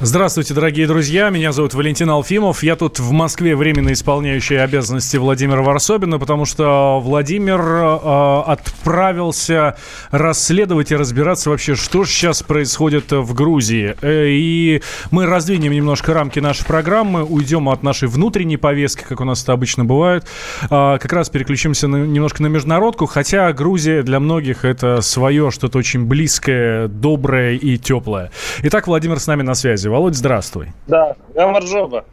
Здравствуйте, 0.00 0.54
дорогие 0.54 0.86
друзья. 0.86 1.28
Меня 1.28 1.50
зовут 1.50 1.74
Валентин 1.74 2.08
Алфимов. 2.08 2.62
Я 2.62 2.76
тут 2.76 3.00
в 3.00 3.10
Москве 3.10 3.56
временно 3.56 3.92
исполняющий 3.92 4.54
обязанности 4.54 5.16
Владимира 5.16 5.60
Варсобина, 5.60 6.20
потому 6.20 6.44
что 6.44 7.00
Владимир 7.02 7.60
э, 7.60 8.42
отправился 8.46 9.76
расследовать 10.12 10.92
и 10.92 10.96
разбираться 10.96 11.50
вообще, 11.50 11.74
что 11.74 12.04
же 12.04 12.12
сейчас 12.12 12.44
происходит 12.44 13.10
в 13.10 13.34
Грузии. 13.34 13.96
Э, 14.00 14.28
и 14.28 14.82
мы 15.10 15.26
раздвинем 15.26 15.72
немножко 15.72 16.14
рамки 16.14 16.38
нашей 16.38 16.64
программы, 16.64 17.24
уйдем 17.24 17.68
от 17.68 17.82
нашей 17.82 18.06
внутренней 18.06 18.56
повестки, 18.56 19.02
как 19.02 19.20
у 19.20 19.24
нас 19.24 19.42
это 19.42 19.52
обычно 19.52 19.84
бывает. 19.84 20.24
Э, 20.70 20.98
как 21.00 21.12
раз 21.12 21.28
переключимся 21.28 21.88
на, 21.88 21.96
немножко 21.96 22.40
на 22.40 22.46
международку, 22.46 23.06
хотя 23.06 23.52
Грузия 23.52 24.04
для 24.04 24.20
многих 24.20 24.64
это 24.64 25.00
свое 25.00 25.50
что-то 25.50 25.76
очень 25.78 26.04
близкое, 26.04 26.86
доброе 26.86 27.56
и 27.56 27.78
теплое. 27.78 28.30
Итак, 28.62 28.86
Владимир 28.86 29.18
с 29.18 29.26
нами 29.26 29.42
на 29.42 29.54
связи. 29.54 29.87
Связи. 29.88 29.94
Володь, 29.94 30.14
здравствуй. 30.14 30.72
Да, 30.86 31.16
Гамарджоба. 31.34 32.04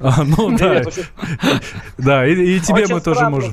А, 0.00 0.22
ну 0.24 0.56
да. 0.56 0.82
Да, 1.98 2.26
и, 2.26 2.60
тебе 2.60 2.86
мы 2.88 3.00
тоже 3.00 3.28
можем. 3.28 3.52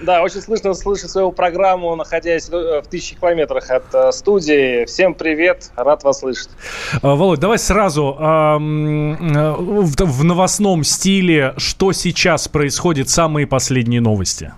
Да, 0.00 0.22
очень 0.22 0.40
слышно 0.40 0.74
слышать 0.74 1.10
свою 1.10 1.32
программу, 1.32 1.94
находясь 1.96 2.48
в 2.48 2.82
тысячи 2.88 3.16
километрах 3.16 3.70
от 3.70 3.94
э, 3.94 4.12
студии. 4.12 4.84
Всем 4.86 5.14
привет, 5.14 5.70
рад 5.76 6.04
вас 6.04 6.20
слышать. 6.20 6.50
А, 7.02 7.14
Володь, 7.14 7.40
давай 7.40 7.58
сразу 7.58 8.16
э, 8.18 8.58
в 8.58 10.24
новостном 10.24 10.84
стиле, 10.84 11.54
что 11.56 11.92
сейчас 11.92 12.48
происходит, 12.48 13.08
самые 13.08 13.46
последние 13.46 14.00
новости. 14.00 14.52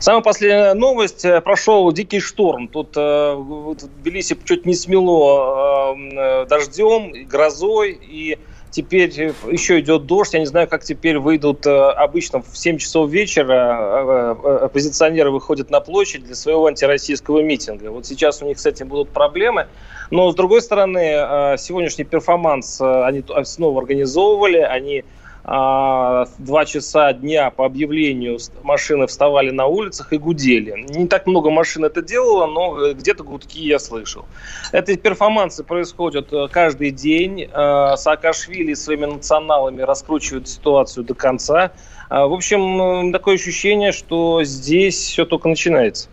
Самая 0.00 0.22
последняя 0.22 0.74
новость. 0.74 1.24
Э, 1.24 1.40
прошел 1.40 1.90
дикий 1.92 2.20
шторм. 2.20 2.68
Тут 2.68 2.96
э, 2.96 3.34
в 3.34 3.74
Тбилиси 3.74 4.38
чуть 4.44 4.64
не 4.64 4.74
смело 4.74 5.96
э, 5.96 6.46
дождем, 6.46 7.12
грозой. 7.26 7.98
И 8.00 8.38
теперь 8.70 9.10
еще 9.50 9.80
идет 9.80 10.06
дождь. 10.06 10.34
Я 10.34 10.40
не 10.40 10.46
знаю, 10.46 10.68
как 10.68 10.84
теперь 10.84 11.18
выйдут 11.18 11.66
обычно 11.66 12.42
в 12.42 12.56
7 12.56 12.78
часов 12.78 13.10
вечера 13.10 14.62
оппозиционеры 14.62 15.32
выходят 15.32 15.70
на 15.70 15.80
площадь 15.80 16.22
для 16.24 16.36
своего 16.36 16.66
антироссийского 16.66 17.40
митинга. 17.40 17.90
Вот 17.90 18.06
сейчас 18.06 18.40
у 18.40 18.46
них 18.46 18.60
с 18.60 18.66
этим 18.66 18.86
будут 18.86 19.08
проблемы. 19.08 19.66
Но, 20.10 20.30
с 20.30 20.34
другой 20.34 20.62
стороны, 20.62 21.56
сегодняшний 21.58 22.04
перформанс 22.04 22.80
они 22.80 23.24
снова 23.44 23.80
организовывали. 23.80 24.58
Они 24.58 25.04
два 25.48 26.64
часа 26.66 27.12
дня 27.14 27.50
по 27.50 27.64
объявлению 27.64 28.38
машины 28.62 29.06
вставали 29.06 29.50
на 29.50 29.66
улицах 29.66 30.12
и 30.12 30.18
гудели. 30.18 30.84
Не 30.90 31.06
так 31.06 31.26
много 31.26 31.50
машин 31.50 31.86
это 31.86 32.02
делало, 32.02 32.46
но 32.46 32.78
э, 32.78 32.92
где-то 32.92 33.24
гудки 33.24 33.60
я 33.60 33.78
слышал. 33.78 34.26
Эти 34.72 34.96
перформансы 34.96 35.64
происходят 35.64 36.32
э, 36.32 36.48
каждый 36.50 36.90
день. 36.90 37.48
Э, 37.50 37.96
Саакашвили 37.96 38.74
своими 38.74 39.06
националами 39.06 39.80
раскручивают 39.80 40.48
ситуацию 40.48 41.04
до 41.04 41.14
конца. 41.14 41.72
В 42.10 42.32
общем, 42.32 43.12
такое 43.12 43.34
ощущение, 43.34 43.92
что 43.92 44.42
здесь 44.42 44.96
все 44.96 45.26
только 45.26 45.48
начинается. 45.48 46.08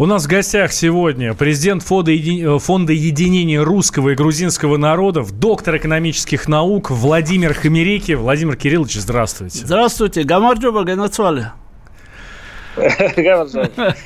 У 0.00 0.06
нас 0.06 0.26
в 0.26 0.28
гостях 0.28 0.72
сегодня 0.72 1.34
президент 1.34 1.82
Фонда, 1.82 2.12
еди... 2.12 2.58
Фонда 2.60 2.92
единения 2.92 3.60
русского 3.60 4.10
и 4.10 4.14
грузинского 4.14 4.76
народов, 4.76 5.32
доктор 5.32 5.76
экономических 5.76 6.46
наук 6.46 6.92
Владимир 6.92 7.52
Хамерики. 7.52 8.12
Владимир 8.12 8.54
Кириллович, 8.54 8.94
здравствуйте. 8.94 9.58
Здравствуйте. 9.58 10.22
Гамарджоба 10.22 10.84
Ганацвали. 10.84 11.48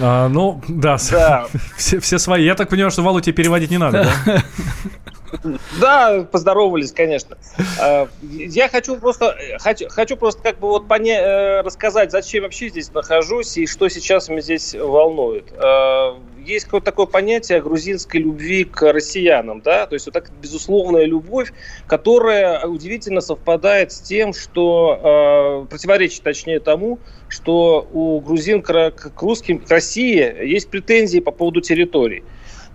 А, 0.00 0.28
ну, 0.28 0.60
да, 0.66 0.96
да. 1.12 1.46
Все, 1.76 2.00
все 2.00 2.18
свои. 2.18 2.44
Я 2.44 2.56
так 2.56 2.68
понимаю, 2.68 2.90
что 2.90 3.02
Валу 3.02 3.20
тебе 3.20 3.32
переводить 3.32 3.70
не 3.70 3.78
надо, 3.78 4.08
да? 4.26 4.42
Да, 5.80 6.26
поздоровались, 6.30 6.92
конечно. 6.92 7.36
А, 7.80 8.08
я 8.22 8.68
хочу 8.68 8.96
просто, 8.96 9.36
хочу, 9.60 9.88
хочу 9.88 10.16
просто 10.16 10.42
как 10.42 10.58
бы 10.58 10.68
вот 10.68 10.86
поня- 10.86 11.20
э, 11.20 11.60
рассказать, 11.62 12.10
зачем 12.10 12.42
вообще 12.42 12.68
здесь 12.68 12.92
нахожусь 12.92 13.56
и 13.56 13.66
что 13.66 13.88
сейчас 13.88 14.28
меня 14.28 14.40
здесь 14.40 14.74
волнует. 14.74 15.52
А, 15.56 16.18
есть 16.44 16.66
какое-то 16.66 16.86
такое 16.86 17.06
понятие 17.06 17.62
грузинской 17.62 18.20
любви 18.20 18.64
к 18.64 18.92
россиянам, 18.92 19.60
да, 19.60 19.86
то 19.86 19.94
есть 19.94 20.06
вот 20.06 20.12
так 20.12 20.30
безусловная 20.40 21.06
любовь, 21.06 21.52
которая 21.86 22.66
удивительно 22.66 23.20
совпадает 23.20 23.92
с 23.92 24.00
тем, 24.00 24.34
что 24.34 25.64
э, 25.64 25.70
противоречит, 25.70 26.22
точнее, 26.22 26.60
тому, 26.60 26.98
что 27.28 27.88
у 27.92 28.20
грузин 28.20 28.62
к, 28.62 28.90
к 28.90 29.22
русским, 29.22 29.58
к 29.58 29.70
России 29.70 30.46
есть 30.46 30.68
претензии 30.68 31.20
по 31.20 31.30
поводу 31.30 31.60
территорий. 31.60 32.24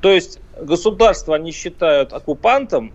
То 0.01 0.11
есть 0.11 0.39
государство 0.61 1.35
они 1.35 1.51
считают 1.51 2.13
оккупантом, 2.13 2.93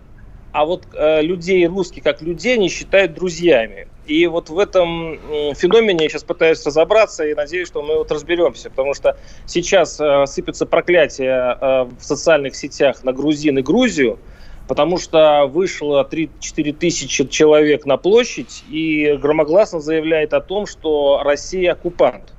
а 0.51 0.65
вот 0.65 0.87
э, 0.93 1.21
людей 1.21 1.67
русских 1.67 2.03
как 2.03 2.21
людей 2.21 2.57
не 2.57 2.69
считают 2.69 3.13
друзьями. 3.13 3.87
И 4.05 4.27
вот 4.27 4.49
в 4.49 4.57
этом 4.59 5.19
феномене 5.55 6.03
я 6.05 6.09
сейчас 6.09 6.23
пытаюсь 6.23 6.65
разобраться 6.65 7.25
и 7.25 7.33
надеюсь, 7.33 7.67
что 7.67 7.81
мы 7.81 7.97
вот 7.97 8.11
разберемся, 8.11 8.69
потому 8.69 8.93
что 8.93 9.17
сейчас 9.45 9.99
э, 9.99 10.25
сыпется 10.27 10.65
проклятие 10.65 11.57
э, 11.59 11.83
в 11.99 12.01
социальных 12.01 12.55
сетях 12.55 13.03
на 13.03 13.11
грузин 13.11 13.57
и 13.57 13.61
Грузию, 13.61 14.19
потому 14.67 14.97
что 14.97 15.45
вышло 15.47 16.07
3-4 16.09 16.73
тысячи 16.73 17.25
человек 17.25 17.85
на 17.85 17.97
площадь 17.97 18.63
и 18.69 19.17
громогласно 19.19 19.79
заявляет 19.79 20.33
о 20.33 20.39
том, 20.39 20.67
что 20.67 21.21
Россия 21.23 21.73
оккупант. 21.73 22.33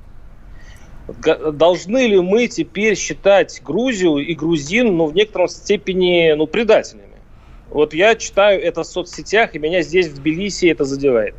Должны 1.53 2.06
ли 2.06 2.21
мы 2.21 2.49
теперь 2.49 2.97
считать 2.97 3.62
Грузию 3.65 4.19
и 4.19 4.34
грузин, 4.34 4.97
ну, 4.97 5.06
в 5.06 5.15
некотором 5.15 5.49
степени, 5.49 6.33
ну, 6.33 6.47
предателями? 6.47 7.06
Вот 7.71 7.94
я 7.94 8.15
читаю 8.15 8.61
это 8.62 8.83
в 8.83 8.87
соцсетях, 8.87 9.55
и 9.55 9.59
меня 9.59 9.83
здесь, 9.83 10.09
в 10.09 10.16
Тбилиси, 10.16 10.66
это 10.66 10.84
задевает. 10.84 11.34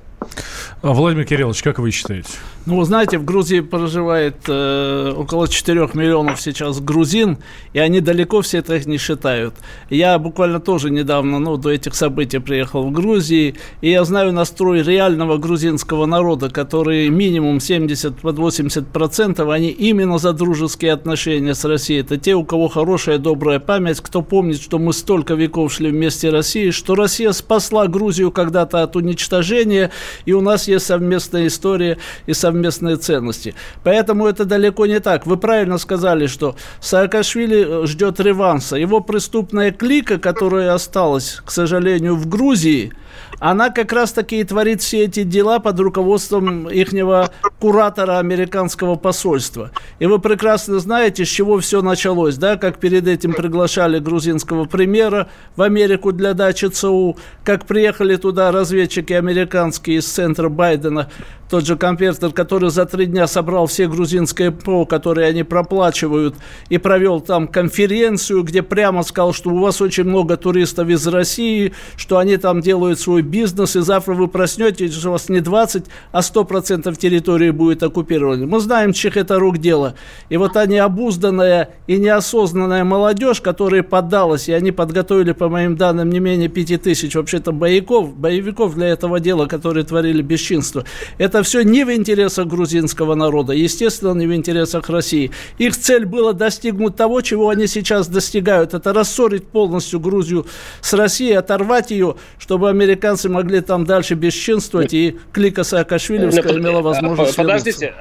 А, 0.82 0.94
Владимир 0.94 1.26
Кириллович, 1.26 1.64
как 1.64 1.80
вы 1.80 1.92
считаете? 1.92 2.30
Ну, 2.68 2.76
вы 2.76 2.84
знаете, 2.84 3.18
в 3.18 3.24
Грузии 3.24 3.62
проживает 3.62 4.36
э, 4.50 5.14
около 5.16 5.48
4 5.48 5.90
миллионов 5.94 6.42
сейчас 6.42 6.82
грузин, 6.82 7.38
и 7.72 7.80
они 7.80 8.02
далеко 8.02 8.42
все 8.42 8.58
это 8.58 8.78
не 8.90 8.98
считают. 8.98 9.56
Я 9.90 10.20
буквально 10.20 10.60
тоже 10.60 10.90
недавно, 10.90 11.40
ну, 11.40 11.56
до 11.56 11.70
этих 11.70 11.96
событий 11.96 12.40
приехал 12.40 12.84
в 12.84 12.92
Грузии, 12.92 13.56
и 13.80 13.90
я 13.90 14.04
знаю 14.04 14.34
настрой 14.34 14.84
реального 14.84 15.38
грузинского 15.38 16.06
народа, 16.06 16.50
который 16.50 17.08
минимум 17.08 17.60
70-80% 17.60 19.50
они 19.50 19.70
именно 19.70 20.18
за 20.18 20.34
дружеские 20.34 20.92
отношения 20.92 21.56
с 21.56 21.64
Россией. 21.64 22.02
Это 22.02 22.18
те, 22.18 22.36
у 22.36 22.44
кого 22.44 22.68
хорошая, 22.68 23.18
добрая 23.18 23.62
память, 23.62 24.02
кто 24.02 24.22
помнит, 24.22 24.62
что 24.62 24.78
мы 24.78 24.92
столько 24.92 25.36
веков 25.36 25.72
шли 25.72 25.90
вместе 25.90 26.32
России, 26.32 26.72
что 26.72 26.96
Россия 26.96 27.32
спасла 27.32 27.88
Грузию 27.88 28.34
когда-то 28.34 28.84
от 28.84 28.98
уничтожения, 28.98 29.90
и 30.26 30.34
у 30.34 30.42
нас 30.42 30.68
есть 30.68 30.88
совместная 30.88 31.48
история 31.48 31.98
и 32.26 32.34
совместные 32.58 32.98
ценности. 32.98 33.54
Поэтому 33.84 34.26
это 34.26 34.46
далеко 34.46 34.86
не 34.88 35.00
так. 35.00 35.26
Вы 35.28 35.38
правильно 35.38 35.78
сказали, 35.78 36.28
что 36.28 36.56
Саакашвили 36.82 37.84
э, 37.84 37.88
ждет 37.88 38.20
реванса. 38.20 38.78
Его 38.78 39.00
преступная 39.00 39.72
клика, 39.72 40.18
которая 40.18 40.74
осталась, 40.74 41.42
к 41.46 41.52
сожалению, 41.52 42.16
в 42.16 42.28
Грузии– 42.28 42.94
она 43.40 43.70
как 43.70 43.94
раз-таки 43.94 44.40
и 44.40 44.44
творит 44.44 44.82
все 44.82 45.04
эти 45.04 45.24
дела 45.24 45.60
под 45.60 45.80
руководством 45.80 46.70
ихнего 46.70 47.30
куратора 47.60 48.20
американского 48.20 48.96
посольства. 48.96 49.72
И 50.00 50.06
вы 50.06 50.20
прекрасно 50.20 50.80
знаете, 50.80 51.24
с 51.26 51.28
чего 51.28 51.60
все 51.60 51.82
началось, 51.82 52.38
да, 52.38 52.58
как 52.58 52.80
перед 52.80 53.08
этим 53.08 53.34
приглашали 53.34 54.00
грузинского 54.00 54.66
премьера 54.66 55.30
в 55.56 55.62
Америку 55.62 56.12
для 56.12 56.34
дачи 56.34 56.66
ЦУ, 56.66 57.18
как 57.44 57.66
приехали 57.66 58.16
туда 58.16 58.52
разведчики 58.52 59.14
американские 59.14 59.98
из 59.98 60.08
центра 60.08 60.50
Байдена, 60.50 61.10
тот 61.50 61.66
же 61.66 61.78
компьютер, 61.78 62.32
который 62.32 62.70
за 62.70 62.86
три 62.86 63.06
дня 63.06 63.28
собрал 63.28 63.68
все 63.68 63.88
грузинское 63.88 64.52
ПО, 64.52 64.86
которые 64.86 65.28
они 65.28 65.44
проплачивают, 65.44 66.36
и 66.70 66.78
провел 66.78 67.22
там 67.22 67.48
конференцию, 67.48 68.44
где 68.44 68.62
прямо 68.64 69.04
сказал, 69.04 69.34
что 69.34 69.50
у 69.50 69.60
вас 69.60 69.82
очень 69.82 70.04
много 70.04 70.38
туристов 70.38 70.90
из 70.90 71.06
России, 71.08 71.74
что 71.96 72.18
они 72.18 72.38
там 72.38 72.62
делают 72.62 73.00
свой 73.00 73.22
бизнес, 73.22 73.76
и 73.76 73.82
завтра 73.82 74.14
вы 74.14 74.28
проснетесь, 74.28 75.06
у 75.06 75.12
вас 75.12 75.30
не 75.30 75.40
20, 75.40 75.86
а 76.12 76.20
100% 76.20 76.96
территории 76.98 77.52
будет 77.52 77.84
оккупировано. 77.84 78.46
Мы 78.46 78.60
знаем, 78.60 78.94
чьих 78.94 79.18
это 79.18 79.40
рук 79.40 79.58
дело. 79.58 79.96
И 80.30 80.38
вот 80.38 80.58
они 80.58 80.78
обузданная 80.78 81.70
и 81.88 81.98
неосознанная 81.98 82.84
молодежь, 82.84 83.42
которая 83.42 83.84
поддалась, 83.84 84.50
и 84.50 84.54
они 84.54 84.72
подготовили, 84.72 85.32
по 85.32 85.50
моим 85.50 85.78
данным, 85.78 86.10
не 86.10 86.20
менее 86.20 86.50
5 86.50 86.82
тысяч 86.82 87.16
вообще-то 87.16 87.52
боевиков, 87.52 88.16
боевиков 88.16 88.76
для 88.76 88.88
этого 88.88 89.20
дела, 89.20 89.46
которые 89.46 89.86
творили 89.86 90.22
бесчинство. 90.22 90.84
Это 91.18 91.37
Это 91.38 91.44
все 91.44 91.62
не 91.62 91.84
в 91.84 91.94
интересах 91.94 92.48
грузинского 92.48 93.14
народа, 93.14 93.54
естественно, 93.54 94.14
не 94.14 94.26
в 94.26 94.34
интересах 94.34 94.90
России. 94.90 95.30
Их 95.60 95.78
цель 95.78 96.08
была 96.08 96.34
достигнуть 96.34 96.96
того, 96.96 97.22
чего 97.22 97.50
они 97.50 97.68
сейчас 97.68 98.08
достигают. 98.08 98.74
Это 98.74 98.92
рассорить 98.92 99.48
полностью 99.48 100.00
Грузию 100.00 100.48
с 100.82 100.94
Россией, 100.94 101.34
оторвать 101.34 101.92
ее, 101.92 102.16
чтобы 102.40 102.72
американцы 102.72 103.30
могли 103.30 103.62
там 103.62 103.86
дальше 103.86 104.16
бесчинствовать, 104.16 104.96
и 104.96 105.20
клика 105.32 105.64
Саакашвилевская 105.64 106.58
имела 106.58 106.82
возможность 106.82 107.36
Подождите, 107.36 107.94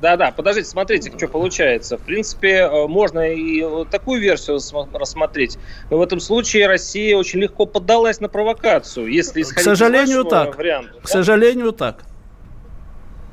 да-да, 0.00 0.32
подождите, 0.32 0.68
смотрите, 0.68 1.12
что 1.16 1.28
получается. 1.28 1.96
В 1.96 2.00
принципе, 2.00 2.56
э, 2.56 2.86
можно 2.88 3.20
и 3.32 3.84
такую 3.88 4.20
версию 4.20 4.58
рассмотреть. 4.92 5.58
Но 5.90 5.98
в 5.98 6.02
этом 6.02 6.18
случае 6.18 6.66
Россия 6.66 7.16
очень 7.16 7.38
легко 7.38 7.66
поддалась 7.66 8.18
на 8.18 8.28
провокацию. 8.28 9.06
Если 9.06 9.42
К 9.42 9.60
сожалению, 9.60 10.24
так. 10.24 10.58
Варианта, 10.58 10.98
К 10.98 11.02
да? 11.02 11.08
сожалению, 11.08 11.70
так. 11.70 12.02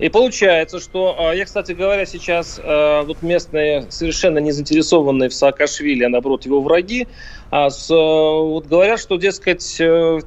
И 0.02 0.10
получается, 0.10 0.80
что 0.80 1.16
э, 1.32 1.38
я, 1.38 1.46
кстати 1.46 1.74
говоря, 1.74 2.08
сейчас 2.08 2.60
э, 2.62 3.02
вот 3.06 3.22
местные 3.22 3.86
совершенно 3.92 4.40
не 4.40 4.52
заинтересованные 4.52 5.30
в 5.30 5.34
Саакашвили, 5.36 6.04
а 6.04 6.10
наоборот 6.10 6.44
его 6.44 6.60
враги, 6.60 7.08
а 7.52 7.70
вот 7.80 8.66
говорят, 8.66 9.00
что, 9.00 9.18
дескать, 9.18 9.62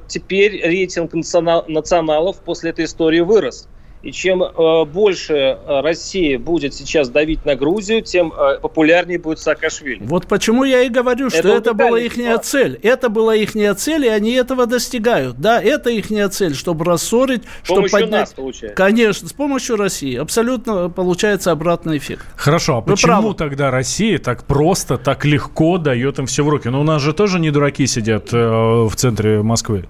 теперь 0.07 0.65
рейтинг 0.65 1.13
националов 1.13 2.41
после 2.41 2.69
этой 2.69 2.85
истории 2.85 3.19
вырос. 3.19 3.67
И 4.05 4.11
чем 4.11 4.43
э, 4.43 4.85
больше 4.85 5.33
э, 5.33 5.81
Россия 5.81 6.37
будет 6.37 6.75
сейчас 6.75 7.09
давить 7.09 7.43
на 7.43 7.55
Грузию, 7.55 8.03
тем 8.03 8.31
э, 8.31 8.59
популярнее 8.59 9.17
будет 9.17 9.39
Саакашвили. 9.39 10.03
Вот 10.03 10.27
почему 10.27 10.63
я 10.63 10.83
и 10.83 10.89
говорю, 10.89 11.31
что 11.31 11.39
это, 11.39 11.49
это 11.49 11.73
была 11.73 11.99
их 11.99 12.13
цель. 12.43 12.79
Это 12.83 13.09
была 13.09 13.35
их 13.35 13.53
цель, 13.77 14.05
и 14.05 14.07
они 14.07 14.33
этого 14.33 14.67
достигают. 14.67 15.37
Да, 15.37 15.59
это 15.59 15.89
их 15.89 16.05
цель, 16.31 16.53
чтобы 16.53 16.85
рассорить, 16.85 17.41
с 17.63 17.65
чтобы 17.65 17.89
поднять... 17.89 18.11
нас, 18.11 18.33
получается. 18.33 18.75
Конечно, 18.75 19.27
с 19.27 19.33
помощью 19.33 19.75
России. 19.75 20.15
Абсолютно 20.15 20.87
получается 20.91 21.51
обратный 21.51 21.97
эффект. 21.97 22.27
Хорошо, 22.35 22.77
а 22.77 22.81
Вы 22.81 22.91
почему 22.91 23.11
правы. 23.11 23.33
тогда 23.33 23.71
Россия 23.71 24.19
так 24.19 24.43
просто, 24.43 24.99
так 24.99 25.25
легко 25.25 25.79
дает 25.79 26.19
им 26.19 26.27
все 26.27 26.43
в 26.43 26.49
руки? 26.49 26.69
Ну, 26.69 26.81
у 26.81 26.83
нас 26.83 27.01
же 27.01 27.11
тоже 27.11 27.39
не 27.39 27.49
дураки 27.49 27.87
сидят 27.87 28.31
э, 28.31 28.37
в 28.37 28.95
центре 28.95 29.41
Москвы. 29.41 29.85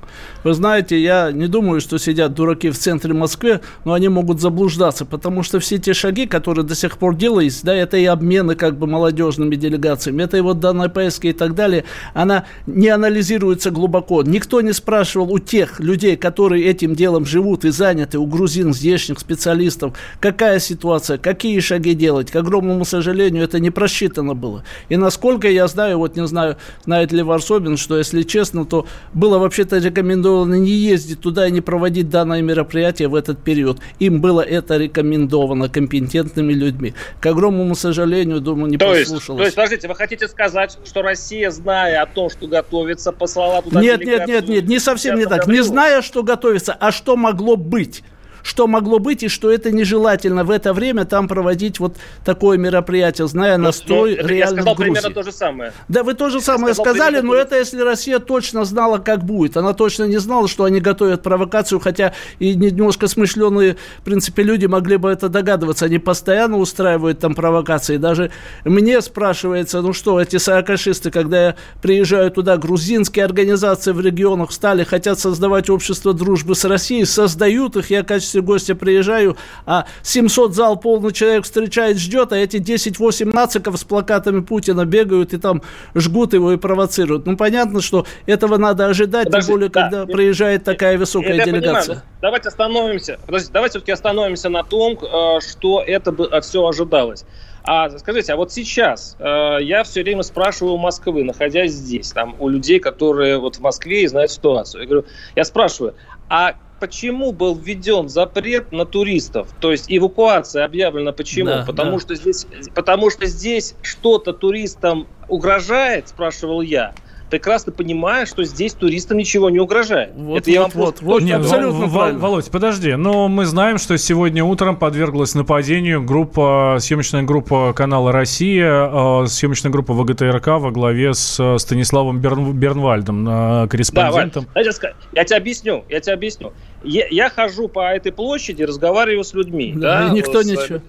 Вы 0.46 0.54
знаете, 0.54 1.02
я 1.02 1.32
не 1.32 1.48
думаю, 1.48 1.82
что 1.82 1.98
сидят 1.98 2.36
дураки 2.36 2.70
в 2.70 2.78
центре 2.78 3.16
Москвы, 3.16 3.62
но 3.84 3.94
они 3.94 4.10
могут 4.10 4.40
заблуждаться, 4.40 5.04
потому 5.04 5.42
что 5.42 5.60
все 5.60 5.80
те 5.80 5.96
шаги, 5.96 6.28
которые 6.28 6.64
до 6.64 6.76
сих 6.76 7.00
пор 7.00 7.16
делались, 7.16 7.62
да, 7.64 7.74
это 7.74 7.98
и 7.98 8.06
обмены 8.06 8.54
как 8.54 8.78
бы 8.78 8.86
молодежными 8.86 9.56
делегациями, 9.56 10.22
это 10.22 10.38
и 10.38 10.42
вот 10.42 10.60
данная 10.60 10.88
поездка 10.88 11.30
и 11.30 11.34
так 11.34 11.56
далее, 11.56 11.86
она 12.14 12.46
не 12.68 12.90
анализируется 12.90 13.72
глубоко. 13.72 14.22
Никто 14.22 14.62
не 14.62 14.72
спрашивал 14.72 15.34
у 15.34 15.40
тех 15.40 15.80
людей, 15.80 16.16
которые 16.16 16.66
этим 16.66 16.94
делом 16.94 17.26
живут 17.26 17.66
и 17.66 17.72
заняты, 17.72 18.20
у 18.20 18.28
грузин, 18.28 18.72
здешних 18.72 19.18
специалистов, 19.18 19.98
какая 20.20 20.60
ситуация, 20.60 21.18
какие 21.18 21.60
шаги 21.60 21.96
делать. 21.96 22.30
К 22.30 22.36
огромному 22.36 22.86
сожалению, 22.86 23.44
это 23.44 23.60
не 23.60 23.72
просчитано 23.72 24.36
было. 24.36 24.64
И 24.90 24.96
насколько 24.96 25.50
я 25.50 25.68
знаю, 25.68 25.98
вот 25.98 26.16
не 26.16 26.28
знаю, 26.28 26.58
знает 26.84 27.12
ли 27.12 27.24
Варсобин, 27.24 27.78
что, 27.78 27.98
если 27.98 28.22
честно, 28.22 28.64
то 28.64 28.86
было 29.12 29.40
вообще-то 29.40 29.80
рекомендовано 29.80 30.35
не 30.44 30.72
ездить 30.72 31.22
туда 31.22 31.48
и 31.48 31.52
не 31.52 31.62
проводить 31.62 32.10
данное 32.10 32.42
мероприятие 32.42 33.08
в 33.08 33.16
этот 33.16 33.42
период 33.42 33.80
им 34.00 34.20
было 34.20 34.42
это 34.42 34.78
рекомендовано 34.78 35.70
компетентными 35.70 36.54
людьми. 36.54 36.94
К 37.20 37.28
огромному 37.28 37.76
сожалению, 37.76 38.42
думаю, 38.42 38.72
не 38.72 38.78
то 38.78 38.88
послушалось. 38.88 39.20
Есть, 39.20 39.38
то 39.38 39.44
есть, 39.44 39.56
подождите, 39.56 39.88
вы 39.88 39.96
хотите 39.96 40.28
сказать, 40.28 40.78
что 40.86 41.02
Россия, 41.02 41.52
зная 41.52 42.02
о 42.02 42.06
том, 42.06 42.30
что 42.30 42.48
готовится, 42.48 43.12
послала 43.12 43.62
туда 43.62 43.80
Нет, 43.80 44.04
нет, 44.04 44.28
нет, 44.28 44.50
нет, 44.50 44.68
не 44.68 44.80
совсем 44.80 45.18
не 45.18 45.26
так. 45.26 45.48
Не 45.48 45.62
зная, 45.64 46.02
что 46.02 46.24
готовится, 46.24 46.74
а 46.74 46.92
что 46.92 47.16
могло 47.16 47.56
быть 47.56 48.04
что 48.46 48.68
могло 48.68 49.00
быть 49.00 49.24
и 49.24 49.28
что 49.28 49.50
это 49.50 49.72
нежелательно 49.72 50.44
в 50.44 50.52
это 50.52 50.72
время 50.72 51.06
там 51.06 51.28
проводить 51.28 51.80
вот 51.80 51.98
такое 52.24 52.60
мероприятие, 52.60 53.28
зная 53.28 53.58
ну, 53.58 53.66
настрой 53.66 54.18
ну, 54.22 54.28
реально 54.28 54.36
Я 54.38 54.48
сказал 54.48 54.76
Грузии. 54.76 54.92
примерно 54.92 55.16
то 55.16 55.24
же 55.24 55.32
самое. 55.32 55.74
Да, 55.88 56.04
вы 56.04 56.14
то 56.14 56.30
же 56.30 56.40
самое 56.42 56.76
сказали, 56.76 57.22
но 57.22 57.34
это 57.34 57.58
если 57.58 57.82
Россия 57.82 58.20
точно 58.20 58.64
знала, 58.64 59.00
как 59.00 59.24
будет. 59.24 59.58
Она 59.58 59.74
точно 59.74 60.04
не 60.04 60.20
знала, 60.20 60.48
что 60.48 60.64
они 60.64 60.80
готовят 60.80 61.24
провокацию, 61.24 61.80
хотя 61.80 62.14
и 62.38 62.54
немножко 62.54 63.08
смышленые, 63.08 63.78
в 64.02 64.04
принципе, 64.04 64.44
люди 64.44 64.68
могли 64.68 64.98
бы 64.98 65.10
это 65.10 65.28
догадываться. 65.28 65.86
Они 65.86 65.98
постоянно 65.98 66.58
устраивают 66.58 67.18
там 67.18 67.34
провокации. 67.34 67.98
Даже 67.98 68.30
мне 68.64 69.02
спрашивается, 69.02 69.82
ну 69.82 69.92
что, 69.92 70.22
эти 70.22 70.38
саакашисты, 70.38 71.10
когда 71.10 71.48
я 71.48 71.56
приезжаю 71.82 72.30
туда, 72.30 72.58
грузинские 72.58 73.26
организации 73.26 73.92
в 73.92 74.00
регионах 74.00 74.52
стали, 74.52 74.84
хотят 74.84 75.18
создавать 75.18 75.72
общество 75.72 76.14
дружбы 76.14 76.54
с 76.54 76.64
Россией, 76.64 77.06
создают 77.06 77.76
их, 77.76 77.90
я 77.90 78.04
в 78.04 78.06
качестве 78.06 78.35
качестве 78.36 78.42
гостя 78.42 78.76
приезжаю, 78.76 79.38
а 79.66 79.86
700 80.04 80.54
зал 80.54 80.78
полный 80.78 81.12
человек 81.12 81.44
встречает, 81.44 81.98
ждет, 81.98 82.34
а 82.34 82.38
эти 82.38 82.58
10-8 82.58 83.34
нациков 83.34 83.78
с 83.78 83.84
плакатами 83.84 84.42
Путина 84.42 84.86
бегают 84.86 85.34
и 85.34 85.38
там 85.38 85.62
жгут 85.96 86.34
его 86.34 86.52
и 86.52 86.58
провоцируют. 86.58 87.26
Ну, 87.26 87.38
понятно, 87.38 87.82
что 87.82 88.06
этого 88.26 88.58
надо 88.58 88.88
ожидать, 88.88 89.26
Подожди, 89.26 89.48
тем 89.48 89.56
более, 89.56 89.70
да, 89.70 89.82
когда 89.82 90.06
приезжает 90.06 90.64
такая 90.64 90.98
высокая 90.98 91.36
я, 91.36 91.46
делегация. 91.46 91.96
Понимаю, 91.96 92.04
давайте 92.22 92.48
остановимся. 92.50 93.20
Подождите, 93.26 93.54
давайте 93.54 93.72
все-таки 93.72 93.92
остановимся 93.92 94.50
на 94.50 94.64
том, 94.64 94.94
э, 94.94 95.40
что 95.42 95.82
это 95.82 96.42
все 96.42 96.66
ожидалось. 96.66 97.26
А 97.68 97.90
скажите, 97.98 98.34
а 98.34 98.36
вот 98.36 98.52
сейчас 98.52 99.16
э, 99.18 99.58
я 99.62 99.84
все 99.84 100.04
время 100.04 100.22
спрашиваю 100.22 100.76
у 100.76 100.78
Москвы, 100.78 101.24
находясь 101.24 101.72
здесь, 101.72 102.12
там, 102.12 102.36
у 102.40 102.48
людей, 102.48 102.80
которые 102.80 103.40
вот 103.40 103.56
в 103.56 103.60
Москве 103.60 104.04
и 104.04 104.08
знают 104.08 104.30
ситуацию. 104.30 104.82
Я 104.82 104.88
говорю, 104.88 105.08
я 105.36 105.44
спрашиваю, 105.44 105.96
а 106.30 106.56
почему 106.86 107.32
был 107.32 107.56
введен 107.56 108.10
запрет 108.10 108.72
на 108.72 108.86
туристов? 108.86 109.50
То 109.58 109.72
есть 109.72 109.86
эвакуация 109.88 110.66
объявлена 110.66 111.14
почему? 111.14 111.48
Да, 111.48 111.64
потому, 111.66 111.94
да. 111.94 112.00
Что 112.00 112.16
здесь, 112.16 112.46
потому 112.76 113.10
что 113.10 113.26
здесь 113.26 113.74
что-то 113.82 114.34
туристам 114.34 115.10
угрожает, 115.28 116.10
спрашивал 116.10 116.62
я 116.62 116.94
прекрасно 117.36 117.74
понимая, 117.74 118.26
что 118.26 118.46
здесь 118.46 118.74
туристам 118.74 119.18
ничего 119.18 119.50
не 119.50 119.60
угрожает. 119.60 120.14
Вот, 120.16 120.38
Это 120.38 120.52
вот, 120.52 120.54
я 120.54 120.62
вам 120.62 120.72
вот, 120.74 121.02
вот, 121.02 121.22
Нет, 121.22 121.42
абсолютно 121.42 121.86
в, 121.88 122.18
Володь, 122.18 122.50
подожди, 122.50 122.96
но 122.96 123.28
мы 123.28 123.46
знаем, 123.46 123.78
что 123.78 123.98
сегодня 123.98 124.42
утром 124.42 124.78
подверглась 124.78 125.36
нападению 125.36 126.02
группа, 126.02 126.78
съемочная 126.80 127.24
группа 127.24 127.74
канала 127.74 128.14
«Россия», 128.14 128.90
э, 129.24 129.28
съемочная 129.28 129.70
группа 129.70 129.94
ВГТРК 129.94 130.48
во 130.48 130.72
главе 130.72 131.14
с 131.14 131.38
э, 131.38 131.58
Станиславом 131.60 132.22
Берн, 132.22 132.54
Бернвальдом, 132.54 133.28
э, 133.28 133.68
корреспондентом. 133.68 134.46
Да, 134.56 134.62
Валь, 134.62 134.94
я 135.12 135.26
тебе 135.26 135.36
объясню, 135.36 135.84
я 135.90 136.00
тебе 136.00 136.14
объясню. 136.14 136.54
Я, 136.86 137.08
я 137.10 137.30
хожу 137.30 137.68
по 137.68 137.94
этой 137.94 138.14
площади, 138.14 138.64
разговариваю 138.64 139.26
с 139.26 139.34
людьми. 139.34 139.74
Да, 139.76 140.08
да, 140.08 140.10
никто 140.14 140.42
с, 140.42 140.46
ничего. 140.46 140.80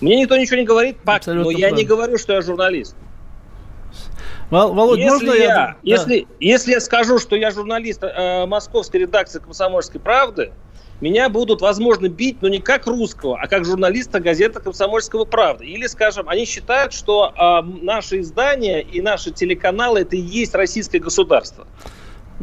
Мне 0.00 0.20
никто 0.20 0.36
ничего 0.36 0.56
не 0.56 0.64
говорит, 0.64 0.96
пак, 1.04 1.24
но 1.26 1.52
я 1.52 1.70
не 1.70 1.84
говорю, 1.84 2.18
что 2.18 2.32
я 2.32 2.42
журналист. 2.42 2.96
Володь, 4.52 4.98
если 4.98 5.10
можно 5.10 5.32
я... 5.32 5.44
я 5.44 5.76
если, 5.82 6.20
да. 6.20 6.26
если 6.40 6.72
я 6.72 6.80
скажу, 6.80 7.18
что 7.18 7.36
я 7.36 7.50
журналист 7.50 8.04
э, 8.04 8.44
московской 8.44 9.00
редакции 9.00 9.38
«Комсомольской 9.38 9.98
правды», 9.98 10.52
меня 11.00 11.30
будут, 11.30 11.62
возможно, 11.62 12.08
бить, 12.08 12.42
но 12.42 12.48
не 12.48 12.60
как 12.60 12.86
русского, 12.86 13.38
а 13.40 13.48
как 13.48 13.64
журналиста 13.64 14.20
газеты 14.20 14.60
«Комсомольского 14.60 15.24
правды». 15.24 15.64
Или, 15.64 15.86
скажем, 15.86 16.28
они 16.28 16.44
считают, 16.44 16.92
что 16.92 17.32
э, 17.34 17.62
наши 17.82 18.20
издания 18.20 18.82
и 18.82 19.00
наши 19.00 19.30
телеканалы– 19.30 20.00
это 20.02 20.16
и 20.16 20.20
есть 20.20 20.54
российское 20.54 20.98
государство. 20.98 21.66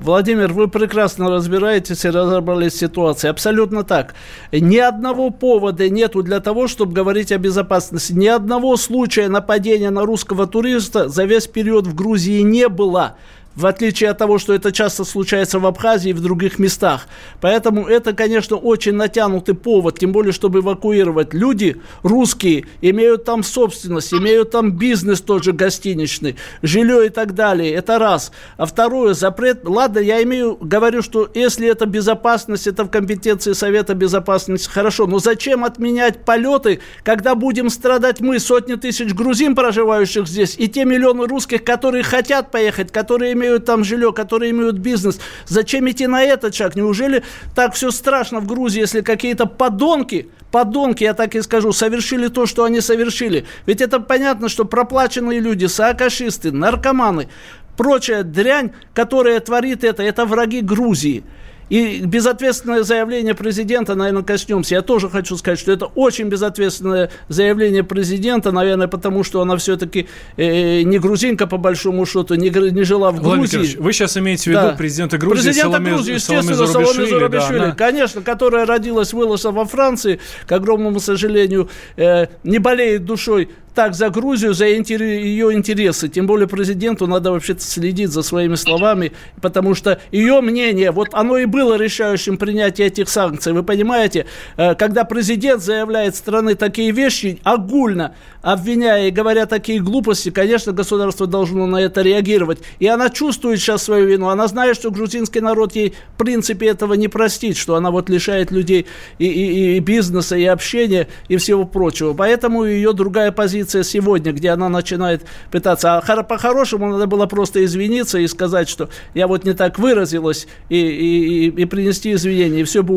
Владимир, 0.02 0.54
вы 0.54 0.70
прекрасно 0.70 1.30
разбираетесь 1.30 2.06
и 2.06 2.10
разобрались 2.10 2.74
в 2.74 2.80
ситуации. 2.80 3.28
Абсолютно 3.28 3.84
так. 3.84 4.16
Ни 4.52 4.78
одного 4.78 5.30
повода 5.30 5.90
нету 5.90 6.24
для 6.24 6.40
того, 6.40 6.68
чтобы 6.68 6.94
говорить 6.94 7.32
о 7.34 7.38
безопасности. 7.38 8.14
Ни 8.14 8.28
одного 8.28 8.78
случая 8.78 9.28
нападения 9.28 9.90
на 9.90 10.06
русского 10.06 10.48
туриста 10.48 11.10
за 11.10 11.26
весь 11.26 11.48
период 11.48 11.86
в 11.86 11.96
Грузии 11.96 12.42
не 12.42 12.70
было 12.70 13.18
в 13.60 13.66
отличие 13.66 14.10
от 14.10 14.18
того, 14.18 14.40
что 14.40 14.54
это 14.54 14.72
часто 14.72 15.04
случается 15.04 15.60
в 15.60 15.66
Абхазии 15.66 16.12
и 16.12 16.14
в 16.14 16.22
других 16.22 16.60
местах. 16.60 17.08
Поэтому 17.42 17.86
это, 17.86 18.14
конечно, 18.14 18.56
очень 18.56 18.94
натянутый 18.94 19.54
повод, 19.54 20.00
тем 20.00 20.14
более, 20.14 20.32
чтобы 20.32 20.60
эвакуировать. 20.60 21.34
Люди 21.34 21.82
русские 22.02 22.68
имеют 22.82 23.26
там 23.26 23.44
собственность, 23.44 24.14
имеют 24.14 24.52
там 24.52 24.72
бизнес 24.72 25.20
тот 25.20 25.44
же 25.44 25.52
гостиничный, 25.52 26.38
жилье 26.62 27.08
и 27.08 27.10
так 27.10 27.36
далее. 27.36 27.74
Это 27.74 28.00
раз. 28.00 28.32
А 28.56 28.66
второе, 28.66 29.14
запрет. 29.14 29.60
Ладно, 29.66 30.00
я 30.00 30.24
имею, 30.24 30.58
говорю, 30.62 31.02
что 31.02 31.30
если 31.34 31.68
это 31.68 31.86
безопасность, 31.86 32.66
это 32.66 32.86
в 32.86 32.90
компетенции 32.90 33.52
Совета 33.52 33.94
Безопасности, 33.94 34.70
хорошо. 34.70 35.06
Но 35.06 35.20
зачем 35.20 35.66
отменять 35.66 36.24
полеты, 36.24 36.80
когда 37.04 37.36
будем 37.36 37.70
страдать 37.70 38.22
мы, 38.22 38.40
сотни 38.40 38.76
тысяч 38.76 39.14
грузин, 39.14 39.54
проживающих 39.54 40.28
здесь, 40.28 40.56
и 40.58 40.70
те 40.70 40.86
миллионы 40.86 41.28
русских, 41.28 41.66
которые 41.66 42.04
хотят 42.04 42.52
поехать, 42.52 42.94
которые 42.94 43.34
имеют 43.34 43.49
имеют 43.50 43.66
там 43.66 43.84
жилье, 43.84 44.14
которые 44.14 44.52
имеют 44.52 44.78
бизнес. 44.78 45.20
Зачем 45.46 45.90
идти 45.90 46.08
на 46.08 46.22
этот 46.22 46.56
шаг? 46.56 46.76
Неужели 46.76 47.24
так 47.56 47.74
все 47.74 47.92
страшно 47.92 48.40
в 48.40 48.48
Грузии, 48.48 48.80
если 48.80 49.02
какие-то 49.02 49.46
подонки, 49.46 50.30
подонки, 50.52 51.04
я 51.04 51.14
так 51.14 51.36
и 51.36 51.42
скажу, 51.42 51.74
совершили 51.74 52.28
то, 52.28 52.46
что 52.46 52.64
они 52.64 52.82
совершили? 52.82 53.46
Ведь 53.66 53.82
это 53.82 54.00
понятно, 54.00 54.50
что 54.50 54.66
проплаченные 54.66 55.40
люди, 55.40 55.66
саакашисты, 55.66 56.52
наркоманы, 56.52 57.30
прочая 57.78 58.24
дрянь, 58.24 58.72
которая 58.94 59.40
творит 59.40 59.84
это, 59.84 60.04
это 60.04 60.26
враги 60.26 60.62
Грузии. 60.62 61.24
И 61.70 62.02
безответственное 62.04 62.84
заявление 62.84 63.36
президента, 63.36 63.96
наверное, 63.96 64.24
коснемся. 64.24 64.76
Я 64.76 64.82
тоже 64.82 65.10
хочу 65.10 65.38
сказать, 65.38 65.60
что 65.60 65.72
это 65.72 65.86
очень 65.86 66.28
безответственное 66.28 67.12
заявление 67.28 67.84
президента, 67.84 68.52
наверное, 68.52 68.88
потому 68.88 69.24
что 69.24 69.42
она 69.42 69.58
все-таки 69.58 70.08
э, 70.38 70.82
не 70.82 71.00
грузинка, 71.00 71.48
по 71.48 71.58
большому 71.58 72.06
счету, 72.06 72.36
не, 72.36 72.50
не 72.50 72.84
жила 72.84 73.12
в 73.12 73.22
Грузии. 73.22 73.58
Владимир 73.58 73.82
вы 73.82 73.94
сейчас 73.94 74.18
имеете 74.18 74.44
в 74.44 74.48
виду 74.48 74.62
да. 74.62 74.72
президента 74.72 75.18
Грузии 75.18 75.44
Президента 75.44 75.72
Саламе, 75.72 75.92
Грузии, 75.92 76.14
естественно, 76.14 76.68
Саламе 76.68 77.06
Зарубишвили, 77.08 77.60
да, 77.60 77.72
конечно, 77.72 78.22
которая 78.22 78.66
родилась, 78.66 79.14
выросла 79.14 79.52
во 79.52 79.66
Франции, 79.66 80.20
к 80.46 80.52
огромному 80.52 81.00
сожалению, 81.00 81.70
э, 81.98 82.28
не 82.44 82.60
болеет 82.60 83.06
душой 83.06 83.50
так 83.74 83.94
за 83.96 84.10
Грузию, 84.10 84.54
за 84.54 84.66
ее 84.66 85.54
интересы. 85.54 86.10
Тем 86.10 86.28
более 86.28 86.48
президенту 86.48 87.08
надо 87.08 87.32
вообще-то 87.32 87.62
следить 87.62 88.10
за 88.10 88.22
своими 88.22 88.56
словами, 88.56 89.12
потому 89.42 89.76
что 89.76 90.00
ее 90.12 90.42
мнение, 90.42 90.92
вот 90.92 91.10
оно 91.14 91.38
и 91.38 91.46
было 91.46 91.76
решающим 91.76 92.38
принятие 92.38 92.88
этих 92.88 93.10
санкций. 93.10 93.54
Вы 93.54 93.64
понимаете, 93.64 94.26
э, 94.58 94.76
когда 94.76 95.04
президент 95.04 95.62
заявляет 95.62 96.16
страны 96.16 96.56
такие 96.56 96.92
вещи, 96.92 97.40
огульно 97.44 98.16
обвиняя 98.42 99.08
и 99.08 99.12
говоря 99.12 99.46
такие 99.46 99.80
глупости, 99.82 100.30
конечно, 100.32 100.72
государство 100.72 101.28
должно 101.28 101.68
на 101.68 101.78
это 101.78 102.02
реагировать. 102.02 102.60
И 102.80 102.88
она 102.88 103.10
чувствует 103.10 103.60
сейчас 103.60 103.84
свою 103.84 104.08
вину. 104.08 104.30
Она 104.30 104.48
знает, 104.48 104.76
что 104.76 104.92
грузинский 104.92 105.42
народ 105.42 105.76
ей 105.76 105.94
в 106.16 106.18
принципе 106.18 106.68
этого 106.68 106.94
не 106.94 107.08
простит, 107.08 107.58
что 107.58 107.76
она 107.76 107.92
вот 107.92 108.10
лишает 108.10 108.52
людей 108.52 108.86
и, 109.18 109.26
и, 109.26 109.78
и 109.78 109.80
бизнеса, 109.80 110.36
и 110.38 110.46
общения, 110.46 111.08
и 111.28 111.38
всего 111.38 111.66
прочего. 111.66 112.14
Поэтому 112.14 112.64
ее 112.64 112.94
другая 112.94 113.32
позиция 113.32 113.59
позиция 113.60 113.84
сегодня, 113.84 114.32
где 114.32 114.52
она 114.52 114.70
начинает 114.70 115.26
пытаться... 115.52 115.98
А 115.98 116.24
по-хорошему 116.24 116.90
надо 116.90 117.08
было 117.08 117.26
просто 117.26 117.64
извиниться 117.66 118.18
и 118.18 118.28
сказать, 118.28 118.70
что 118.70 118.90
я 119.14 119.28
вот 119.28 119.44
не 119.44 119.54
так 119.54 119.80
выразилась, 119.80 120.48
и, 120.70 120.78
и, 120.78 121.48
и 121.48 121.66
принести 121.66 122.14
извинения, 122.14 122.62
и 122.62 122.64
все 122.64 122.84
бы 122.84 122.94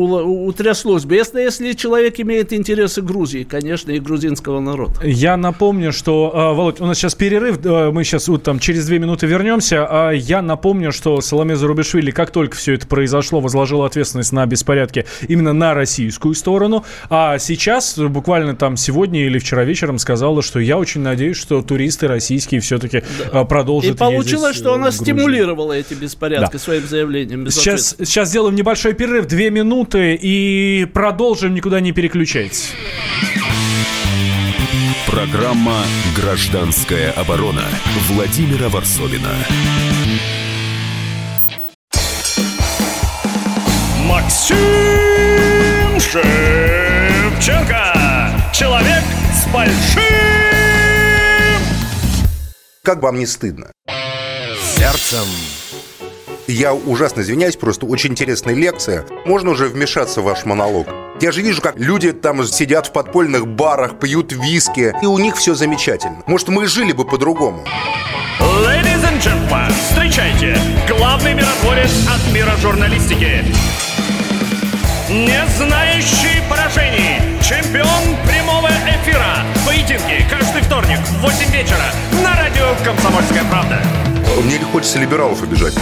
утряслось 0.47 1.03
бы. 1.03 1.15
Если, 1.15 1.41
если 1.41 1.73
человек 1.73 2.19
имеет 2.19 2.53
интересы 2.53 3.01
Грузии, 3.01 3.43
конечно, 3.43 3.91
и 3.91 3.99
грузинского 3.99 4.61
народа. 4.61 5.01
Я 5.03 5.35
напомню, 5.37 5.91
что, 5.91 6.31
а, 6.33 6.53
Володь, 6.53 6.79
у 6.79 6.85
нас 6.85 6.97
сейчас 6.97 7.15
перерыв, 7.15 7.63
мы 7.93 8.03
сейчас 8.03 8.27
вот 8.29 8.43
там 8.43 8.59
через 8.59 8.85
две 8.85 8.99
минуты 8.99 9.27
вернемся. 9.27 9.85
А 9.89 10.11
я 10.11 10.41
напомню, 10.41 10.91
что 10.91 11.19
Соломе 11.19 11.55
Зарубишвили, 11.55 12.11
как 12.11 12.31
только 12.31 12.55
все 12.55 12.73
это 12.73 12.87
произошло, 12.87 13.41
возложила 13.41 13.85
ответственность 13.85 14.31
на 14.31 14.45
беспорядки 14.45 15.05
именно 15.27 15.53
на 15.53 15.73
российскую 15.73 16.33
сторону. 16.35 16.85
А 17.09 17.37
сейчас, 17.37 17.97
буквально 17.97 18.55
там 18.55 18.77
сегодня 18.77 19.25
или 19.25 19.39
вчера 19.39 19.63
вечером, 19.63 19.97
сказала, 19.97 20.41
что 20.41 20.52
я 20.59 20.77
очень 20.77 21.01
надеюсь, 21.01 21.37
что 21.37 21.61
туристы 21.61 22.07
российские 22.07 22.61
все-таки 22.61 23.03
да. 23.19 23.41
А, 23.41 23.45
продолжат 23.45 23.95
И 23.95 23.97
получилось, 23.97 24.55
что 24.55 24.73
она 24.73 24.91
стимулировала 24.91 25.73
эти 25.73 25.93
беспорядки 25.93 26.53
да. 26.53 26.59
своим 26.59 26.87
заявлением. 26.87 27.49
Сейчас, 27.49 27.95
сейчас 27.99 28.29
сделаем 28.29 28.55
небольшой 28.55 28.93
перерыв, 28.93 29.27
две 29.27 29.49
минуты, 29.49 30.17
и 30.19 30.87
продолжим, 30.93 31.53
никуда 31.53 31.79
не 31.79 31.91
переключайтесь. 31.91 32.71
Программа 35.07 35.83
«Гражданская 36.15 37.11
оборона» 37.11 37.63
Владимира 38.09 38.67
Варсовина. 38.69 39.29
Максим 44.07 44.57
Шевченко. 45.99 47.83
Человек 48.51 49.03
с 49.33 49.45
большим 49.53 50.32
как 52.83 53.01
вам 53.01 53.17
не 53.17 53.25
стыдно? 53.25 53.71
Сердцем. 54.75 55.25
Я 56.47 56.73
ужасно 56.73 57.21
извиняюсь, 57.21 57.55
просто 57.55 57.85
очень 57.85 58.11
интересная 58.11 58.53
лекция. 58.53 59.05
Можно 59.25 59.51
уже 59.51 59.67
вмешаться 59.67 60.19
в 60.19 60.25
ваш 60.25 60.43
монолог? 60.43 60.87
Я 61.21 61.31
же 61.31 61.41
вижу, 61.41 61.61
как 61.61 61.79
люди 61.79 62.11
там 62.11 62.43
сидят 62.43 62.87
в 62.87 62.91
подпольных 62.91 63.47
барах, 63.47 63.99
пьют 63.99 64.33
виски, 64.33 64.93
и 65.01 65.05
у 65.05 65.17
них 65.17 65.37
все 65.37 65.55
замечательно. 65.55 66.23
Может, 66.25 66.49
мы 66.49 66.67
жили 66.67 66.91
бы 66.91 67.05
по-другому? 67.05 67.63
Ladies 68.41 69.01
and 69.05 69.21
gentlemen, 69.21 69.71
встречайте, 69.89 70.57
главный 70.89 71.35
миротворец 71.35 71.91
от 72.09 72.33
мира 72.33 72.51
журналистики. 72.57 73.45
Не 75.09 75.45
знающий 75.55 76.41
поражений, 76.49 77.39
чемпион 77.41 78.17
прямого 78.27 78.67
эфира. 78.67 79.45
Поединки 79.65 80.25
каждый 80.29 80.61
вторник 80.63 80.99
в 80.99 81.21
8 81.21 81.51
вечера 81.51 81.93
радио 82.73 82.85
«Комсомольская 82.85 83.43
правда». 83.45 83.81
Мне 84.43 84.57
не 84.57 84.65
хочется 84.65 84.99
либералов 84.99 85.41
обижать. 85.43 85.73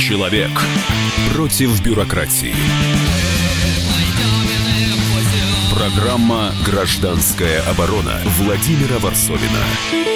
Человек 0.00 0.50
против 1.34 1.80
бюрократии. 1.82 2.54
Программа 5.74 6.52
«Гражданская 6.64 7.62
оборона» 7.68 8.20
Владимира 8.38 8.98
Варсовина. 8.98 10.15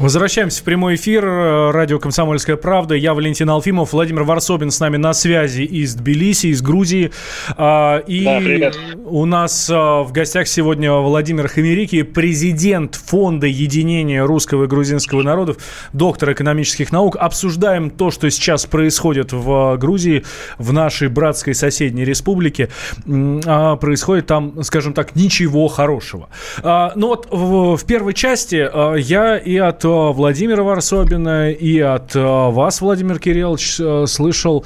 Возвращаемся 0.00 0.62
в 0.62 0.64
прямой 0.64 0.94
эфир. 0.94 1.22
Радио 1.22 1.98
«Комсомольская 1.98 2.56
правда». 2.56 2.94
Я 2.94 3.12
Валентин 3.12 3.50
Алфимов. 3.50 3.92
Владимир 3.92 4.22
Варсобин 4.22 4.70
с 4.70 4.80
нами 4.80 4.96
на 4.96 5.12
связи 5.12 5.60
из 5.60 5.94
Тбилиси, 5.94 6.46
из 6.46 6.62
Грузии. 6.62 7.12
А, 7.50 7.98
и 7.98 8.24
да, 8.24 8.38
привет. 8.38 8.78
у 9.04 9.26
нас 9.26 9.68
а, 9.70 10.02
в 10.02 10.10
гостях 10.12 10.48
сегодня 10.48 10.90
Владимир 10.94 11.48
Хамерики, 11.48 12.00
президент 12.00 12.94
Фонда 12.94 13.46
единения 13.46 14.24
русского 14.24 14.64
и 14.64 14.66
грузинского 14.68 15.22
народов, 15.22 15.58
доктор 15.92 16.32
экономических 16.32 16.92
наук. 16.92 17.16
Обсуждаем 17.16 17.90
то, 17.90 18.10
что 18.10 18.30
сейчас 18.30 18.64
происходит 18.64 19.34
в 19.34 19.76
Грузии, 19.76 20.24
в 20.56 20.72
нашей 20.72 21.08
братской 21.08 21.54
соседней 21.54 22.06
республике. 22.06 22.70
А, 23.06 23.76
происходит 23.76 24.28
там, 24.28 24.62
скажем 24.62 24.94
так, 24.94 25.14
ничего 25.14 25.68
хорошего. 25.68 26.30
Ну 26.64 27.08
вот 27.08 27.28
в 27.30 27.84
первой 27.84 28.14
части 28.14 28.66
я 28.98 29.36
и 29.36 29.58
от 29.58 29.89
Владимира 30.12 30.62
Варсобина 30.62 31.50
и 31.50 31.78
от 31.78 32.14
э, 32.14 32.20
вас, 32.20 32.80
Владимир 32.80 33.18
Кириллович, 33.18 33.76
э, 33.80 34.04
слышал, 34.06 34.64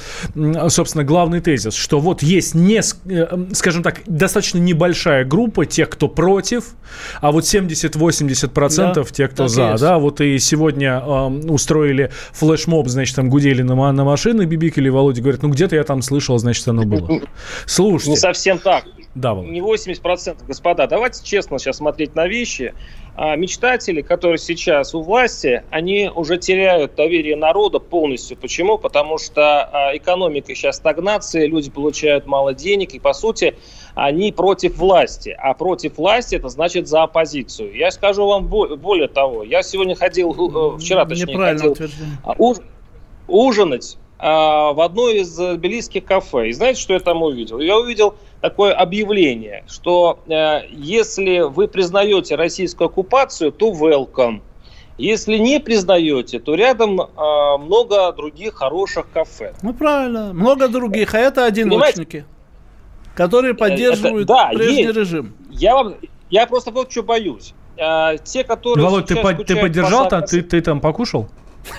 собственно, 0.69 1.05
главный 1.05 1.41
тезис, 1.41 1.75
что 1.75 2.01
вот 2.01 2.23
есть, 2.23 2.55
не, 2.55 2.81
э, 2.81 3.53
скажем 3.53 3.83
так, 3.83 4.03
достаточно 4.07 4.59
небольшая 4.59 5.25
группа 5.25 5.67
тех, 5.67 5.91
кто 5.91 6.09
против, 6.09 6.75
а 7.21 7.33
вот 7.33 7.45
70-80% 7.45 8.95
да, 8.95 9.05
тех, 9.05 9.31
кто 9.33 9.49
за. 9.49 9.71
Есть. 9.71 9.83
Да, 9.83 9.99
вот 9.99 10.21
и 10.21 10.39
сегодня 10.39 11.03
э, 11.05 11.27
устроили 11.49 12.11
флешмоб, 12.33 12.89
значит, 12.89 13.17
там 13.17 13.29
гудели 13.29 13.63
на, 13.63 13.93
на 13.93 14.05
машины, 14.05 14.45
бибикали, 14.45 14.89
Володя 14.89 15.23
говорит, 15.23 15.43
ну 15.43 15.49
где-то 15.51 15.77
я 15.77 15.85
там 15.85 16.03
слышал, 16.03 16.39
значит, 16.39 16.67
оно 16.69 16.85
было. 16.85 17.21
Слушайте. 17.67 18.11
Не 18.11 18.17
совсем 18.17 18.59
так. 18.59 18.85
Да, 19.15 19.35
Володя. 19.35 19.51
Не 19.51 19.61
80%, 19.61 20.47
господа. 20.47 20.87
Давайте 20.87 21.25
честно 21.25 21.59
сейчас 21.59 21.77
смотреть 21.77 22.15
на 22.15 22.27
вещи. 22.27 22.75
А 23.17 23.37
мечтатели, 23.37 24.03
которые 24.03 24.39
сейчас 24.39 24.93
у 24.95 25.01
власти, 25.01 25.63
они 25.71 26.11
уже 26.13 26.37
теряют 26.37 26.97
доверие 26.97 27.37
народа 27.37 27.79
полностью. 27.79 28.37
Почему? 28.37 28.77
Потому 28.77 29.19
что 29.19 29.63
а, 29.63 29.97
экономика 29.97 30.53
сейчас 30.55 30.77
стагнация, 30.77 31.47
люди 31.47 31.71
получают 31.71 32.27
мало 32.27 32.55
денег, 32.55 32.93
и 32.95 32.99
по 32.99 33.13
сути 33.13 33.57
они 33.95 34.33
против 34.33 34.79
власти. 34.79 35.37
А 35.39 35.55
против 35.55 35.97
власти 35.97 36.35
это 36.35 36.49
значит 36.49 36.89
за 36.89 37.05
оппозицию. 37.05 37.77
Я 37.77 37.93
скажу 37.93 38.27
вам 38.27 38.49
более 38.49 39.09
того, 39.09 39.45
я 39.45 39.63
сегодня 39.63 39.95
ходил, 39.95 40.33
э, 40.33 40.79
вчера 40.79 41.05
точнее, 41.05 41.37
ходил 41.37 41.77
а, 42.25 42.35
уж, 42.37 42.57
ужинать 43.29 43.97
в 44.31 44.83
одно 44.83 45.11
из 45.11 45.37
тбилисских 45.37 46.05
кафе. 46.05 46.49
И 46.49 46.53
знаете, 46.53 46.81
что 46.81 46.95
я 46.95 47.01
там 47.01 47.23
увидел? 47.23 47.59
Я 47.59 47.77
увидел 47.77 48.15
такое 48.41 48.73
объявление, 48.73 49.65
что 49.67 50.19
э, 50.27 50.67
если 50.71 51.41
вы 51.41 51.69
признаете 51.69 52.35
российскую 52.35 52.89
оккупацию, 52.89 53.53
то 53.53 53.73
welcome. 53.73 54.41
Если 54.99 55.39
не 55.39 55.61
признаете, 55.61 56.39
то 56.39 56.55
рядом 56.55 57.01
э, 57.01 57.59
много 57.59 58.13
других 58.13 58.55
хороших 58.55 59.07
кафе. 59.13 59.55
Ну 59.63 59.73
правильно, 59.73 60.33
много 60.33 60.69
других, 60.69 61.15
а 61.15 61.19
это 61.19 61.47
одиночники, 61.47 62.05
Понимаете? 62.05 62.27
которые 63.15 63.55
поддерживают 63.55 64.31
это, 64.31 64.35
да, 64.35 64.49
прежний 64.55 64.83
есть. 64.85 64.97
режим. 64.97 65.35
Я 65.51 65.75
вам, 65.75 65.97
я 66.31 66.47
просто 66.47 66.71
вот 66.71 66.93
что 66.93 67.03
боюсь. 67.03 67.55
Э, 67.77 68.17
те, 68.23 68.45
которые 68.45 68.85
Володь, 68.85 69.07
ты, 69.07 69.17
по, 69.17 69.33
ты 69.33 69.57
поддержал, 69.57 70.09
по... 70.09 70.21
ты, 70.21 70.43
ты 70.43 70.61
там 70.61 70.81
покушал? 70.81 71.29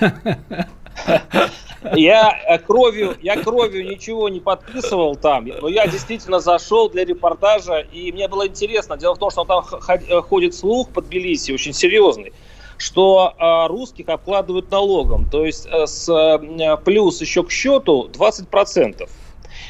Я 1.94 2.38
э, 2.48 2.58
кровью, 2.58 3.16
я 3.22 3.42
кровью 3.42 3.86
ничего 3.86 4.28
не 4.28 4.40
подписывал 4.40 5.16
там, 5.16 5.46
но 5.46 5.68
я 5.68 5.86
действительно 5.86 6.40
зашел 6.40 6.88
для 6.88 7.04
репортажа, 7.04 7.80
и 7.80 8.12
мне 8.12 8.28
было 8.28 8.46
интересно. 8.46 8.96
Дело 8.96 9.14
в 9.14 9.18
том, 9.18 9.30
что 9.30 9.44
там 9.44 9.64
э, 9.88 10.20
ходит 10.22 10.54
слух 10.54 10.88
под 10.90 11.06
Тбилиси, 11.06 11.52
очень 11.52 11.72
серьезный, 11.72 12.32
что 12.78 13.34
э, 13.38 13.66
русских 13.68 14.08
обкладывают 14.08 14.70
налогом, 14.70 15.28
то 15.30 15.44
есть 15.44 15.66
с 15.66 16.40
плюс 16.84 17.20
еще 17.20 17.44
к 17.44 17.50
счету 17.50 18.10
20%. 18.12 19.08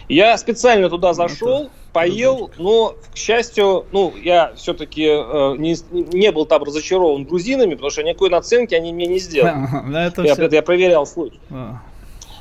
Я 0.09 0.39
специально 0.39 0.89
туда 0.89 1.15
зашел, 1.15 1.71
поел, 1.97 2.51
но, 2.59 2.95
к 3.13 3.17
счастью, 3.17 3.87
ну, 3.91 4.13
я 4.23 4.53
все-таки 4.55 5.05
э, 5.05 5.55
не, 5.57 5.77
не 5.91 6.31
был 6.31 6.45
там 6.45 6.63
разочарован 6.63 7.25
грузинами, 7.25 7.75
потому 7.75 7.91
что 7.91 8.03
никакой 8.03 8.29
наценки 8.29 8.75
они 8.75 8.93
мне 8.93 9.07
не 9.07 9.19
сделали. 9.19 9.57
Я, 10.27 10.35
все... 10.35 10.49
я 10.49 10.63
проверял 10.63 11.07
случай. 11.07 11.41
А. 11.51 11.81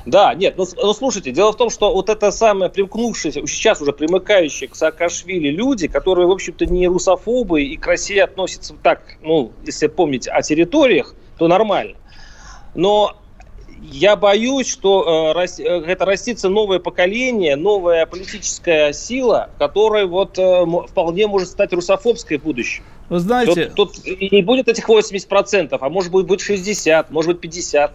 Да, 0.06 0.32
нет, 0.34 0.54
ну, 0.56 0.64
ну 0.76 0.92
слушайте, 0.94 1.32
дело 1.32 1.52
в 1.52 1.56
том, 1.56 1.68
что 1.68 1.92
вот 1.92 2.08
это 2.08 2.30
самое 2.30 2.70
примкнувшееся, 2.70 3.44
сейчас 3.46 3.82
уже 3.82 3.92
примыкающие 3.92 4.68
к 4.68 4.76
Саакашвили 4.76 5.48
люди, 5.48 5.88
которые, 5.88 6.28
в 6.28 6.30
общем-то, 6.30 6.64
не 6.64 6.86
русофобы 6.86 7.64
и 7.64 7.76
к 7.76 7.84
России 7.88 8.18
относятся 8.18 8.74
так, 8.80 9.02
ну, 9.20 9.52
если 9.64 9.88
помнить 9.88 10.28
о 10.28 10.42
территориях, 10.42 11.14
то 11.38 11.48
нормально. 11.48 11.96
Но 12.76 13.16
я 13.82 14.14
боюсь, 14.14 14.68
что 14.68 15.34
э, 15.36 15.46
э, 15.58 15.84
это 15.86 16.04
растится 16.04 16.48
новое 16.48 16.78
поколение, 16.78 17.56
новая 17.56 18.06
политическая 18.06 18.92
сила, 18.92 19.50
которая 19.58 20.06
вот 20.06 20.38
э, 20.38 20.64
вполне 20.88 21.26
может 21.26 21.48
стать 21.48 21.72
русофобской 21.72 22.38
в 22.38 22.44
будущем. 22.44 22.84
Вы 23.08 23.18
знаете... 23.18 23.66
Тут, 23.66 23.94
тут 23.94 24.06
не 24.06 24.42
будет 24.42 24.68
этих 24.68 24.88
80%, 24.88 25.76
а 25.80 25.88
может 25.88 26.12
быть, 26.12 26.26
будет 26.26 26.40
60, 26.40 27.10
может 27.10 27.40
быть, 27.40 27.56
50%. 27.56 27.90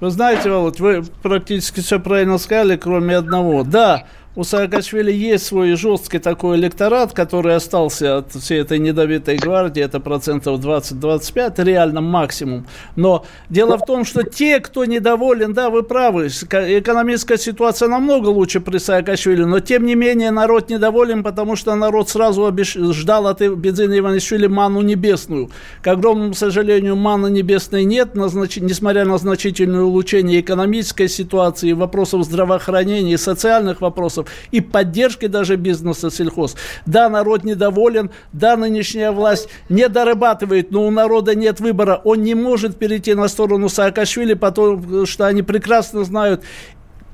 Вы 0.00 0.10
знаете, 0.10 0.50
Володь, 0.50 0.80
вы 0.80 1.02
практически 1.22 1.80
все 1.80 1.98
правильно 2.00 2.38
сказали, 2.38 2.76
кроме 2.76 3.16
одного. 3.16 3.62
Да, 3.62 4.04
у 4.36 4.42
Саакашвили 4.42 5.12
есть 5.12 5.46
свой 5.46 5.74
жесткий 5.76 6.18
такой 6.18 6.56
электорат, 6.56 7.12
который 7.12 7.54
остался 7.54 8.18
от 8.18 8.32
всей 8.32 8.60
этой 8.60 8.78
недобитой 8.78 9.36
гвардии, 9.36 9.82
это 9.82 10.00
процентов 10.00 10.60
20-25, 10.60 11.62
реально 11.62 12.00
максимум. 12.00 12.66
Но 12.96 13.24
дело 13.48 13.78
в 13.78 13.86
том, 13.86 14.04
что 14.04 14.22
те, 14.22 14.58
кто 14.60 14.84
недоволен, 14.84 15.52
да, 15.52 15.70
вы 15.70 15.82
правы, 15.82 16.26
экономическая 16.26 17.38
ситуация 17.38 17.88
намного 17.88 18.28
лучше 18.28 18.60
при 18.60 18.78
Саакашвили, 18.78 19.44
но 19.44 19.60
тем 19.60 19.86
не 19.86 19.94
менее 19.94 20.32
народ 20.32 20.68
недоволен, 20.68 21.22
потому 21.22 21.54
что 21.54 21.74
народ 21.76 22.08
сразу 22.08 22.46
обещ... 22.46 22.74
ждал 22.74 23.28
от 23.28 23.40
Бедзина 23.40 23.98
Иванишвили 23.98 24.48
ману 24.48 24.80
небесную. 24.80 25.50
К 25.82 25.88
огромному 25.88 26.34
сожалению, 26.34 26.96
маны 26.96 27.30
небесной 27.30 27.84
нет, 27.84 28.16
назнач... 28.16 28.56
несмотря 28.56 29.04
на 29.04 29.18
значительное 29.18 29.82
улучшение 29.82 30.40
экономической 30.40 31.08
ситуации, 31.08 31.72
вопросов 31.72 32.24
здравоохранения 32.24 33.12
и 33.12 33.16
социальных 33.16 33.80
вопросов, 33.80 34.23
вопросов 34.24 34.28
и 34.50 34.60
поддержки 34.60 35.26
даже 35.26 35.56
бизнеса 35.56 36.10
сельхоз. 36.10 36.56
Да, 36.86 37.08
народ 37.08 37.44
недоволен, 37.44 38.10
да, 38.32 38.56
нынешняя 38.56 39.12
власть 39.12 39.48
не 39.68 39.88
дорабатывает, 39.88 40.70
но 40.70 40.86
у 40.86 40.90
народа 40.90 41.34
нет 41.34 41.60
выбора. 41.60 42.00
Он 42.04 42.22
не 42.22 42.34
может 42.34 42.76
перейти 42.76 43.14
на 43.14 43.28
сторону 43.28 43.68
Саакашвили, 43.68 44.34
потому 44.34 45.06
что 45.06 45.26
они 45.26 45.42
прекрасно 45.42 46.04
знают, 46.04 46.42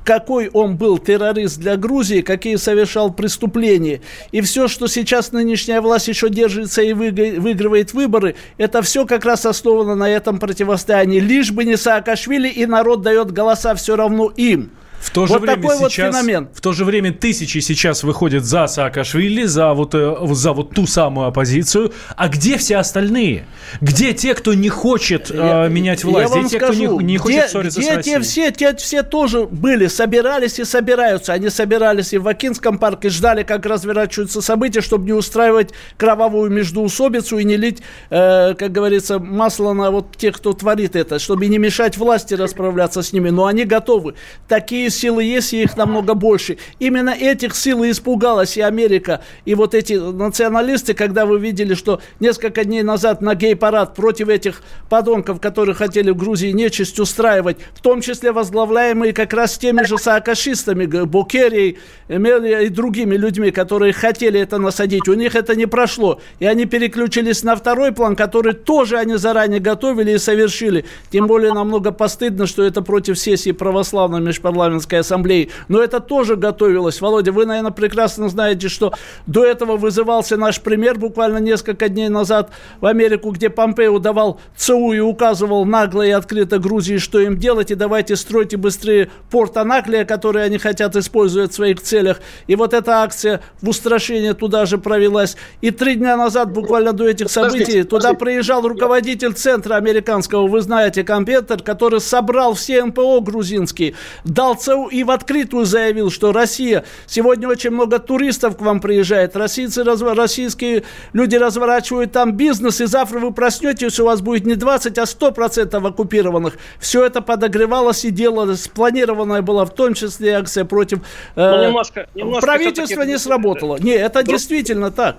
какой 0.02 0.48
он 0.48 0.76
был 0.76 0.98
террорист 0.98 1.58
для 1.58 1.76
Грузии, 1.76 2.22
какие 2.22 2.56
совершал 2.56 3.12
преступления. 3.12 4.00
И 4.32 4.40
все, 4.40 4.66
что 4.66 4.88
сейчас 4.88 5.30
нынешняя 5.32 5.80
власть 5.80 6.08
еще 6.08 6.30
держится 6.30 6.82
и 6.82 6.94
выигрывает 6.94 7.92
выборы, 7.92 8.34
это 8.56 8.80
все 8.82 9.06
как 9.06 9.24
раз 9.24 9.44
основано 9.46 9.94
на 9.94 10.08
этом 10.08 10.38
противостоянии. 10.38 11.20
Лишь 11.20 11.52
бы 11.52 11.64
не 11.64 11.76
Саакашвили, 11.76 12.48
и 12.48 12.66
народ 12.66 13.02
дает 13.02 13.30
голоса 13.30 13.74
все 13.74 13.94
равно 13.94 14.32
им. 14.36 14.70
В 15.00 15.10
то 15.10 15.26
же 15.26 15.32
вот 15.32 15.42
время 15.42 15.62
такой 15.62 15.76
сейчас, 15.76 16.14
вот 16.14 16.22
феномен. 16.22 16.48
В 16.52 16.60
то 16.60 16.72
же 16.72 16.84
время 16.84 17.12
тысячи 17.12 17.58
сейчас 17.58 18.02
выходят 18.02 18.44
за 18.44 18.66
Саакашвили, 18.66 19.44
за 19.44 19.72
вот, 19.72 19.94
э, 19.94 20.14
за 20.32 20.52
вот 20.52 20.74
ту 20.74 20.86
самую 20.86 21.26
оппозицию. 21.26 21.92
А 22.16 22.28
где 22.28 22.58
все 22.58 22.76
остальные? 22.76 23.46
Где 23.80 24.12
те, 24.12 24.34
кто 24.34 24.52
не 24.52 24.68
хочет 24.68 25.30
я, 25.30 25.66
э, 25.66 25.68
менять 25.70 26.04
власть? 26.04 26.34
Я 26.34 26.40
где 26.42 26.48
те, 26.50 26.56
скажу, 26.58 26.84
кто 26.84 27.00
не, 27.00 27.04
не 27.04 27.14
где, 27.14 27.22
хочет 27.22 27.50
ссориться 27.50 27.80
где 27.80 27.92
с 27.92 27.96
Россией? 27.96 28.16
Те 28.16 28.22
все, 28.22 28.50
те 28.50 28.76
все 28.76 29.02
тоже 29.02 29.44
были, 29.46 29.86
собирались 29.86 30.58
и 30.58 30.64
собираются. 30.64 31.32
Они 31.32 31.48
собирались 31.48 32.12
и 32.12 32.18
в 32.18 32.24
Вакинском 32.24 32.78
парке, 32.78 33.08
ждали, 33.08 33.42
как 33.42 33.64
разворачиваются 33.64 34.42
события, 34.42 34.82
чтобы 34.82 35.06
не 35.06 35.14
устраивать 35.14 35.70
кровавую 35.96 36.50
междуусобицу 36.50 37.38
и 37.38 37.44
не 37.44 37.56
лить, 37.56 37.78
э, 38.10 38.54
как 38.54 38.70
говорится, 38.70 39.18
масло 39.18 39.72
на 39.72 39.90
вот 39.90 40.14
тех, 40.18 40.36
кто 40.36 40.52
творит 40.52 40.94
это, 40.94 41.18
чтобы 41.18 41.46
не 41.46 41.56
мешать 41.56 41.96
власти 41.96 42.34
расправляться 42.34 43.02
с 43.02 43.14
ними. 43.14 43.30
Но 43.30 43.46
они 43.46 43.64
готовы. 43.64 44.14
Такие 44.46 44.89
силы 44.90 45.24
есть, 45.24 45.52
и 45.52 45.62
их 45.62 45.76
намного 45.76 46.14
больше. 46.14 46.58
Именно 46.78 47.10
этих 47.10 47.54
сил 47.54 47.84
испугалась 47.84 48.56
и 48.56 48.60
Америка, 48.60 49.22
и 49.44 49.54
вот 49.54 49.74
эти 49.74 49.94
националисты, 49.94 50.94
когда 50.94 51.26
вы 51.26 51.38
видели, 51.38 51.74
что 51.74 52.00
несколько 52.18 52.64
дней 52.64 52.82
назад 52.82 53.22
на 53.22 53.34
гей-парад 53.34 53.94
против 53.94 54.28
этих 54.28 54.62
подонков, 54.88 55.40
которые 55.40 55.74
хотели 55.74 56.10
в 56.10 56.16
Грузии 56.16 56.50
нечисть 56.50 56.98
устраивать, 56.98 57.58
в 57.74 57.80
том 57.80 58.00
числе 58.00 58.32
возглавляемые 58.32 59.12
как 59.12 59.32
раз 59.32 59.56
теми 59.56 59.84
же 59.84 59.98
саакашистами, 59.98 60.86
Букерей, 61.04 61.78
Эмелия 62.08 62.60
и 62.60 62.68
другими 62.68 63.16
людьми, 63.16 63.50
которые 63.50 63.92
хотели 63.92 64.40
это 64.40 64.58
насадить, 64.58 65.08
у 65.08 65.14
них 65.14 65.34
это 65.34 65.54
не 65.54 65.66
прошло. 65.66 66.20
И 66.38 66.46
они 66.46 66.64
переключились 66.64 67.42
на 67.42 67.56
второй 67.56 67.92
план, 67.92 68.16
который 68.16 68.52
тоже 68.52 68.98
они 68.98 69.16
заранее 69.16 69.60
готовили 69.60 70.12
и 70.12 70.18
совершили. 70.18 70.84
Тем 71.10 71.26
более 71.26 71.52
намного 71.52 71.92
постыдно, 71.92 72.46
что 72.46 72.64
это 72.64 72.82
против 72.82 73.18
сессии 73.18 73.52
православной 73.52 74.20
межпарламентской 74.20 74.79
парламентской 74.80 74.96
ассамблеи. 74.96 75.50
Но 75.68 75.82
это 75.82 76.00
тоже 76.00 76.36
готовилось. 76.36 77.00
Володя, 77.00 77.32
вы, 77.32 77.46
наверное, 77.46 77.70
прекрасно 77.70 78.28
знаете, 78.28 78.68
что 78.68 78.92
до 79.26 79.44
этого 79.44 79.76
вызывался 79.76 80.36
наш 80.36 80.60
пример 80.60 80.98
буквально 80.98 81.38
несколько 81.38 81.88
дней 81.88 82.08
назад 82.08 82.50
в 82.80 82.86
Америку, 82.86 83.30
где 83.30 83.50
Помпео 83.50 83.98
давал 83.98 84.40
ЦУ 84.56 84.92
и 84.92 85.00
указывал 85.00 85.64
нагло 85.64 86.02
и 86.02 86.10
открыто 86.10 86.58
Грузии, 86.58 86.98
что 86.98 87.20
им 87.20 87.38
делать, 87.38 87.70
и 87.70 87.74
давайте 87.74 88.16
стройте 88.16 88.56
быстрее 88.56 89.10
порт 89.30 89.56
Анаклия, 89.56 90.04
который 90.04 90.44
они 90.44 90.58
хотят 90.58 90.96
использовать 90.96 91.52
в 91.52 91.54
своих 91.54 91.80
целях. 91.80 92.20
И 92.48 92.56
вот 92.56 92.74
эта 92.74 93.02
акция 93.02 93.40
в 93.62 93.68
устрашение 93.68 94.34
туда 94.34 94.66
же 94.66 94.78
провелась. 94.78 95.36
И 95.62 95.70
три 95.70 95.94
дня 95.96 96.16
назад, 96.16 96.52
буквально 96.52 96.92
до 96.92 97.08
этих 97.08 97.30
событий, 97.30 97.82
туда 97.82 98.14
приезжал 98.14 98.66
руководитель 98.66 99.32
центра 99.32 99.76
американского, 99.76 100.46
вы 100.46 100.60
знаете, 100.60 101.04
компьютер, 101.04 101.62
который 101.62 102.00
собрал 102.00 102.54
все 102.54 102.84
МПО 102.84 103.20
грузинские, 103.20 103.94
дал 104.24 104.54
ЦУ 104.54 104.69
ЦУ 104.70 104.86
и 104.86 105.04
в 105.04 105.10
открытую 105.10 105.64
заявил, 105.64 106.10
что 106.10 106.32
Россия, 106.32 106.84
сегодня 107.06 107.48
очень 107.48 107.70
много 107.70 107.98
туристов 107.98 108.56
к 108.56 108.60
вам 108.60 108.80
приезжает, 108.80 109.36
российцы, 109.36 109.84
российские 109.84 110.84
люди 111.12 111.36
разворачивают 111.36 112.12
там 112.12 112.32
бизнес, 112.32 112.80
и 112.80 112.86
завтра 112.86 113.18
вы 113.18 113.32
проснетесь, 113.32 113.98
у 114.00 114.04
вас 114.04 114.20
будет 114.20 114.46
не 114.46 114.54
20, 114.54 114.98
а 114.98 115.02
100% 115.02 115.86
оккупированных. 115.86 116.54
Все 116.78 117.04
это 117.04 117.20
подогревалось 117.22 118.04
и 118.04 118.10
делалось, 118.10 118.64
спланированная 118.64 119.42
была 119.42 119.64
в 119.64 119.74
том 119.74 119.94
числе 119.94 120.32
акция 120.32 120.64
против... 120.64 121.00
Э, 121.36 121.56
ну, 121.56 121.66
немножко, 121.66 122.08
немножко 122.14 122.46
правительство 122.46 123.02
не 123.02 123.18
сработало. 123.18 123.76
Не, 123.78 123.92
это 123.92 124.22
Друг... 124.22 124.36
действительно 124.36 124.90
так. 124.90 125.16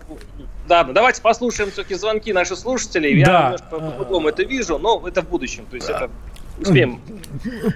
Да, 0.67 0.83
давайте 0.83 1.21
послушаем 1.21 1.71
все-таки 1.71 1.95
звонки 1.95 2.31
наших 2.31 2.57
слушателей. 2.57 3.23
Да. 3.25 3.31
Я 3.31 3.43
немножко 3.43 3.65
по-другому 3.67 4.29
это 4.29 4.43
вижу, 4.43 4.77
но 4.77 5.03
это 5.05 5.21
в 5.21 5.27
будущем. 5.27 5.65
То 5.69 5.75
есть 5.75 5.89
это 5.89 6.09
успеем. 6.59 6.99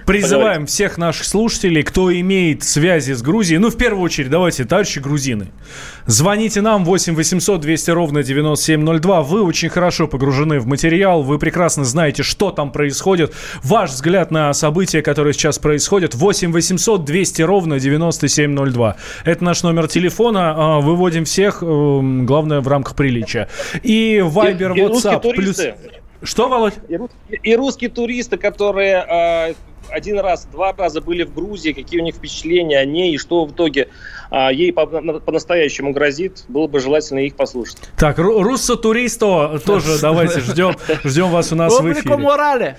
Призываем 0.04 0.48
поговорить. 0.48 0.70
всех 0.70 0.98
наших 0.98 1.24
слушателей, 1.24 1.82
кто 1.82 2.12
имеет 2.12 2.62
связи 2.62 3.12
с 3.12 3.22
Грузией, 3.22 3.58
ну, 3.58 3.70
в 3.70 3.76
первую 3.76 4.02
очередь, 4.02 4.30
давайте, 4.30 4.64
товарищи 4.64 4.98
грузины, 4.98 5.48
звоните 6.06 6.60
нам 6.60 6.84
8 6.84 7.14
800 7.14 7.60
200 7.60 7.90
ровно 7.90 8.22
9702. 8.22 9.22
Вы 9.22 9.42
очень 9.42 9.68
хорошо 9.68 10.06
погружены 10.06 10.60
в 10.60 10.66
материал, 10.66 11.22
вы 11.22 11.38
прекрасно 11.38 11.84
знаете, 11.84 12.22
что 12.22 12.50
там 12.50 12.70
происходит. 12.70 13.34
Ваш 13.62 13.90
взгляд 13.90 14.30
на 14.30 14.52
события, 14.52 15.02
которые 15.02 15.32
сейчас 15.32 15.58
происходят, 15.58 16.14
8 16.14 16.52
800 16.52 17.04
200 17.04 17.42
ровно 17.42 17.80
9702. 17.80 18.96
Это 19.24 19.44
наш 19.44 19.62
номер 19.62 19.88
телефона. 19.88 20.54
А, 20.56 20.80
выводим 20.80 21.24
всех, 21.24 21.62
эм, 21.62 22.26
главное, 22.26 22.60
в 22.60 22.68
рамках 22.68 22.94
приличия. 22.94 23.48
И 23.82 24.18
Viber, 24.18 24.74
WhatsApp. 24.74 25.34
Плюс... 25.34 25.60
Что, 26.22 26.48
Володь? 26.48 26.74
И, 26.88 26.98
и 27.42 27.56
русские 27.56 27.90
туристы, 27.90 28.36
которые 28.36 29.04
э, 29.50 29.54
один 29.90 30.18
раз, 30.18 30.46
два 30.46 30.72
раза 30.72 31.00
были 31.00 31.24
в 31.24 31.34
Грузии, 31.34 31.72
какие 31.72 32.00
у 32.00 32.04
них 32.04 32.14
впечатления 32.16 32.78
о 32.78 32.84
ней, 32.84 33.14
и 33.14 33.18
что 33.18 33.44
в 33.44 33.52
итоге 33.52 33.88
э, 34.30 34.48
ей 34.52 34.72
по- 34.72 34.86
по-настоящему 34.86 35.92
грозит, 35.92 36.44
было 36.48 36.66
бы 36.66 36.80
желательно 36.80 37.20
их 37.20 37.36
послушать. 37.36 37.78
Так, 37.96 38.18
руссо 38.18 38.76
туристо 38.76 39.60
тоже 39.64 40.00
давайте 40.00 40.40
ждем, 40.40 40.74
ждем 41.04 41.28
вас 41.28 41.52
у 41.52 41.56
нас 41.56 41.78
в 41.78 41.92
эфире. 41.92 42.16
морали. 42.16 42.76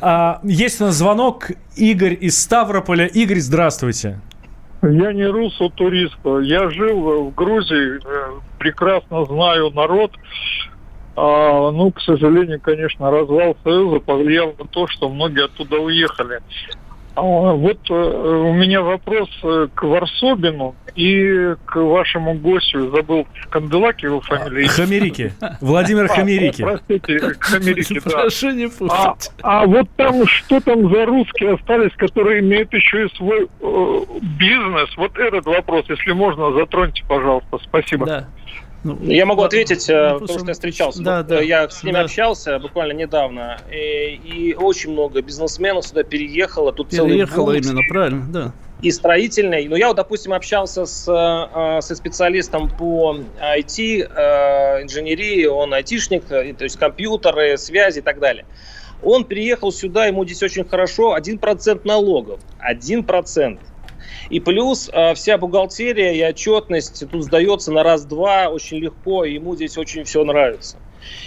А, 0.00 0.40
есть 0.42 0.80
у 0.80 0.84
нас 0.86 0.94
звонок, 0.96 1.50
Игорь 1.76 2.16
из 2.20 2.38
Ставрополя. 2.40 3.06
Игорь, 3.06 3.40
здравствуйте. 3.40 4.20
Я 4.82 5.12
не 5.14 5.24
руссо 5.26 5.70
турист, 5.70 6.16
я 6.42 6.68
жил 6.68 7.30
в 7.30 7.34
Грузии, 7.34 8.00
э, 8.04 8.40
прекрасно 8.58 9.24
знаю 9.24 9.70
народ. 9.70 10.12
А, 11.16 11.70
ну, 11.70 11.90
к 11.92 12.00
сожалению, 12.00 12.60
конечно, 12.60 13.10
развал 13.10 13.56
Союза 13.62 14.00
повлиял 14.00 14.54
на 14.58 14.66
то, 14.66 14.86
что 14.88 15.08
многие 15.08 15.44
оттуда 15.44 15.78
уехали. 15.78 16.40
А, 17.16 17.22
Вот 17.22 17.78
э, 17.88 17.94
у 17.94 18.52
меня 18.54 18.82
вопрос 18.82 19.28
э, 19.44 19.68
к 19.72 19.84
Варсобину 19.84 20.74
и 20.96 21.54
к 21.64 21.76
вашему 21.76 22.34
гостю. 22.34 22.90
Забыл 22.90 23.28
Канделаки 23.50 24.06
его 24.06 24.20
фамилия. 24.20 24.66
Хамерики. 24.66 25.32
Владимир 25.60 26.04
А, 26.10 26.14
Хамерики. 26.16 26.62
Простите, 26.62 27.20
Хамерики, 27.38 28.00
да. 28.04 28.10
Прошу 28.10 28.50
не 28.50 28.64
А, 28.64 28.68
путать. 28.68 29.30
а 29.42 29.64
вот 29.66 29.88
там 29.96 30.26
что 30.26 30.58
там 30.60 30.92
за 30.92 31.06
русские 31.06 31.54
остались, 31.54 31.92
которые 31.96 32.40
имеют 32.40 32.72
еще 32.74 33.06
и 33.06 33.14
свой 33.16 33.44
э, 33.60 34.00
бизнес? 34.40 34.96
Вот 34.96 35.16
этот 35.16 35.46
вопрос, 35.46 35.84
если 35.88 36.10
можно, 36.10 36.52
затроньте, 36.52 37.04
пожалуйста. 37.08 37.58
Спасибо. 37.62 38.06
Да. 38.06 38.28
Ну, 38.84 38.98
Я 39.02 39.24
могу 39.24 39.40
да, 39.40 39.46
ответить, 39.46 39.86
ну, 39.88 39.94
э, 39.94 40.12
потому 40.20 40.38
что 40.38 40.48
я 40.48 40.52
встречался. 40.52 41.02
Да, 41.02 41.22
да. 41.22 41.40
э, 41.40 41.46
Я 41.46 41.68
с 41.70 41.82
ними 41.82 41.94
Да. 41.94 42.02
общался 42.02 42.58
буквально 42.58 42.92
недавно. 42.92 43.56
И, 43.72 44.20
и 44.22 44.54
очень 44.54 44.92
много 44.92 45.22
бизнесменов 45.22 45.86
сюда 45.86 46.02
переехало. 46.02 46.70
Тут 46.72 46.90
целый 46.92 47.12
Переехала 47.12 47.52
бум 47.52 47.54
именно, 47.54 47.80
правильно, 47.88 48.26
да. 48.28 48.52
и 48.82 48.90
строительный. 48.90 49.66
Но 49.68 49.76
я, 49.76 49.88
вот, 49.88 49.96
допустим, 49.96 50.34
общался 50.34 50.84
с, 50.84 51.08
э, 51.08 51.80
со 51.80 51.94
специалистом 51.96 52.68
по 52.68 53.16
IT, 53.40 54.02
э, 54.02 54.82
инженерии, 54.82 55.46
он 55.46 55.72
айтишник, 55.72 56.30
э, 56.30 56.52
то 56.52 56.64
есть 56.64 56.78
компьютеры, 56.78 57.56
связи 57.56 58.00
и 58.00 58.02
так 58.02 58.20
далее. 58.20 58.44
Он 59.02 59.24
приехал 59.24 59.72
сюда, 59.72 60.06
ему 60.06 60.24
здесь 60.26 60.42
очень 60.42 60.64
хорошо, 60.64 61.14
1% 61.16 61.80
налогов. 61.84 62.40
1%. 62.60 63.58
И 64.30 64.40
плюс 64.40 64.90
э, 64.92 65.14
вся 65.14 65.38
бухгалтерия 65.38 66.12
и 66.12 66.22
отчетность 66.22 67.04
тут 67.10 67.24
сдается 67.24 67.72
на 67.72 67.82
раз-два 67.82 68.48
очень 68.48 68.78
легко, 68.78 69.24
и 69.24 69.34
ему 69.34 69.54
здесь 69.54 69.76
очень 69.78 70.04
все 70.04 70.24
нравится. 70.24 70.78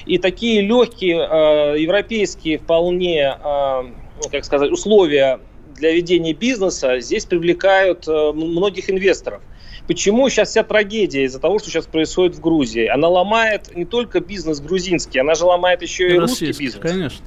И 0.06 0.18
такие 0.18 0.62
легкие 0.62 1.18
э, 1.18 1.80
европейские 1.80 2.58
вполне, 2.58 3.38
э, 3.40 3.82
ну, 3.84 4.30
как 4.32 4.46
сказать, 4.46 4.72
условия 4.72 5.40
для 5.76 5.94
ведения 5.94 6.34
бизнеса 6.34 7.00
здесь 7.00 7.26
привлекают 7.26 8.08
э, 8.08 8.32
многих 8.34 8.90
инвесторов. 8.90 9.42
Почему 9.88 10.28
сейчас 10.30 10.50
вся 10.50 10.64
трагедия 10.64 11.24
из-за 11.24 11.40
того, 11.40 11.60
что 11.60 11.70
сейчас 11.70 11.86
происходит 11.86 12.36
в 12.36 12.42
Грузии? 12.42 12.88
Она 12.88 13.08
ломает 13.08 13.74
не 13.76 13.86
только 13.86 14.20
бизнес 14.20 14.60
грузинский, 14.60 15.20
она 15.20 15.34
же 15.34 15.46
ломает 15.46 15.82
еще 15.82 16.10
и 16.10 16.18
русский 16.18 16.48
Российский, 16.48 16.64
бизнес. 16.64 16.82
конечно. 16.82 17.26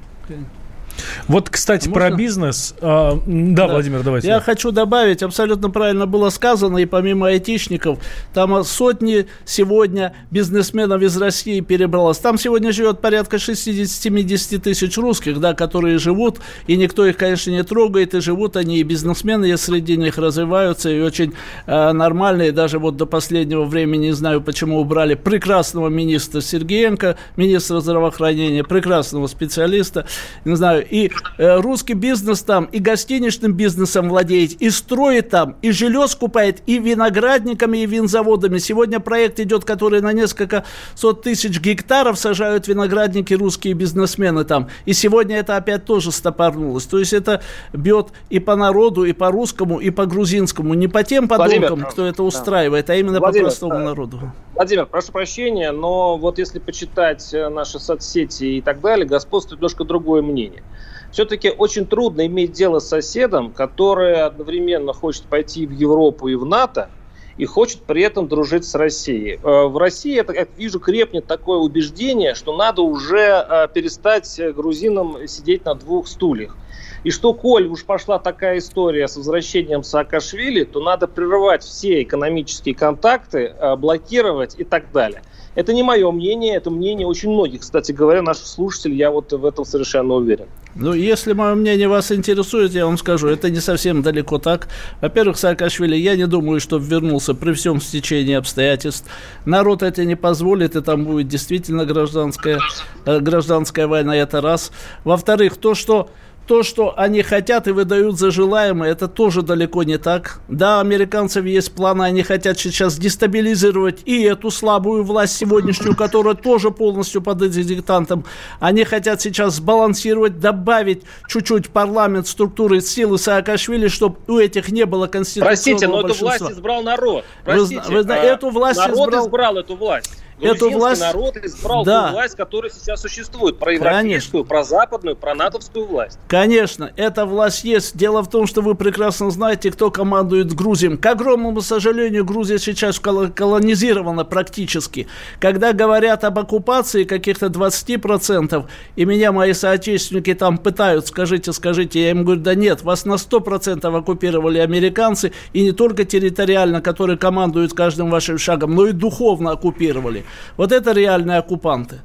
Вот, 1.27 1.49
кстати, 1.49 1.87
Можно? 1.87 2.07
про 2.09 2.15
бизнес. 2.15 2.75
а, 2.81 3.19
да, 3.25 3.67
Да. 3.67 3.73
Владимир, 3.73 4.03
давайте. 4.03 4.27
Я 4.27 4.39
хочу 4.39 4.71
добавить, 4.71 5.23
абсолютно 5.23 5.69
правильно 5.69 6.05
было 6.05 6.29
сказано, 6.29 6.77
и 6.77 6.85
помимо 6.85 7.27
айтишников, 7.27 7.99
там 8.33 8.53
а, 8.53 8.63
сотни 8.63 9.27
сегодня 9.45 10.13
бизнесменов 10.31 11.01
из 11.01 11.17
России 11.17 11.61
перебралось. 11.61 12.17
Там 12.17 12.37
сегодня 12.37 12.71
живет 12.71 13.01
порядка 13.01 13.37
60-70 13.37 14.59
тысяч 14.59 14.97
русских, 14.97 15.39
да, 15.39 15.53
которые 15.53 15.97
живут, 15.97 16.39
и 16.67 16.75
никто 16.75 17.05
их, 17.05 17.17
конечно, 17.17 17.51
не 17.51 17.63
трогает, 17.63 18.13
и 18.13 18.21
живут 18.21 18.55
они, 18.55 18.79
и 18.79 18.83
бизнесмены 18.83 19.49
и 19.49 19.57
среди 19.57 19.97
них 19.97 20.17
развиваются, 20.17 20.89
и 20.89 20.99
очень 20.99 21.33
э, 21.65 21.91
нормальные, 21.91 22.51
даже 22.51 22.79
вот 22.79 22.97
до 22.97 23.05
последнего 23.05 23.63
времени, 23.65 24.07
не 24.07 24.11
знаю, 24.11 24.41
почему 24.41 24.79
убрали 24.79 25.15
прекрасного 25.15 25.89
министра 25.89 26.41
Сергеенко, 26.41 27.17
министра 27.37 27.79
здравоохранения, 27.79 28.63
прекрасного 28.63 29.27
специалиста, 29.27 30.05
не 30.45 30.55
знаю, 30.55 30.80
и 30.89 31.11
э, 31.37 31.59
русский 31.59 31.93
бизнес 31.93 32.41
там, 32.41 32.65
и 32.65 32.79
гостиничным 32.79 33.53
бизнесом 33.53 34.09
владеет, 34.09 34.61
и 34.61 34.69
строит 34.69 35.29
там, 35.29 35.55
и 35.61 35.71
жилье 35.71 36.07
скупает, 36.07 36.61
и 36.65 36.79
виноградниками, 36.79 37.79
и 37.79 37.85
винзаводами. 37.85 38.57
Сегодня 38.57 38.99
проект 38.99 39.39
идет, 39.39 39.65
который 39.65 40.01
на 40.01 40.13
несколько 40.13 40.65
сот 40.95 41.23
тысяч 41.23 41.59
гектаров 41.59 42.17
сажают 42.19 42.67
виноградники 42.67 43.33
русские 43.33 43.73
бизнесмены 43.73 44.43
там. 44.43 44.69
И 44.85 44.93
сегодня 44.93 45.37
это 45.37 45.57
опять 45.57 45.85
тоже 45.85 46.11
стопорнулось. 46.11 46.85
То 46.85 46.99
есть 46.99 47.13
это 47.13 47.41
бьет 47.73 48.09
и 48.29 48.39
по 48.39 48.55
народу, 48.55 49.03
и 49.03 49.13
по 49.13 49.31
русскому, 49.31 49.79
и 49.79 49.89
по 49.89 50.05
грузинскому. 50.05 50.73
Не 50.73 50.87
по 50.87 51.03
тем 51.03 51.27
Владимир, 51.27 51.69
подонкам, 51.69 51.91
кто 51.91 52.05
это 52.05 52.23
устраивает, 52.23 52.89
а 52.89 52.95
именно 52.95 53.19
Владимир, 53.19 53.45
по 53.45 53.49
простому 53.49 53.73
да. 53.73 53.79
народу. 53.79 54.19
Владимир, 54.53 54.85
прошу 54.85 55.11
прощения, 55.11 55.71
но 55.71 56.17
вот 56.17 56.37
если 56.37 56.59
почитать 56.59 57.33
э, 57.33 57.49
наши 57.49 57.79
соцсети 57.79 58.57
и 58.57 58.61
так 58.61 58.81
далее, 58.81 59.07
господствует 59.07 59.59
немножко 59.59 59.83
другое 59.83 60.21
мнение. 60.21 60.63
Все-таки 61.11 61.49
очень 61.49 61.85
трудно 61.85 62.25
иметь 62.25 62.53
дело 62.53 62.79
с 62.79 62.87
соседом, 62.87 63.51
который 63.51 64.21
одновременно 64.21 64.93
хочет 64.93 65.23
пойти 65.23 65.67
в 65.67 65.71
Европу 65.71 66.29
и 66.29 66.35
в 66.35 66.45
НАТО, 66.45 66.89
и 67.37 67.45
хочет 67.45 67.81
при 67.81 68.03
этом 68.03 68.27
дружить 68.27 68.65
с 68.65 68.75
Россией. 68.75 69.39
Э, 69.43 69.67
В 69.67 69.77
России, 69.77 70.15
я 70.15 70.23
как 70.23 70.49
вижу, 70.57 70.79
крепнет 70.79 71.27
такое 71.27 71.57
убеждение, 71.57 72.35
что 72.35 72.55
надо 72.55 72.81
уже 72.81 73.45
э, 73.47 73.67
перестать 73.73 74.39
э, 74.39 74.51
грузинам 74.51 75.27
сидеть 75.27 75.65
на 75.65 75.75
двух 75.75 76.07
стульях. 76.07 76.55
И 77.03 77.09
что, 77.09 77.33
коль 77.33 77.67
уж 77.67 77.83
пошла 77.83 78.19
такая 78.19 78.59
история 78.59 79.07
с 79.07 79.17
возвращением 79.17 79.83
Саакашвили, 79.83 80.63
то 80.65 80.79
надо 80.81 81.07
прерывать 81.07 81.63
все 81.63 82.03
экономические 82.03 82.75
контакты, 82.75 83.55
блокировать 83.79 84.53
и 84.59 84.63
так 84.63 84.91
далее. 84.91 85.23
Это 85.55 85.73
не 85.73 85.81
мое 85.81 86.11
мнение, 86.11 86.55
это 86.55 86.69
мнение 86.69 87.07
очень 87.07 87.31
многих, 87.31 87.61
кстати 87.61 87.91
говоря, 87.91 88.21
наших 88.21 88.45
слушателей, 88.45 88.97
я 88.97 89.09
вот 89.09 89.33
в 89.33 89.45
этом 89.45 89.65
совершенно 89.65 90.13
уверен. 90.13 90.47
Ну, 90.75 90.93
если 90.93 91.33
мое 91.33 91.55
мнение 91.55 91.89
вас 91.89 92.11
интересует, 92.11 92.71
я 92.71 92.85
вам 92.85 92.97
скажу, 92.97 93.27
это 93.27 93.49
не 93.49 93.59
совсем 93.59 94.01
далеко 94.01 94.37
так. 94.37 94.69
Во-первых, 95.01 95.37
Саакашвили, 95.37 95.97
я 95.97 96.15
не 96.15 96.27
думаю, 96.27 96.61
что 96.61 96.77
вернулся 96.77 97.33
при 97.33 97.51
всем 97.53 97.81
стечении 97.81 98.35
обстоятельств. 98.35 99.05
Народ 99.45 99.83
это 99.83 100.05
не 100.05 100.15
позволит, 100.15 100.77
и 100.77 100.81
там 100.81 101.03
будет 101.03 101.27
действительно 101.27 101.85
гражданская, 101.85 102.59
э, 103.05 103.19
гражданская 103.19 103.87
война, 103.87 104.15
это 104.15 104.39
раз. 104.39 104.71
Во-вторых, 105.03 105.57
то, 105.57 105.75
что 105.75 106.09
то, 106.47 106.63
что 106.63 106.93
они 106.99 107.21
хотят 107.21 107.67
и 107.67 107.71
выдают 107.71 108.17
за 108.19 108.29
желаемое, 108.31 108.91
это 108.91 109.07
тоже 109.07 109.41
далеко 109.41 109.83
не 109.83 109.97
так. 109.97 110.41
Да, 110.49 110.81
американцев 110.81 111.45
есть 111.45 111.71
планы, 111.73 112.03
они 112.03 112.23
хотят 112.23 112.59
сейчас 112.59 112.97
дестабилизировать 112.97 114.01
и 114.05 114.21
эту 114.23 114.51
слабую 114.51 115.03
власть 115.03 115.37
сегодняшнюю, 115.37 115.95
которая 115.95 116.33
тоже 116.33 116.71
полностью 116.71 117.21
под 117.21 117.41
этим 117.41 117.61
диктантом. 117.63 118.25
Они 118.59 118.83
хотят 118.83 119.21
сейчас 119.21 119.55
сбалансировать, 119.55 120.39
добавить 120.39 121.03
чуть-чуть 121.27 121.69
парламент 121.69 122.27
структуры 122.27 122.81
силы 122.81 123.17
Саакашвили, 123.17 123.87
чтобы 123.87 124.17
у 124.27 124.37
этих 124.37 124.69
не 124.71 124.85
было 124.85 125.07
конституционного 125.07 125.49
Простите, 125.55 125.87
но 125.87 125.97
эту 125.99 126.07
большинства. 126.07 126.37
власть 126.39 126.51
избрал 126.57 126.83
народ. 126.83 127.23
Вы 127.45 127.53
Простите, 127.53 127.81
вы 127.87 128.03
зна- 128.03 128.15
а, 128.15 128.23
эту 128.23 128.49
власть 128.49 128.79
народ 128.79 129.09
избрал- 129.09 129.25
избрал 129.25 129.57
эту 129.57 129.75
власть. 129.75 130.20
Эту 130.41 130.69
власть- 130.71 131.01
народ 131.01 131.37
избрал 131.37 131.83
Да. 131.85 132.07
ту 132.07 132.13
власть, 132.13 132.35
которая 132.35 132.71
сейчас 132.71 133.01
существует. 133.01 133.57
Про 133.59 133.73
европейскую, 133.73 134.43
про 134.45 134.63
западную, 134.63 135.15
про 135.15 135.35
натовскую 135.35 135.85
власть. 135.85 136.17
Конечно, 136.27 136.91
эта 136.95 137.25
власть 137.25 137.63
есть. 137.63 137.95
Дело 137.97 138.21
в 138.23 138.29
том, 138.29 138.47
что 138.47 138.61
вы 138.61 138.75
прекрасно 138.75 139.29
знаете, 139.31 139.71
кто 139.71 139.91
командует 139.91 140.53
Грузией. 140.53 140.97
К 140.97 141.05
огромному 141.05 141.61
сожалению, 141.61 142.25
Грузия 142.25 142.57
сейчас 142.59 142.99
коло- 142.99 143.29
колонизирована 143.31 144.25
практически. 144.25 145.07
Когда 145.39 145.73
говорят 145.73 146.23
об 146.23 146.39
оккупации 146.39 147.03
каких-то 147.03 147.49
20%, 147.49 148.65
и 148.95 149.05
меня 149.05 149.31
мои 149.31 149.53
соотечественники 149.53 150.33
там 150.33 150.57
пытают, 150.57 151.07
скажите, 151.07 151.53
скажите, 151.53 152.01
я 152.01 152.11
им 152.11 152.23
говорю, 152.23 152.41
да 152.41 152.55
нет, 152.55 152.81
вас 152.83 153.05
на 153.05 153.17
100% 153.17 153.95
оккупировали 153.95 154.59
американцы, 154.59 155.31
и 155.53 155.61
не 155.63 155.71
только 155.71 156.05
территориально, 156.05 156.81
которые 156.81 157.17
командуют 157.17 157.73
каждым 157.73 158.09
вашим 158.09 158.37
шагом, 158.37 158.75
но 158.75 158.87
и 158.87 158.91
духовно 158.91 159.51
оккупировали. 159.51 160.25
Вот 160.57 160.71
это 160.71 160.91
реальные 160.91 161.37
оккупанты. 161.37 162.01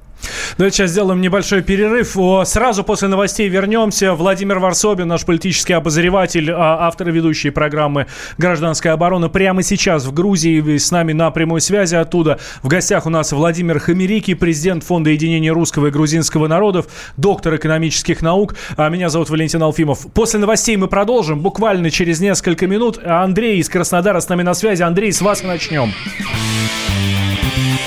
Давайте 0.58 0.78
сейчас 0.78 0.90
сделаем 0.90 1.20
небольшой 1.20 1.62
перерыв. 1.62 2.16
Сразу 2.44 2.84
после 2.84 3.08
новостей 3.08 3.48
вернемся. 3.48 4.14
Владимир 4.14 4.58
Варсобин, 4.58 5.06
наш 5.06 5.24
политический 5.24 5.74
обозреватель, 5.74 6.50
а, 6.50 6.86
автор 6.86 7.08
и 7.10 7.12
ведущий 7.12 7.50
программы 7.50 8.06
«Гражданская 8.38 8.94
оборона». 8.94 9.28
Прямо 9.28 9.62
сейчас 9.62 10.06
в 10.06 10.14
Грузии 10.14 10.78
с 10.78 10.90
нами 10.90 11.12
на 11.12 11.30
прямой 11.30 11.60
связи 11.60 11.94
оттуда. 11.94 12.38
В 12.62 12.68
гостях 12.68 13.06
у 13.06 13.10
нас 13.10 13.32
Владимир 13.32 13.78
Хамерики, 13.78 14.34
президент 14.34 14.84
Фонда 14.84 15.10
единения 15.10 15.52
русского 15.52 15.88
и 15.88 15.90
грузинского 15.90 16.48
народов, 16.48 16.86
доктор 17.16 17.56
экономических 17.56 18.22
наук. 18.22 18.54
А 18.76 18.88
Меня 18.88 19.08
зовут 19.08 19.30
Валентин 19.30 19.62
Алфимов. 19.62 20.06
После 20.14 20.40
новостей 20.40 20.76
мы 20.76 20.88
продолжим 20.88 21.40
буквально 21.40 21.90
через 21.90 22.20
несколько 22.20 22.66
минут. 22.66 22.98
Андрей 23.04 23.58
из 23.58 23.68
Краснодара 23.68 24.20
с 24.20 24.28
нами 24.28 24.42
на 24.42 24.54
связи. 24.54 24.82
Андрей, 24.82 25.12
с 25.12 25.20
вас 25.20 25.42
начнем. 25.42 25.92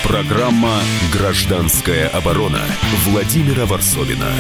Программа 0.04 0.82
«Гражданская 1.14 2.08
оборона» 2.10 2.62
Владимира 3.06 3.66
Варсовина. 3.66 4.32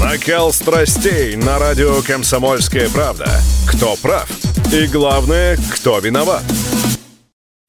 Накал 0.00 0.52
страстей 0.52 1.36
на 1.36 1.58
радио 1.58 2.02
«Комсомольская 2.02 2.88
правда». 2.90 3.40
Кто 3.68 3.96
прав? 3.96 4.28
И 4.72 4.86
главное, 4.86 5.58
кто 5.72 5.98
виноват? 5.98 6.42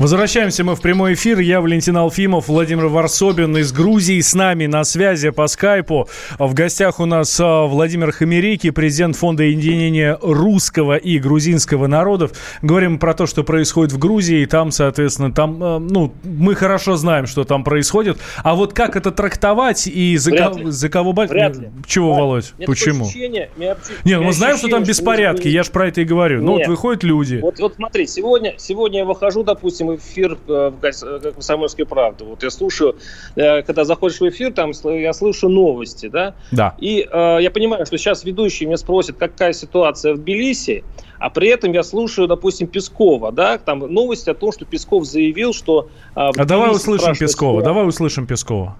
Возвращаемся 0.00 0.64
мы 0.64 0.74
в 0.74 0.80
прямой 0.80 1.14
эфир. 1.14 1.38
Я 1.38 1.60
Валентин 1.60 1.96
Алфимов, 1.96 2.48
Владимир 2.48 2.86
Варсобин 2.88 3.56
из 3.58 3.72
Грузии. 3.72 4.20
С 4.20 4.34
нами 4.34 4.66
на 4.66 4.82
связи 4.82 5.30
по 5.30 5.46
скайпу. 5.46 6.08
В 6.36 6.52
гостях 6.52 6.98
у 6.98 7.04
нас 7.06 7.38
а, 7.40 7.66
Владимир 7.66 8.10
Хамерики, 8.10 8.70
президент 8.70 9.14
Фонда 9.14 9.44
единения 9.44 10.18
русского 10.20 10.96
и 10.96 11.20
грузинского 11.20 11.86
народов. 11.86 12.32
Говорим 12.60 12.98
про 12.98 13.14
то, 13.14 13.26
что 13.26 13.44
происходит 13.44 13.92
в 13.92 13.98
Грузии. 13.98 14.40
И 14.42 14.46
там, 14.46 14.72
соответственно, 14.72 15.32
там, 15.32 15.62
а, 15.62 15.78
ну, 15.78 16.12
мы 16.24 16.56
хорошо 16.56 16.96
знаем, 16.96 17.26
что 17.26 17.44
там 17.44 17.62
происходит. 17.62 18.18
А 18.42 18.56
вот 18.56 18.72
как 18.72 18.96
это 18.96 19.12
трактовать 19.12 19.86
и 19.86 20.16
за, 20.16 20.32
Вряд 20.32 20.56
ко- 20.56 20.70
за 20.72 20.88
кого... 20.88 21.12
Вряд 21.12 21.56
ли. 21.56 21.68
Чего, 21.86 22.08
Вряд. 22.08 22.20
Володь? 22.20 22.50
Такое 22.58 22.66
Почему? 22.66 23.04
ощущение- 23.04 23.48
у 23.56 23.60
Не, 24.08 24.16
ну 24.18 24.24
мы 24.24 24.32
знаем, 24.32 24.56
что 24.58 24.66
там 24.66 24.82
беспорядки. 24.82 25.46
Я 25.46 25.62
же 25.62 25.70
про 25.70 25.86
это 25.86 26.00
и 26.00 26.04
говорю. 26.04 26.42
Ну, 26.42 26.52
вот 26.52 26.58
Нет. 26.58 26.68
выходят 26.68 27.04
люди. 27.04 27.36
Вот, 27.36 27.60
вот 27.60 27.74
смотри, 27.76 28.08
сегодня, 28.08 28.54
сегодня 28.58 28.98
я 28.98 29.04
выхожу, 29.04 29.44
допустим, 29.44 29.83
в 29.86 29.96
эфир 29.96 30.38
э, 30.48 30.70
в 30.70 30.84
э, 30.84 31.20
как 31.20 31.34
«Комсомольская 31.34 31.86
правда». 31.86 32.24
Вот 32.24 32.42
я 32.42 32.50
слушаю, 32.50 32.96
э, 33.36 33.62
когда 33.62 33.84
заходишь 33.84 34.20
в 34.20 34.28
эфир, 34.28 34.52
там 34.52 34.72
я 34.84 35.12
слышу 35.12 35.48
новости, 35.48 36.08
да, 36.08 36.34
Да. 36.52 36.74
и 36.78 37.06
э, 37.10 37.38
я 37.40 37.50
понимаю, 37.50 37.86
что 37.86 37.98
сейчас 37.98 38.24
ведущий 38.24 38.66
меня 38.66 38.76
спросит, 38.76 39.16
какая 39.16 39.52
ситуация 39.52 40.14
в 40.14 40.18
Тбилиси, 40.18 40.84
а 41.18 41.30
при 41.30 41.48
этом 41.48 41.72
я 41.72 41.82
слушаю, 41.82 42.28
допустим, 42.28 42.66
Пескова, 42.66 43.32
да, 43.32 43.58
там 43.58 43.80
новость 43.80 44.28
о 44.28 44.34
том, 44.34 44.52
что 44.52 44.64
Песков 44.64 45.04
заявил, 45.04 45.52
что... 45.52 45.88
э, 46.14 46.30
в 46.32 46.40
А 46.40 46.44
давай 46.44 46.70
услышим 46.70 47.14
Пескова. 47.14 47.62
Давай 47.62 47.86
услышим 47.86 48.26
Пескова. 48.26 48.76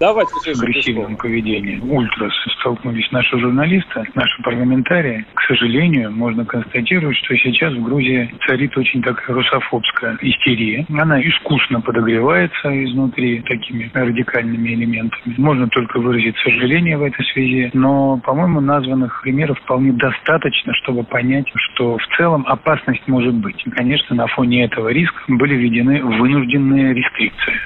Давайте 0.00 0.32
Пескова. 0.44 1.16
поведении 1.16 1.80
ультрас 1.80 2.32
столкнулись 2.60 3.10
наши 3.10 3.36
журналисты, 3.36 4.04
наши 4.14 4.42
парламентарии. 4.42 5.26
К 5.34 5.42
сожалению, 5.42 6.12
можно 6.12 6.44
констатировать, 6.44 7.16
что 7.16 7.36
сейчас 7.36 7.74
в 7.74 7.82
Грузии 7.82 8.32
царит 8.46 8.76
очень 8.78 9.02
такая 9.02 9.34
русофобская 9.34 10.16
истерия. 10.20 10.86
Она 10.88 11.20
искусно 11.20 11.80
подогревается 11.80 12.84
изнутри 12.84 13.40
такими 13.40 13.90
радикальными 13.92 14.68
элементами. 14.68 15.34
Можно 15.36 15.68
только 15.68 15.98
выразить 15.98 16.36
сожаление 16.38 16.96
в 16.96 17.02
этой 17.02 17.24
связи, 17.32 17.70
но, 17.74 18.18
по-моему, 18.18 18.60
названных 18.60 19.20
примеров 19.22 19.58
вполне 19.58 19.92
достаточно, 19.92 20.74
чтобы 20.74 21.02
понять, 21.02 21.46
что 21.54 21.98
в 21.98 22.16
целом 22.16 22.44
опасность 22.46 23.06
может 23.08 23.34
быть. 23.34 23.60
И, 23.66 23.70
конечно, 23.70 24.14
на 24.14 24.28
фоне 24.28 24.64
этого 24.64 24.90
риска 24.90 25.20
были 25.26 25.56
введены 25.56 26.04
вынужденные 26.04 26.94
рестрикции. 26.94 27.60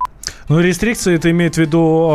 Ну, 0.53 0.61
рестрикции, 0.61 1.15
это 1.15 1.31
имеет 1.31 1.55
в 1.55 1.59
виду 1.59 2.11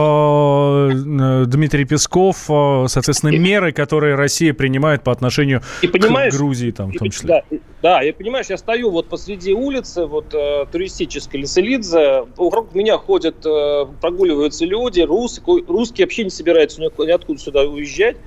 э, 0.92 1.46
Дмитрий 1.48 1.86
Песков, 1.86 2.46
э, 2.48 2.86
соответственно, 2.88 3.36
меры, 3.36 3.72
которые 3.72 4.14
Россия 4.14 4.54
принимает 4.54 5.04
по 5.04 5.12
отношению 5.12 5.64
И 5.82 5.88
к 5.88 6.32
Грузии, 6.36 6.70
там, 6.70 6.92
в 6.92 6.94
И 6.94 6.98
том 7.00 7.10
числе. 7.10 7.28
Да, 7.28 7.42
и- 7.50 7.62
да, 7.82 8.02
я 8.04 8.14
понимаешь, 8.14 8.46
я 8.52 8.58
стою 8.58 8.92
вот 8.92 9.10
посреди 9.10 9.54
улицы, 9.54 10.06
вот 10.06 10.36
э, 10.36 10.68
туристической 10.72 11.42
Лиселидзе, 11.42 12.26
вокруг 12.38 12.76
меня 12.76 13.00
ходят, 13.00 13.44
э, 13.44 13.86
прогуливаются 14.00 14.66
люди, 14.66 15.02
русские, 15.02 15.64
русские 15.68 16.06
вообще 16.06 16.24
не 16.26 16.30
собираются 16.30 16.80
ни- 16.80 17.06
ниоткуда 17.08 17.40
сюда 17.40 17.64
уезжать. 17.64 18.18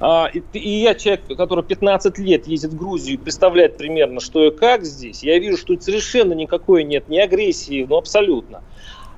А, 0.00 0.28
и, 0.34 0.42
и 0.58 0.80
я 0.82 0.96
человек, 0.96 1.28
который 1.36 1.62
15 1.62 2.18
лет 2.18 2.48
ездит 2.48 2.72
в 2.72 2.76
Грузию, 2.76 3.14
и 3.14 3.16
представляет 3.16 3.76
примерно, 3.76 4.18
что 4.18 4.44
и 4.44 4.50
как 4.50 4.84
здесь. 4.84 5.22
Я 5.22 5.38
вижу, 5.38 5.56
что 5.56 5.80
совершенно 5.80 6.32
никакой 6.32 6.82
нет 6.82 7.08
ни 7.08 7.18
агрессии, 7.18 7.86
ну 7.88 7.96
абсолютно. 7.96 8.64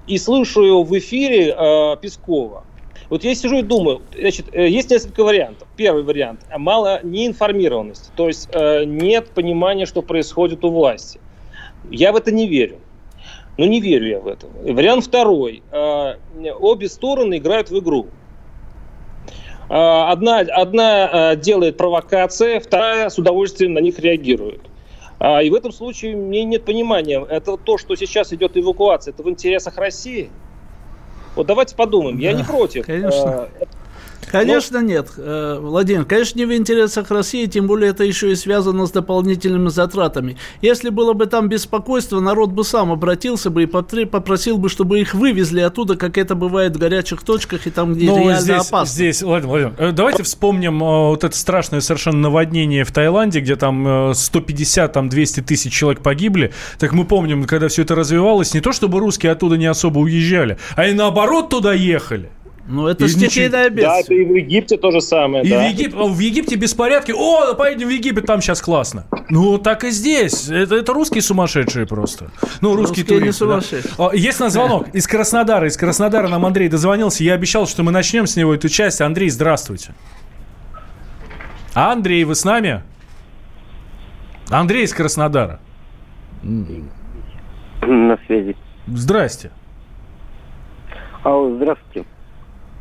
И 0.07 0.19
слушаю 0.19 0.83
в 0.83 0.99
эфире 0.99 1.55
э, 1.57 1.97
Пескова. 2.01 2.65
Вот 3.09 3.25
я 3.25 3.35
сижу 3.35 3.59
и 3.59 3.63
думаю, 3.63 4.03
значит, 4.19 4.47
э, 4.53 4.69
есть 4.69 4.91
несколько 4.91 5.25
вариантов. 5.25 5.67
Первый 5.77 6.03
вариант– 6.03 6.41
мало 6.59 7.01
неинформированности, 7.03 8.11
то 8.17 8.29
есть 8.29 8.49
э, 8.53 8.85
нет 8.85 9.31
понимания, 9.31 9.87
что 9.87 10.03
происходит 10.03 10.65
у 10.65 10.71
власти. 10.71 11.21
Я 11.91 12.13
в 12.13 12.17
это 12.17 12.33
не 12.33 12.49
верю. 12.49 12.79
Ну, 13.57 13.67
не 13.67 13.81
верю 13.81 14.09
я 14.09 14.21
в 14.21 14.27
это. 14.27 14.47
Вариант 14.63 15.05
второй. 15.05 15.63
Э, 15.71 16.17
Обе 16.61 16.89
стороны 16.89 17.39
играют 17.39 17.71
в 17.71 17.79
игру. 17.79 18.09
Э, 19.71 20.11
Одна, 20.11 20.41
одна 20.41 21.35
делает 21.37 21.77
провокации, 21.79 22.59
вторая 22.59 23.09
с 23.09 23.19
удовольствием 23.19 23.73
на 23.73 23.79
них 23.79 23.99
реагирует. 23.99 24.61
А, 25.27 25.43
И 25.43 25.49
в 25.49 25.55
этом 25.55 25.73
случае 25.73 26.17
мне 26.17 26.45
нет 26.45 26.67
понимания. 26.67 27.19
Это 27.31 27.57
то, 27.57 27.79
что 27.79 27.97
сейчас 27.97 28.31
идет 28.35 28.59
эвакуация, 28.59 29.15
это 29.15 29.23
в 29.23 29.31
интересах 29.31 29.79
России? 29.79 30.29
Вот 31.35 31.47
давайте 31.47 31.75
подумаем. 31.75 32.19
Я 32.19 32.33
Да, 32.33 32.39
не 32.39 32.45
против. 32.45 32.85
конечно. 32.85 33.49
Э, 33.59 33.65
Конечно, 34.41 34.79
нет, 34.79 35.09
э, 35.17 35.59
Владимир. 35.61 36.05
Конечно, 36.05 36.39
не 36.39 36.45
в 36.45 36.55
интересах 36.55 37.11
России, 37.11 37.47
тем 37.47 37.67
более 37.67 37.91
это 37.91 38.05
еще 38.05 38.33
и 38.33 38.35
связано 38.35 38.87
с 38.87 38.91
дополнительными 38.91 39.69
затратами. 39.69 40.37
Если 40.61 40.91
было 40.91 41.13
бы 41.13 41.27
там 41.27 41.49
беспокойство, 41.49 42.21
народ 42.21 42.51
бы 42.51 42.65
сам 42.65 42.93
обратился 42.93 43.51
бы 43.51 43.63
и 43.63 43.67
попросил 43.67 44.59
бы, 44.59 44.69
чтобы 44.69 45.01
их 45.01 45.15
вывезли 45.15 45.61
оттуда, 45.61 45.97
как 45.97 46.19
это 46.19 46.35
бывает 46.35 46.77
в 46.77 46.79
горячих 46.79 47.23
точках 47.23 47.67
и 47.67 47.71
там, 47.71 47.95
где 47.95 48.07
Ну, 48.07 48.19
реально 48.19 48.41
здесь, 48.41 48.69
опасно. 48.69 48.93
здесь, 48.93 49.23
Владимир, 49.23 49.51
Владимир, 49.51 49.75
э, 49.79 49.93
давайте 49.93 50.23
вспомним 50.23 50.83
э, 50.83 51.09
вот 51.11 51.25
это 51.25 51.37
страшное 51.37 51.81
совершенно 51.81 52.19
наводнение 52.19 52.85
в 52.85 52.93
Таиланде, 52.93 53.41
где 53.41 53.57
там 53.57 54.11
э, 54.11 54.15
150, 54.15 54.93
там 54.93 55.09
200 55.09 55.41
тысяч 55.43 55.73
человек 55.73 56.03
погибли. 56.03 56.53
Так 56.79 56.93
мы 56.93 57.05
помним, 57.05 57.45
когда 57.45 57.69
все 57.69 57.83
это 57.83 57.95
развивалось, 57.95 58.55
не 58.55 58.61
то 58.61 58.73
чтобы 58.73 58.99
русские 58.99 59.33
оттуда 59.33 59.57
не 59.57 59.67
особо 59.67 60.01
уезжали, 60.01 60.59
а 60.77 60.87
и 60.87 60.93
наоборот 60.93 61.51
туда 61.51 61.73
ехали. 61.73 62.31
Ну, 62.67 62.87
это 62.87 63.07
стихийное 63.09 63.69
ничего- 63.69 63.83
Да, 63.87 64.01
это 64.01 64.15
и 64.15 64.25
в 64.25 64.35
Египте 64.35 64.79
то 64.79 64.91
же 64.91 65.03
самое. 65.03 65.45
И 65.45 65.51
да. 65.51 65.59
в, 65.59 65.71
Егип- 65.71 65.95
в 65.95 66.19
Египте 66.19 66.57
беспорядки. 66.57 67.13
О, 67.15 67.53
поедем 67.55 67.89
в 67.89 67.91
Египет, 67.91 68.25
там 68.25 68.41
сейчас 68.41 68.63
классно. 68.63 69.05
Ну, 69.29 69.59
так 69.59 69.85
и 69.85 69.91
здесь. 69.91 70.49
Это, 70.49 70.77
это 70.77 70.93
русские 70.95 71.21
сумасшедшие 71.21 71.87
просто. 71.87 72.31
Ну, 72.63 72.75
русские, 72.75 73.03
Русские 73.05 73.17
не 73.17 73.21
туристы. 73.21 73.45
да. 73.47 73.61
сумасшедшие. 73.61 73.95
О, 73.99 74.13
Есть 74.15 74.41
на 74.41 74.49
звонок 74.49 74.89
из 74.95 75.07
Краснодара. 75.07 75.67
Из 75.69 75.77
Краснодара 75.77 76.29
нам 76.29 76.47
Андрей 76.47 76.69
дозвонился. 76.71 77.23
Я 77.23 77.35
обещал, 77.35 77.67
что 77.67 77.83
мы 77.83 77.93
начнем 77.93 78.27
с 78.27 78.35
него 78.37 78.55
эту 78.55 78.71
часть. 78.71 79.03
Андрей, 79.03 79.29
здравствуйте. 79.29 79.95
Андрей, 81.75 82.25
вы 82.25 82.35
с 82.35 82.45
нами? 82.47 82.83
Андрей 84.49 84.85
из 84.85 84.95
Краснодара. 84.95 85.61
На 86.43 88.19
связи. 88.27 88.57
Здрасте. 88.87 89.51
Алло, 91.25 91.55
здравствуйте. 91.57 92.07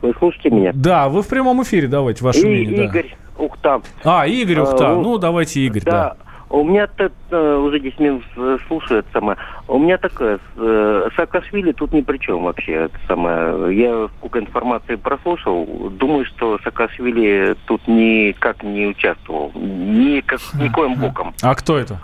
Вы 0.04 0.14
слушаете 0.20 0.50
меня? 0.52 0.72
Да, 0.76 1.08
вы 1.08 1.22
в 1.22 1.28
прямом 1.30 1.64
эфире, 1.64 1.88
давайте, 1.88 2.24
ваше 2.26 2.42
И- 2.42 2.46
мнение. 2.46 2.78
да. 2.78 2.84
Игорь 2.84 3.16
Ухта. 3.38 3.82
А, 4.04 4.28
Игорь 4.28 4.60
А, 4.60 4.64
Ухта. 4.64 4.90
ну, 4.96 5.02
Ну, 5.02 5.18
давайте 5.18 5.62
Игорь, 5.62 5.82
да. 5.86 5.92
Да. 5.92 6.16
У 6.50 6.64
меня 6.64 6.86
тут 6.86 7.14
э, 7.32 7.56
уже 7.56 7.80
10 7.80 8.00
минут 8.00 8.24
э, 8.38 8.58
слушаю 8.68 9.00
это 9.00 9.08
самое. 9.14 9.38
У 9.68 9.80
меня 9.80 9.98
такое, 9.98 10.40
э, 10.58 11.10
Саакашвили 11.16 11.72
тут 11.72 11.94
ни 11.94 12.02
при 12.02 12.18
чем 12.20 12.44
вообще. 12.44 12.74
Это 12.74 12.98
самое. 13.08 13.76
Я 13.76 14.08
сколько 14.20 14.40
информации 14.40 14.96
прослушал, 14.96 15.66
думаю, 15.98 16.26
что 16.26 16.60
Саакашвили 16.64 17.56
тут 17.66 17.82
никак 17.88 18.62
не 18.62 18.86
участвовал. 18.88 19.52
Никак, 19.56 20.42
никоим 20.60 20.96
боком. 20.96 21.34
А 21.42 21.56
кто 21.56 21.78
это? 21.80 22.00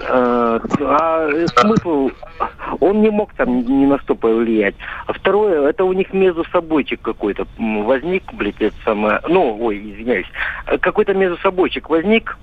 Э, 0.00 0.60
А 0.80 1.28
смысл, 1.56 2.10
он 2.80 3.02
не 3.02 3.10
мог 3.10 3.32
там 3.34 3.60
ни 3.60 3.86
на 3.86 3.98
что 4.00 4.14
повлиять. 4.14 4.74
А 5.06 5.12
второе, 5.12 5.68
это 5.68 5.84
у 5.84 5.92
них 5.92 6.12
между 6.12 6.44
собойчик 6.46 7.00
какой-то 7.00 7.46
возник, 7.58 8.32
блядь, 8.32 8.60
это 8.60 8.76
самое, 8.84 9.20
ну, 9.28 9.56
ой, 9.60 9.78
извиняюсь, 9.78 10.26
Э, 10.66 10.78
какой-то 10.78 11.14
между 11.14 11.36
собойчик 11.38 11.88
возник, 11.88 12.36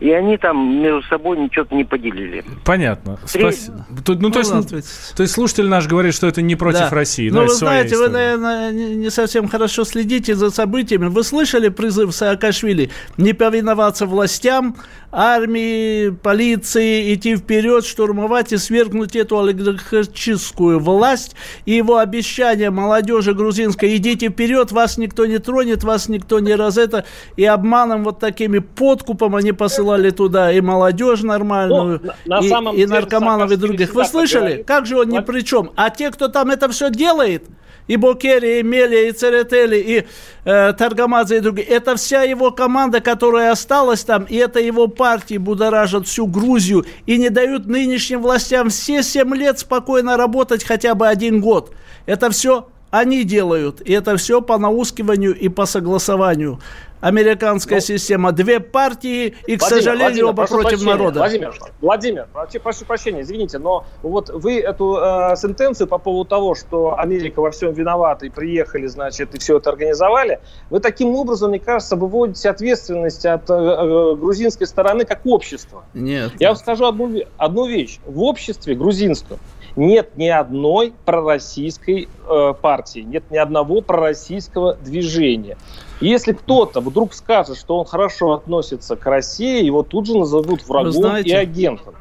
и 0.00 0.10
они 0.10 0.36
там 0.36 0.82
между 0.82 1.02
собой 1.08 1.38
ничего 1.38 1.66
не 1.70 1.84
поделили. 1.84 2.44
Понятно. 2.64 3.18
Три- 3.32 3.40
Спасибо. 3.42 3.86
Тут, 4.04 4.20
ну, 4.20 4.30
то, 4.30 4.38
есть, 4.40 4.52
Ну, 4.52 4.62
то 4.62 5.22
есть 5.22 5.32
слушатель 5.32 5.66
наш 5.68 5.86
говорит, 5.86 6.14
что 6.14 6.26
это 6.26 6.42
не 6.42 6.56
против 6.56 6.80
Да. 6.80 6.90
России. 6.90 7.30
Ну, 7.30 7.36
да, 7.36 7.42
вы 7.42 7.48
знаете, 7.54 7.96
вы, 7.96 8.08
наверное, 8.08 8.72
не 8.72 9.10
совсем 9.10 9.48
хорошо 9.48 9.84
следите 9.84 10.34
за 10.34 10.50
событиями. 10.50 11.06
Вы 11.06 11.22
слышали 11.22 11.68
призыв 11.68 12.14
Саакашвили 12.14 12.90
не 13.16 13.32
повиноваться 13.32 14.06
властям, 14.06 14.76
армии, 15.12 16.10
полиции, 16.10 17.14
идти 17.14 17.36
вперед, 17.36 17.86
штурмовать 17.86 18.52
и 18.52 18.58
свергнуть 18.58 19.16
эту 19.16 19.40
олигархическую 19.40 20.78
власть 20.78 21.34
и 21.64 21.72
его 21.72 21.98
обещание 21.98 22.70
молодежи 22.70 23.32
грузинской, 23.32 23.96
идите 23.96 24.28
вперед, 24.28 24.72
вас 24.72 24.98
никто 24.98 25.24
не 25.26 25.38
тронет, 25.38 25.84
вас 25.84 26.08
никто 26.08 26.40
не 26.40 26.54
раз 26.54 26.76
это, 26.76 27.04
и 27.36 27.44
обманом 27.44 28.04
вот 28.04 28.18
такими 28.18 28.58
подкупом 28.58 29.36
они 29.36 29.52
посылали 29.86 30.10
туда 30.10 30.52
и 30.52 30.60
молодежь 30.60 31.22
нормальную, 31.22 32.00
Ну, 32.02 32.12
на- 32.26 32.38
на 32.40 32.44
и, 32.44 32.48
самом 32.48 32.74
и 32.74 32.78
деле 32.78 32.88
наркоманов 32.92 33.50
и 33.52 33.56
других. 33.56 33.94
Вы 33.94 34.04
слышали? 34.04 34.40
говорит. 34.40 34.66
Как 34.66 34.86
же 34.86 34.98
он 34.98 35.08
ни 35.08 35.20
при 35.20 35.40
чем? 35.42 35.70
А 35.76 35.90
те, 35.90 36.10
кто 36.10 36.28
там 36.28 36.50
это 36.50 36.68
все 36.68 36.90
делает, 36.90 37.44
и 37.88 37.96
Бокери, 37.96 38.58
и 38.58 38.62
Мелия, 38.64 39.08
и 39.08 39.12
Церетели, 39.12 39.76
и 39.76 40.06
э, 40.44 40.72
Таргамадзе, 40.72 41.36
и 41.36 41.40
другие. 41.40 41.68
Это 41.68 41.94
вся 41.94 42.22
его 42.24 42.50
команда, 42.50 43.00
которая 43.00 43.52
осталась 43.52 44.02
там, 44.04 44.24
и 44.24 44.34
это 44.34 44.58
его 44.58 44.88
партии 44.88 45.38
будоражат 45.38 46.06
всю 46.08 46.26
Грузию 46.26 46.84
и 47.06 47.16
не 47.16 47.30
дают 47.30 47.66
нынешним 47.66 48.22
властям 48.22 48.70
все 48.70 49.02
7 49.04 49.34
лет 49.36 49.60
спокойно 49.60 50.16
работать 50.16 50.64
хотя 50.64 50.94
бы 50.96 51.06
один 51.06 51.40
год. 51.40 51.72
Это 52.06 52.28
все 52.30 52.66
они 52.90 53.24
делают. 53.24 53.80
И 53.82 53.92
это 53.92 54.16
все 54.16 54.40
по 54.40 54.58
наускиванию 54.58 55.34
и 55.38 55.48
по 55.48 55.66
согласованию 55.66 56.58
американская 57.00 57.78
ну, 57.78 57.80
система, 57.80 58.32
две 58.32 58.60
партии 58.60 59.34
и, 59.46 59.56
к 59.56 59.60
Владимир, 59.60 59.82
сожалению, 59.82 60.06
Владимир, 60.06 60.26
оба 60.26 60.46
против 60.46 60.68
прощения, 60.68 60.90
народа. 60.90 61.18
Владимир, 61.20 61.54
Владимир, 61.80 62.28
прошу 62.62 62.84
прощения, 62.84 63.22
извините, 63.22 63.58
но 63.58 63.84
вот 64.02 64.30
вы 64.30 64.60
эту 64.60 64.96
э, 64.96 65.36
сентенцию 65.36 65.86
по 65.86 65.98
поводу 65.98 66.28
того, 66.28 66.54
что 66.54 66.98
Америка 66.98 67.40
во 67.40 67.50
всем 67.50 67.72
виновата 67.72 68.26
и 68.26 68.30
приехали, 68.30 68.86
значит, 68.86 69.34
и 69.34 69.38
все 69.38 69.58
это 69.58 69.70
организовали, 69.70 70.40
вы 70.70 70.80
таким 70.80 71.14
образом, 71.14 71.50
мне 71.50 71.58
кажется, 71.58 71.96
выводите 71.96 72.48
ответственность 72.50 73.26
от 73.26 73.48
э, 73.50 73.54
э, 73.54 74.14
грузинской 74.16 74.66
стороны 74.66 75.04
как 75.04 75.20
общества. 75.24 75.84
Нет. 75.94 76.32
Я 76.38 76.48
вам 76.48 76.56
скажу 76.56 76.86
одну, 76.86 77.20
одну 77.36 77.66
вещь. 77.66 77.98
В 78.06 78.22
обществе 78.22 78.74
грузинском 78.74 79.38
нет 79.76 80.16
ни 80.16 80.28
одной 80.28 80.94
пророссийской 81.04 82.08
э, 82.28 82.54
партии, 82.60 83.00
нет 83.00 83.30
ни 83.30 83.36
одного 83.36 83.82
пророссийского 83.82 84.74
движения. 84.74 85.56
Если 86.00 86.32
кто-то 86.32 86.80
вдруг 86.80 87.14
скажет, 87.14 87.56
что 87.56 87.78
он 87.78 87.86
хорошо 87.86 88.32
относится 88.32 88.96
к 88.96 89.06
России, 89.06 89.64
его 89.64 89.82
тут 89.82 90.06
же 90.06 90.18
назовут 90.18 90.66
врагом 90.66 90.92
знаете, 90.92 91.30
и 91.30 91.32
агентом. 91.32 91.94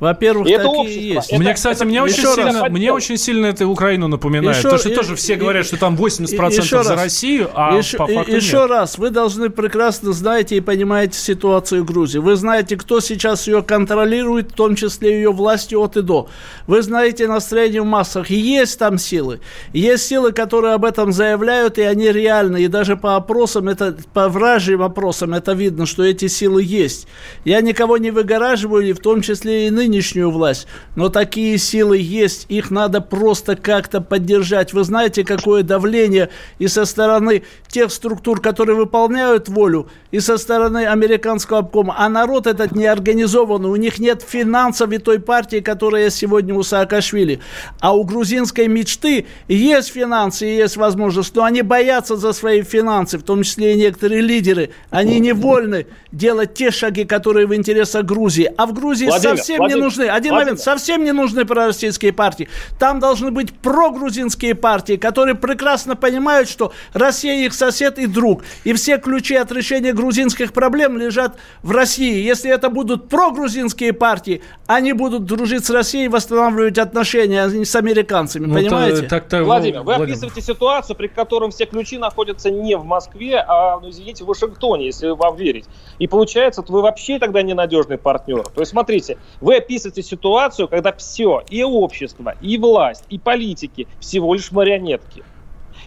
Во-первых, 0.00 0.48
это 0.48 0.64
такие 0.64 0.78
общество. 0.78 1.00
есть. 1.00 1.30
Это, 1.30 1.40
мне, 1.40 1.54
кстати, 1.54 1.76
это, 1.76 1.84
мне, 1.84 2.02
очень 2.02 2.26
сильно, 2.26 2.68
мне 2.70 2.92
очень 2.92 3.16
сильно 3.18 3.46
это 3.46 3.66
Украину 3.68 4.08
напоминает. 4.08 4.56
Еще, 4.56 4.70
То, 4.70 4.78
что 4.78 4.88
и, 4.88 4.94
тоже 4.94 5.14
все 5.14 5.34
и, 5.34 5.36
говорят, 5.36 5.66
что 5.66 5.76
там 5.76 5.94
80% 5.94 6.50
еще 6.50 6.82
за 6.82 6.90
раз, 6.90 7.02
Россию, 7.02 7.50
а 7.54 7.76
еще, 7.76 7.98
по 7.98 8.06
факту 8.06 8.34
Еще 8.34 8.56
нет. 8.56 8.70
раз, 8.70 8.98
вы 8.98 9.10
должны 9.10 9.50
прекрасно 9.50 10.12
знаете 10.12 10.56
и 10.56 10.60
понимаете 10.60 11.18
ситуацию 11.18 11.82
в 11.82 11.86
Грузии. 11.86 12.18
Вы 12.18 12.36
знаете, 12.36 12.76
кто 12.76 13.00
сейчас 13.00 13.46
ее 13.46 13.62
контролирует, 13.62 14.52
в 14.52 14.54
том 14.54 14.74
числе 14.74 15.12
ее 15.12 15.32
власти 15.32 15.74
от 15.74 15.98
и 15.98 16.02
до. 16.02 16.28
Вы 16.66 16.82
знаете 16.82 17.28
настроение 17.28 17.82
в 17.82 17.86
массах. 17.86 18.30
Есть 18.30 18.78
там 18.78 18.96
силы. 18.96 19.40
Есть 19.74 20.06
силы, 20.06 20.32
которые 20.32 20.74
об 20.74 20.86
этом 20.86 21.12
заявляют, 21.12 21.76
и 21.76 21.82
они 21.82 22.10
реальны. 22.10 22.62
И 22.62 22.68
даже 22.68 22.96
по 22.96 23.16
опросам, 23.16 23.68
это, 23.68 23.94
по 24.14 24.28
вражьим 24.30 24.82
опросам, 24.82 25.34
это 25.34 25.52
видно, 25.52 25.84
что 25.84 26.04
эти 26.04 26.26
силы 26.26 26.62
есть. 26.62 27.06
Я 27.44 27.60
никого 27.60 27.98
не 27.98 28.10
выгораживаю, 28.10 28.88
и 28.88 28.92
в 28.94 28.98
том 29.00 29.20
числе 29.20 29.66
и 29.66 29.70
ныне 29.70 29.89
нынешнюю 29.90 30.30
власть, 30.30 30.66
но 30.96 31.08
такие 31.08 31.58
силы 31.58 31.98
есть, 31.98 32.46
их 32.48 32.70
надо 32.70 33.00
просто 33.00 33.56
как-то 33.56 34.00
поддержать. 34.00 34.72
Вы 34.72 34.84
знаете, 34.84 35.24
какое 35.24 35.62
давление 35.62 36.30
и 36.58 36.68
со 36.68 36.84
стороны 36.84 37.42
тех 37.68 37.90
структур, 37.90 38.40
которые 38.40 38.76
выполняют 38.76 39.48
волю, 39.48 39.88
и 40.10 40.20
со 40.20 40.38
стороны 40.38 40.86
американского 40.86 41.60
обкома. 41.60 41.94
А 41.98 42.08
народ 42.08 42.46
этот 42.46 42.72
не 42.72 42.86
организованный, 42.86 43.68
у 43.68 43.76
них 43.76 43.98
нет 43.98 44.24
финансов 44.26 44.90
и 44.92 44.98
той 44.98 45.20
партии, 45.20 45.60
которая 45.60 46.10
сегодня 46.10 46.54
у 46.54 46.62
Саакашвили. 46.62 47.40
А 47.80 47.94
у 47.94 48.04
грузинской 48.04 48.68
мечты 48.68 49.26
есть 49.48 49.92
финансы 49.92 50.48
и 50.48 50.56
есть 50.56 50.76
возможность, 50.76 51.34
но 51.34 51.44
они 51.44 51.62
боятся 51.62 52.16
за 52.16 52.32
свои 52.32 52.62
финансы, 52.62 53.18
в 53.18 53.22
том 53.22 53.42
числе 53.42 53.74
и 53.74 53.76
некоторые 53.76 54.20
лидеры. 54.20 54.70
Они 54.90 55.20
не 55.20 55.32
вольны 55.32 55.86
делать 56.12 56.54
те 56.54 56.70
шаги, 56.70 57.04
которые 57.04 57.46
в 57.46 57.54
интересах 57.54 58.04
Грузии. 58.04 58.50
А 58.56 58.66
в 58.66 58.72
Грузии 58.72 59.06
Владимир, 59.06 59.36
совсем 59.36 59.58
Владимир, 59.58 59.79
не 59.79 59.79
нужны, 59.80 60.04
один 60.04 60.34
момент, 60.34 60.60
совсем 60.60 61.04
не 61.04 61.12
нужны 61.12 61.44
пророссийские 61.44 62.12
партии. 62.12 62.48
Там 62.78 63.00
должны 63.00 63.30
быть 63.30 63.52
прогрузинские 63.52 64.54
партии, 64.54 64.96
которые 64.96 65.34
прекрасно 65.34 65.96
понимают, 65.96 66.48
что 66.48 66.72
Россия 66.92 67.46
их 67.46 67.54
сосед 67.54 67.98
и 67.98 68.06
друг. 68.06 68.42
И 68.64 68.72
все 68.72 68.98
ключи 68.98 69.34
от 69.34 69.52
решения 69.52 69.92
грузинских 69.92 70.52
проблем 70.52 70.96
лежат 70.96 71.36
в 71.62 71.70
России. 71.72 72.22
Если 72.22 72.50
это 72.50 72.68
будут 72.68 73.08
прогрузинские 73.08 73.92
партии, 73.92 74.42
они 74.66 74.92
будут 74.92 75.24
дружить 75.24 75.64
с 75.64 75.70
Россией 75.70 76.06
и 76.06 76.08
восстанавливать 76.08 76.78
отношения 76.78 77.48
с 77.64 77.74
американцами. 77.74 78.46
Ну, 78.46 78.54
понимаете? 78.54 79.02
Так, 79.08 79.28
так, 79.28 79.44
Владимир, 79.44 79.78
вы 79.80 79.84
Владимир. 79.84 80.10
описываете 80.10 80.40
ситуацию, 80.40 80.96
при 80.96 81.08
котором 81.08 81.50
все 81.50 81.66
ключи 81.66 81.98
находятся 81.98 82.50
не 82.50 82.76
в 82.76 82.84
Москве, 82.84 83.44
а, 83.46 83.80
ну, 83.80 83.90
извините, 83.90 84.24
в 84.24 84.28
Вашингтоне, 84.28 84.86
если 84.86 85.08
вам 85.08 85.36
верить. 85.36 85.64
И 85.98 86.06
получается, 86.06 86.64
вы 86.68 86.82
вообще 86.82 87.18
тогда 87.18 87.42
ненадежный 87.42 87.98
партнер. 87.98 88.42
То 88.42 88.60
есть, 88.60 88.70
смотрите, 88.70 89.18
вы 89.40 89.56
описываете 89.70 90.02
ситуацию, 90.02 90.68
когда 90.68 90.92
все, 90.92 91.42
и 91.48 91.62
общество, 91.62 92.34
и 92.40 92.58
власть, 92.58 93.04
и 93.08 93.18
политики 93.18 93.86
всего 94.00 94.34
лишь 94.34 94.50
марионетки. 94.50 95.22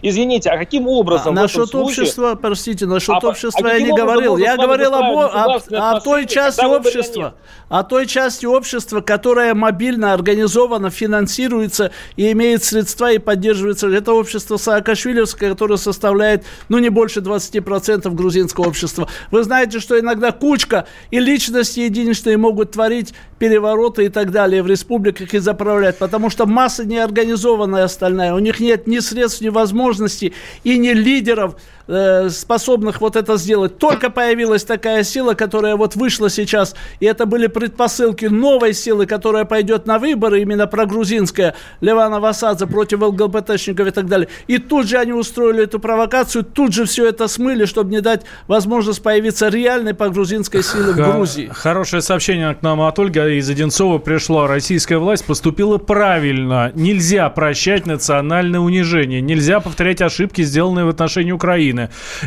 Извините, 0.02 0.50
а 0.50 0.58
каким 0.58 0.86
образом... 0.86 1.38
А 1.38 1.42
насчет 1.42 1.68
случае... 1.68 2.02
общества, 2.02 2.34
простите, 2.34 2.84
насчет 2.84 3.22
а, 3.22 3.26
общества 3.26 3.70
а 3.70 3.74
я 3.74 3.80
не 3.80 3.96
говорил. 3.96 4.36
Я 4.36 4.56
говорил 4.56 4.94
об, 4.94 5.16
об, 5.16 5.62
о 5.72 6.00
той 6.00 6.26
части 6.26 6.62
общества, 6.62 7.36
о 7.70 7.84
той 7.84 8.06
части 8.06 8.44
общества, 8.44 9.00
которая 9.00 9.54
мобильно 9.54 10.12
организована, 10.12 10.90
финансируется 10.90 11.90
и 12.16 12.30
имеет 12.32 12.62
средства 12.64 13.12
и 13.12 13.18
поддерживается. 13.18 13.88
Это 13.88 14.12
общество 14.12 14.58
Саакашвилевское, 14.58 15.48
которое 15.48 15.78
составляет, 15.78 16.44
ну, 16.68 16.78
не 16.78 16.90
больше 16.90 17.20
20% 17.20 18.10
грузинского 18.10 18.68
общества. 18.68 19.08
Вы 19.30 19.42
знаете, 19.42 19.80
что 19.80 19.98
иногда 19.98 20.32
кучка 20.32 20.86
и 21.10 21.18
личности 21.18 21.80
единичные 21.80 22.36
могут 22.36 22.72
творить 22.72 23.14
перевороты 23.44 24.06
и 24.06 24.08
так 24.08 24.30
далее 24.30 24.62
в 24.62 24.66
республиках 24.66 25.34
и 25.34 25.38
заправлять, 25.38 25.98
потому 25.98 26.30
что 26.30 26.46
масса 26.46 26.86
неорганизованная 26.86 27.84
остальная. 27.84 28.34
У 28.34 28.38
них 28.38 28.58
нет 28.58 28.86
ни 28.86 29.00
средств, 29.00 29.42
ни 29.42 29.50
возможностей 29.50 30.32
и 30.62 30.78
не 30.78 30.94
лидеров, 30.94 31.56
э, 31.86 32.28
способных 32.30 33.00
вот 33.00 33.16
это 33.16 33.36
сделать. 33.36 33.78
Только 33.78 34.10
появилась 34.10 34.64
такая 34.64 35.02
сила, 35.02 35.34
которая 35.34 35.76
вот 35.76 35.96
вышла 35.96 36.30
сейчас, 36.30 36.74
и 37.00 37.06
это 37.06 37.26
были 37.26 37.46
предпосылки 37.46 38.26
новой 38.26 38.74
силы, 38.74 39.06
которая 39.06 39.44
пойдет 39.44 39.86
на 39.86 39.98
выборы, 39.98 40.42
именно 40.42 40.66
прогрузинская, 40.66 41.54
Левана 41.80 42.20
Васадзе 42.20 42.66
против 42.66 43.02
ЛГБТшников 43.02 43.86
и 43.86 43.90
так 43.90 44.06
далее. 44.06 44.28
И 44.46 44.58
тут 44.58 44.88
же 44.88 44.98
они 44.98 45.12
устроили 45.12 45.64
эту 45.64 45.78
провокацию, 45.78 46.44
тут 46.44 46.72
же 46.72 46.84
все 46.84 47.08
это 47.08 47.28
смыли, 47.28 47.64
чтобы 47.64 47.90
не 47.90 48.00
дать 48.00 48.22
возможность 48.46 49.02
появиться 49.02 49.48
реальной 49.48 49.94
прогрузинской 49.94 50.62
силы 50.62 50.92
в 50.92 50.96
Грузии. 50.96 51.50
Хорошее 51.52 52.02
сообщение 52.02 52.54
к 52.54 52.62
нам 52.62 52.80
от 52.82 52.98
Ольги 52.98 53.38
из 53.38 53.48
Одинцова 53.48 53.98
пришло. 53.98 54.46
Российская 54.46 54.98
власть 54.98 55.24
поступила 55.24 55.78
правильно. 55.78 56.72
Нельзя 56.74 57.28
прощать 57.30 57.86
национальное 57.86 58.60
унижение. 58.60 59.20
Нельзя 59.20 59.60
повторять 59.60 60.02
ошибки, 60.02 60.42
сделанные 60.42 60.84
в 60.84 60.88
отношении 60.88 61.32
Украины. 61.32 61.73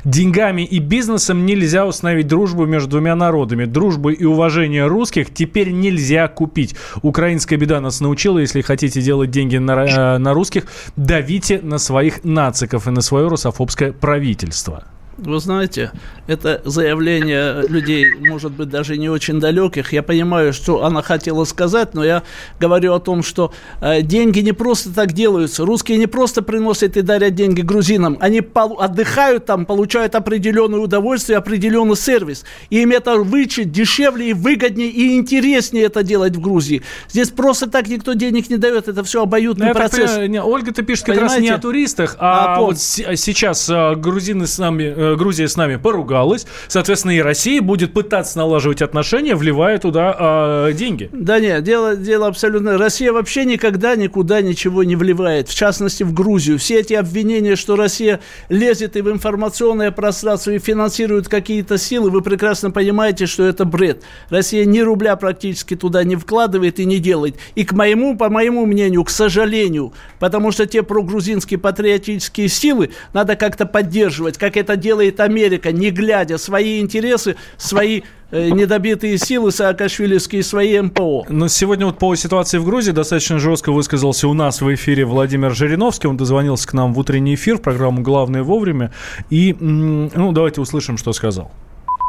Деньгами 0.03 0.63
и 0.63 0.79
бизнесом 0.79 1.45
нельзя 1.45 1.85
установить 1.85 2.27
дружбу 2.27 2.65
между 2.65 2.89
двумя 2.89 3.15
народами. 3.15 3.65
Дружбу 3.65 4.09
и 4.09 4.25
уважение 4.25 4.87
русских 4.87 5.33
теперь 5.33 5.71
нельзя 5.71 6.27
купить. 6.27 6.75
Украинская 7.01 7.57
беда 7.57 7.81
нас 7.81 8.01
научила, 8.01 8.39
если 8.39 8.61
хотите 8.61 9.01
делать 9.01 9.31
деньги 9.31 9.57
на, 9.57 9.85
э, 9.85 10.17
на 10.17 10.33
русских, 10.33 10.65
давите 10.95 11.59
на 11.61 11.77
своих 11.77 12.23
нациков 12.23 12.87
и 12.87 12.91
на 12.91 13.01
свое 13.01 13.27
русофобское 13.27 13.91
правительство. 13.91 14.83
Вы 15.17 15.39
знаете, 15.39 15.91
это 16.27 16.61
заявление 16.63 17.67
людей, 17.67 18.13
может 18.19 18.51
быть, 18.51 18.69
даже 18.69 18.97
не 18.97 19.09
очень 19.09 19.39
далеких. 19.39 19.91
Я 19.91 20.03
понимаю, 20.03 20.53
что 20.53 20.83
она 20.83 21.01
хотела 21.01 21.43
сказать, 21.45 21.95
но 21.95 22.03
я 22.03 22.21
говорю 22.59 22.93
о 22.93 22.99
том, 22.99 23.23
что 23.23 23.51
э, 23.81 24.03
деньги 24.03 24.41
не 24.41 24.51
просто 24.51 24.93
так 24.93 25.13
делаются. 25.13 25.65
Русские 25.65 25.97
не 25.97 26.05
просто 26.05 26.43
приносят 26.43 26.97
и 26.97 27.01
дарят 27.01 27.33
деньги 27.33 27.61
грузинам. 27.61 28.17
Они 28.19 28.43
отдыхают 28.53 29.45
там, 29.45 29.65
получают 29.65 30.13
определенное 30.13 30.79
удовольствие, 30.79 31.39
определенный 31.39 31.95
сервис. 31.95 32.45
И 32.69 32.83
им 32.83 32.91
это 32.91 33.15
вычет 33.15 33.71
дешевле 33.71 34.29
и 34.29 34.33
выгоднее 34.33 34.89
и 34.89 35.15
интереснее 35.15 35.85
это 35.85 36.03
делать 36.03 36.35
в 36.35 36.41
Грузии. 36.41 36.83
Здесь 37.09 37.29
просто 37.29 37.67
так 37.67 37.87
никто 37.87 38.13
денег 38.13 38.51
не 38.51 38.57
дает. 38.57 38.87
Это 38.87 39.03
все 39.03 39.23
обоюдный 39.23 39.69
ну, 39.69 39.73
процесс. 39.73 40.11
Понимаю, 40.11 40.47
Ольга-то 40.47 40.83
пишет 40.83 41.05
как 41.05 41.17
раз 41.17 41.39
не 41.39 41.49
о 41.49 41.57
туристах, 41.57 42.17
а, 42.19 42.57
а 42.57 42.61
вот 42.61 42.77
сейчас 42.77 43.67
э, 43.69 43.95
грузины 43.95 44.45
с 44.45 44.59
нами 44.59 45.06
Э, 45.06 45.06
Грузия 45.15 45.47
с 45.47 45.55
нами 45.55 45.75
поругалась, 45.77 46.45
соответственно, 46.67 47.11
и 47.11 47.21
Россия 47.21 47.61
будет 47.61 47.93
пытаться 47.93 48.37
налаживать 48.37 48.81
отношения, 48.81 49.35
вливая 49.35 49.77
туда 49.77 50.67
э, 50.69 50.73
деньги. 50.73 51.09
Да 51.13 51.39
нет, 51.39 51.63
дело, 51.63 51.95
дело 51.95 52.27
абсолютно... 52.27 52.77
Россия 52.77 53.11
вообще 53.13 53.45
никогда 53.45 53.95
никуда 53.95 54.41
ничего 54.41 54.83
не 54.83 54.95
вливает, 54.95 55.49
в 55.49 55.55
частности, 55.55 56.03
в 56.03 56.13
Грузию. 56.13 56.57
Все 56.57 56.79
эти 56.79 56.93
обвинения, 56.93 57.55
что 57.55 57.75
Россия 57.75 58.19
лезет 58.49 58.95
и 58.95 59.01
в 59.01 59.09
информационное 59.09 59.91
пространство, 59.91 60.51
и 60.51 60.59
финансирует 60.59 61.27
какие-то 61.27 61.77
силы, 61.77 62.09
вы 62.09 62.21
прекрасно 62.21 62.71
понимаете, 62.71 63.25
что 63.25 63.43
это 63.43 63.65
бред. 63.65 64.03
Россия 64.29 64.65
ни 64.65 64.79
рубля 64.79 65.15
практически 65.15 65.75
туда 65.75 66.03
не 66.03 66.15
вкладывает 66.15 66.79
и 66.79 66.85
не 66.85 66.99
делает. 66.99 67.35
И 67.55 67.63
к 67.63 67.73
моему, 67.73 68.17
по 68.17 68.29
моему 68.29 68.65
мнению, 68.65 69.03
к 69.03 69.09
сожалению, 69.09 69.93
потому 70.19 70.51
что 70.51 70.65
те 70.65 70.83
прогрузинские 70.83 71.59
патриотические 71.59 72.47
силы 72.47 72.91
надо 73.13 73.35
как-то 73.35 73.65
поддерживать, 73.65 74.37
как 74.37 74.57
это 74.57 74.75
делает 74.75 74.96
делает 74.97 75.19
Америка, 75.19 75.71
не 75.71 75.91
глядя 75.91 76.39
свои 76.39 76.81
интересы, 76.81 77.35
свои 77.57 78.01
э, 78.31 78.49
недобитые 78.49 79.19
силы 79.19 79.51
саакашвилевские, 79.51 80.41
свои 80.41 80.79
МПО. 80.81 81.25
Но 81.29 81.47
сегодня 81.47 81.85
вот 81.85 81.99
по 81.99 82.15
ситуации 82.15 82.57
в 82.57 82.65
Грузии 82.65 82.91
достаточно 82.91 83.37
жестко 83.37 83.71
высказался 83.71 84.27
у 84.27 84.33
нас 84.33 84.59
в 84.61 84.73
эфире 84.73 85.05
Владимир 85.05 85.53
Жириновский. 85.53 86.07
Он 86.07 86.17
дозвонился 86.17 86.67
к 86.67 86.73
нам 86.73 86.93
в 86.93 86.99
утренний 86.99 87.35
эфир, 87.35 87.57
в 87.57 87.61
программу 87.61 88.01
«Главное 88.01 88.41
вовремя». 88.41 88.91
И, 89.29 89.55
ну, 89.59 90.31
давайте 90.31 90.61
услышим, 90.61 90.97
что 90.97 91.13
сказал. 91.13 91.51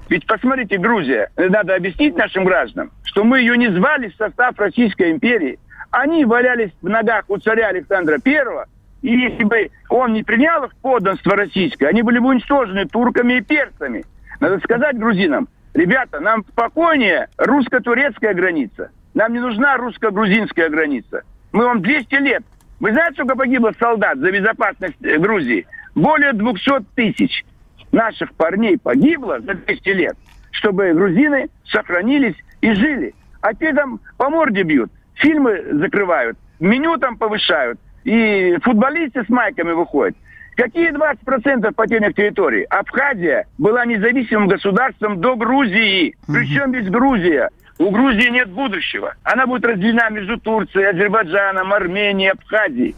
Ведь 0.09 0.27
посмотрите, 0.27 0.79
Грузия, 0.79 1.29
надо 1.37 1.75
объяснить 1.75 2.17
нашим 2.17 2.47
гражданам, 2.47 2.91
что 3.05 3.23
мы 3.23 3.41
ее 3.41 3.59
не 3.59 3.71
звали 3.71 4.09
в 4.09 4.17
состав 4.17 4.59
Российской 4.59 5.11
империи. 5.11 5.59
Они 5.91 6.25
валялись 6.25 6.71
в 6.81 6.89
ногах 6.89 7.25
у 7.29 7.37
царя 7.37 7.69
Александра 7.69 8.19
Первого, 8.19 8.67
и 9.03 9.17
если 9.17 9.45
бы 9.45 9.71
он 9.89 10.13
не 10.13 10.23
принял 10.23 10.65
их 10.65 10.75
подданство 10.77 11.37
российское, 11.37 11.87
они 11.89 12.03
были 12.03 12.19
бы 12.19 12.29
уничтожены 12.29 12.87
турками 12.87 13.35
и 13.35 13.41
перцами. 13.41 14.05
Надо 14.41 14.59
сказать 14.61 14.99
грузинам, 14.99 15.49
ребята, 15.75 16.21
нам 16.21 16.45
спокойнее 16.45 17.29
русско-турецкая 17.37 18.35
граница. 18.35 18.91
Нам 19.15 19.33
не 19.33 19.41
нужна 19.41 19.77
русско-грузинская 19.77 20.69
граница. 20.69 21.23
Мы 21.53 21.65
вам 21.65 21.83
200 21.83 22.15
лет. 22.17 22.45
Вы 22.81 22.93
знаете, 22.93 23.15
сколько 23.15 23.37
погибло 23.37 23.73
солдат 23.79 24.19
за 24.19 24.31
безопасность 24.31 24.97
э, 25.03 25.19
Грузии? 25.19 25.67
Более 25.95 26.33
200 26.33 26.85
тысяч 26.95 27.45
наших 27.91 28.33
парней 28.35 28.79
погибло 28.79 29.41
за 29.41 29.55
200 29.55 29.89
лет, 29.91 30.17
чтобы 30.53 30.93
грузины 30.93 31.49
сохранились 31.65 32.37
и 32.61 32.73
жили. 32.75 33.15
А 33.41 33.55
те 33.55 33.73
там 33.73 34.01
по 34.17 34.29
морде 34.31 34.63
бьют, 34.63 34.93
фильмы 35.15 35.65
закрывают, 35.73 36.39
меню 36.61 36.97
там 36.99 37.17
повышают, 37.17 37.81
и 38.05 38.57
футболисты 38.63 39.25
с 39.25 39.29
майками 39.29 39.73
выходят. 39.73 40.17
Какие 40.57 40.91
20% 40.91 41.73
потерянных 41.73 42.17
территорий? 42.17 42.65
Абхазия 42.65 43.47
была 43.59 43.87
независимым 43.87 44.49
государством 44.49 45.21
до 45.21 45.37
Грузии. 45.37 46.17
Причем 46.27 46.71
здесь 46.71 46.91
Грузия? 46.91 47.51
У 47.79 47.91
Грузии 47.91 48.29
нет 48.29 48.49
будущего. 48.49 49.15
Она 49.23 49.47
будет 49.47 49.65
разделена 49.65 50.09
между 50.11 50.37
Турцией, 50.37 50.87
Азербайджаном, 50.87 51.73
Арменией, 51.73 52.33
Абхазией. 52.33 52.97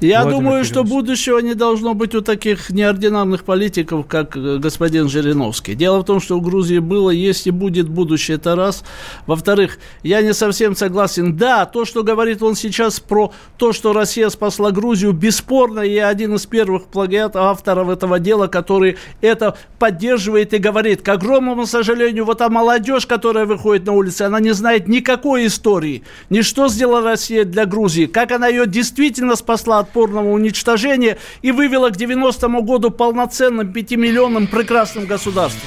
Я 0.00 0.22
Владимир 0.22 0.42
думаю, 0.42 0.64
что 0.64 0.84
будущего 0.84 1.38
не 1.38 1.54
должно 1.54 1.94
быть 1.94 2.14
у 2.14 2.20
таких 2.20 2.70
неординарных 2.70 3.44
политиков, 3.44 4.06
как 4.06 4.36
э, 4.36 4.58
господин 4.58 5.08
Жириновский. 5.08 5.74
Дело 5.74 6.00
в 6.00 6.04
том, 6.04 6.20
что 6.20 6.36
у 6.36 6.40
Грузии 6.40 6.78
было, 6.78 7.10
есть 7.10 7.46
и 7.46 7.50
будет 7.50 7.88
будущее, 7.88 8.36
это 8.36 8.56
раз. 8.56 8.82
Во-вторых, 9.26 9.78
я 10.02 10.22
не 10.22 10.34
совсем 10.34 10.74
согласен. 10.74 11.36
Да, 11.36 11.66
то, 11.66 11.84
что 11.84 12.02
говорит 12.02 12.42
он 12.42 12.56
сейчас 12.56 13.00
про 13.00 13.32
то, 13.56 13.72
что 13.72 13.92
Россия 13.92 14.28
спасла 14.28 14.70
Грузию, 14.72 15.12
бесспорно, 15.12 15.80
я 15.80 16.08
один 16.08 16.34
из 16.34 16.46
первых 16.46 16.86
плагиат 16.86 17.36
авторов 17.36 17.88
этого 17.88 18.18
дела, 18.18 18.48
который 18.48 18.96
это 19.20 19.56
поддерживает 19.78 20.52
и 20.54 20.58
говорит. 20.58 21.02
К 21.02 21.10
огромному 21.10 21.66
сожалению, 21.66 22.24
вот 22.24 22.38
та 22.38 22.48
молодежь, 22.48 23.06
которая 23.06 23.44
выходит 23.44 23.86
на 23.86 23.92
улицы, 23.92 24.22
она 24.22 24.40
не 24.40 24.52
знает 24.52 24.88
никакой 24.88 25.46
истории. 25.46 26.02
Ни 26.30 26.40
что 26.40 26.68
сделала 26.68 27.02
Россия 27.02 27.44
для 27.44 27.66
Грузии, 27.66 28.06
как 28.06 28.32
она 28.32 28.48
ее 28.48 28.66
действительно 28.66 29.36
спасла 29.36 29.59
спасла 29.60 29.80
от 29.80 29.90
порного 29.90 30.30
уничтожения 30.30 31.18
и 31.42 31.52
вывела 31.52 31.90
к 31.90 31.96
90-му 31.96 32.62
году 32.62 32.90
полноценным 32.90 33.72
пятимиллионным 33.72 34.46
прекрасным 34.46 35.06
государством. 35.06 35.60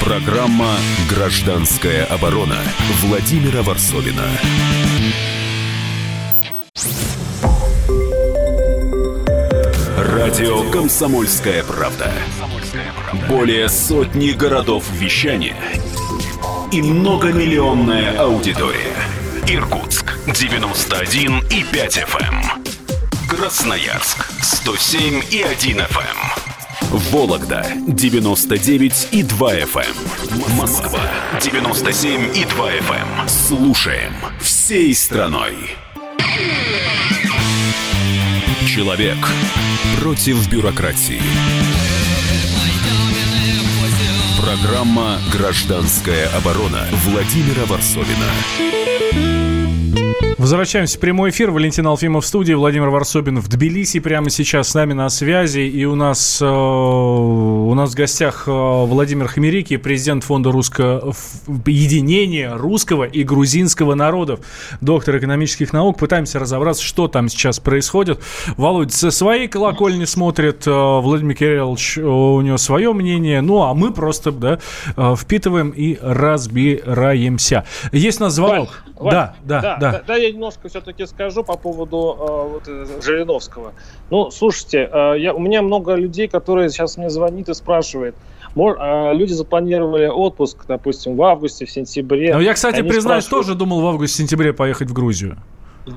Программа 0.00 0.76
«Гражданская 1.10 2.04
оборона» 2.06 2.56
Владимира 3.02 3.62
Варсовина. 3.62 4.24
Радио 9.98 10.70
«Комсомольская 10.70 11.64
правда». 11.64 12.12
Более 13.28 13.68
сотни 13.68 14.30
городов 14.30 14.84
вещания 14.92 15.56
и 16.70 16.80
многомиллионная 16.82 18.18
аудитория. 18.18 18.94
Иркутск 19.48 20.18
91 20.26 21.38
и 21.50 21.64
5 21.72 21.98
FM. 21.98 22.67
Красноярск 23.28 24.26
107 24.42 25.22
и 25.30 25.42
1 25.42 25.80
FM. 25.80 26.16
Вологда 27.12 27.62
99 27.86 29.08
и 29.12 29.22
2 29.22 29.54
FM. 29.54 30.56
Москва 30.56 31.00
97 31.38 32.34
и 32.34 32.44
2 32.46 32.70
FM. 32.72 33.28
Слушаем 33.28 34.14
всей 34.40 34.94
страной. 34.94 35.54
Человек 38.66 39.18
против 40.00 40.48
бюрократии. 40.48 41.20
Программа 44.40 45.18
«Гражданская 45.30 46.28
оборона» 46.30 46.88
Владимира 47.04 47.66
Варсовина. 47.66 48.87
Возвращаемся 50.38 50.98
в 50.98 51.00
прямой 51.00 51.30
эфир. 51.30 51.50
Валентин 51.50 51.84
Алфимов 51.88 52.24
в 52.24 52.26
студии, 52.28 52.52
Владимир 52.52 52.90
Варсобин 52.90 53.40
в 53.40 53.48
Тбилиси 53.48 53.98
прямо 53.98 54.30
сейчас 54.30 54.68
с 54.68 54.74
нами 54.74 54.92
на 54.92 55.08
связи. 55.08 55.62
И 55.62 55.84
у 55.84 55.96
нас, 55.96 56.40
э, 56.40 56.46
у 56.46 57.74
нас 57.74 57.90
в 57.90 57.96
гостях 57.96 58.44
э, 58.46 58.50
Владимир 58.50 59.26
Хамерики, 59.26 59.76
президент 59.78 60.22
фонда 60.22 60.52
русского 60.52 61.12
единения 61.66 62.54
русского 62.54 63.02
и 63.02 63.24
грузинского 63.24 63.96
народов, 63.96 64.38
доктор 64.80 65.18
экономических 65.18 65.72
наук. 65.72 65.98
Пытаемся 65.98 66.38
разобраться, 66.38 66.84
что 66.84 67.08
там 67.08 67.28
сейчас 67.28 67.58
происходит. 67.58 68.20
Володь 68.56 68.92
со 68.92 69.10
своей 69.10 69.48
колокольни 69.48 70.04
смотрит, 70.04 70.68
э, 70.68 70.70
Владимир 70.70 71.34
Кириллович, 71.34 71.98
у 71.98 72.40
него 72.42 72.58
свое 72.58 72.92
мнение. 72.92 73.40
Ну, 73.40 73.62
а 73.62 73.74
мы 73.74 73.92
просто 73.92 74.30
да, 74.30 74.60
э, 74.96 75.16
впитываем 75.18 75.70
и 75.70 75.98
разбираемся. 76.00 77.64
Есть 77.90 78.20
звонок. 78.20 78.84
Вань, 78.98 79.12
да, 79.12 79.34
да, 79.44 79.60
да, 79.60 79.76
да. 79.76 80.02
Да, 80.06 80.27
я 80.28 80.32
немножко 80.32 80.68
все-таки 80.68 81.06
скажу 81.06 81.42
по 81.42 81.56
поводу 81.56 82.16
э, 82.18 82.48
вот, 82.52 82.62
э, 82.68 83.02
Жириновского. 83.02 83.72
Ну, 84.10 84.30
слушайте, 84.30 84.88
э, 84.92 85.14
я, 85.18 85.34
у 85.34 85.38
меня 85.38 85.62
много 85.62 85.94
людей, 85.94 86.28
которые 86.28 86.70
сейчас 86.70 86.96
мне 86.96 87.10
звонит 87.10 87.48
и 87.48 87.54
спрашивают, 87.54 88.14
э, 88.54 89.14
люди 89.14 89.32
запланировали 89.32 90.06
отпуск, 90.06 90.64
допустим, 90.68 91.16
в 91.16 91.22
августе, 91.22 91.66
в 91.66 91.70
сентябре. 91.70 92.34
Ну, 92.34 92.40
я, 92.40 92.54
кстати, 92.54 92.82
признаюсь, 92.82 93.26
тоже 93.26 93.54
думал 93.54 93.80
в 93.80 93.86
августе-сентябре 93.86 94.52
поехать 94.52 94.90
в 94.90 94.92
Грузию. 94.92 95.38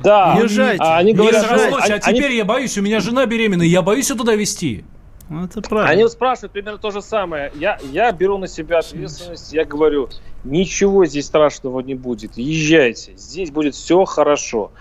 Да. 0.04 0.38
Езжайте. 0.42 0.82
А, 0.82 0.98
они 0.98 1.14
говорят, 1.14 1.46
что... 1.46 1.56
Они, 1.56 1.94
а 1.94 2.00
теперь 2.00 2.26
они... 2.28 2.38
я 2.38 2.46
боюсь, 2.46 2.78
у 2.78 2.82
меня 2.82 3.02
жена 3.02 3.26
беременная, 3.26 3.68
я 3.68 3.82
боюсь 3.82 4.10
ее 4.10 4.16
туда 4.16 4.36
везти. 4.36 4.86
Ну, 5.32 5.46
это 5.46 5.62
правильно. 5.62 5.90
Они 5.90 6.10
спрашивают 6.10 6.52
примерно 6.52 6.78
то 6.78 6.92
же 6.92 7.02
самое. 7.02 7.54
Я, 7.56 7.80
я 7.94 8.12
беру 8.12 8.38
на 8.38 8.48
себя 8.48 8.80
ответственность, 8.80 9.54
я 9.54 9.64
говорю, 9.64 10.10
ничего 10.44 11.06
здесь 11.06 11.28
страшного 11.28 11.80
не 11.80 11.96
будет, 11.96 12.38
езжайте, 12.38 13.14
здесь 13.16 13.50
будет 13.50 13.74
все 13.74 14.04
хорошо. 14.04 14.72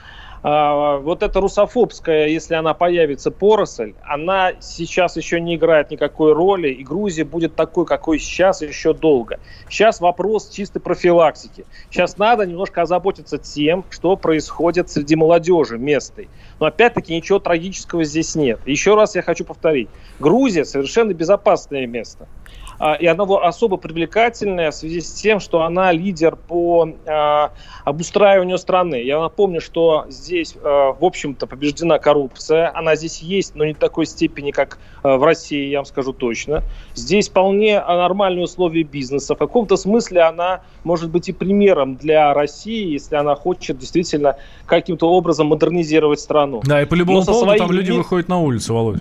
А, 0.42 0.96
вот 0.98 1.22
эта 1.22 1.40
русофобская, 1.40 2.28
если 2.28 2.54
она 2.54 2.72
появится, 2.72 3.30
поросль, 3.30 3.94
она 4.02 4.52
сейчас 4.60 5.16
еще 5.16 5.40
не 5.40 5.56
играет 5.56 5.90
никакой 5.90 6.32
роли, 6.32 6.68
и 6.68 6.82
Грузия 6.82 7.24
будет 7.24 7.54
такой, 7.54 7.84
какой 7.84 8.18
сейчас 8.18 8.62
еще 8.62 8.94
долго. 8.94 9.38
Сейчас 9.68 10.00
вопрос 10.00 10.48
чистой 10.48 10.80
профилактики. 10.80 11.66
Сейчас 11.90 12.16
надо 12.16 12.46
немножко 12.46 12.82
озаботиться 12.82 13.36
тем, 13.36 13.84
что 13.90 14.16
происходит 14.16 14.90
среди 14.90 15.14
молодежи 15.14 15.78
местной. 15.78 16.28
Но 16.58 16.66
опять-таки 16.66 17.14
ничего 17.14 17.38
трагического 17.38 18.04
здесь 18.04 18.34
нет. 18.34 18.60
Еще 18.64 18.94
раз 18.94 19.14
я 19.16 19.22
хочу 19.22 19.44
повторить. 19.44 19.88
Грузия 20.18 20.64
совершенно 20.64 21.12
безопасное 21.12 21.86
место. 21.86 22.28
А, 22.80 22.94
и 22.94 23.06
она 23.06 23.24
особо 23.42 23.76
привлекательная 23.76 24.70
в 24.70 24.74
связи 24.74 25.02
с 25.02 25.12
тем, 25.12 25.38
что 25.38 25.62
она 25.62 25.92
лидер 25.92 26.34
по 26.34 26.88
а, 27.06 27.52
обустраиванию 27.84 28.56
страны. 28.56 29.02
Я 29.02 29.20
напомню, 29.20 29.60
что 29.60 30.06
здесь, 30.08 30.56
а, 30.64 30.94
в 30.94 31.04
общем-то, 31.04 31.46
побеждена 31.46 31.98
коррупция. 31.98 32.72
Она 32.74 32.96
здесь 32.96 33.18
есть, 33.20 33.54
но 33.54 33.66
не 33.66 33.74
в 33.74 33.78
такой 33.78 34.06
степени, 34.06 34.50
как 34.50 34.78
в 35.02 35.22
России, 35.22 35.68
я 35.68 35.78
вам 35.78 35.84
скажу 35.84 36.14
точно. 36.14 36.62
Здесь 36.94 37.28
вполне 37.28 37.78
нормальные 37.80 38.44
условия 38.44 38.82
бизнеса. 38.82 39.34
В 39.34 39.38
каком-то 39.38 39.76
смысле 39.76 40.22
она 40.22 40.62
может 40.82 41.10
быть 41.10 41.28
и 41.28 41.32
примером 41.32 41.96
для 41.96 42.32
России, 42.32 42.92
если 42.92 43.16
она 43.16 43.34
хочет 43.34 43.78
действительно 43.78 44.36
каким-то 44.64 45.10
образом 45.10 45.48
модернизировать 45.48 46.20
страну. 46.20 46.62
Да, 46.64 46.80
и 46.80 46.86
по 46.86 46.94
любому 46.94 47.24
поводу 47.26 47.58
там 47.58 47.72
люди 47.72 47.90
выходят 47.90 48.28
на 48.28 48.40
улицу, 48.40 48.72
Володь. 48.72 49.00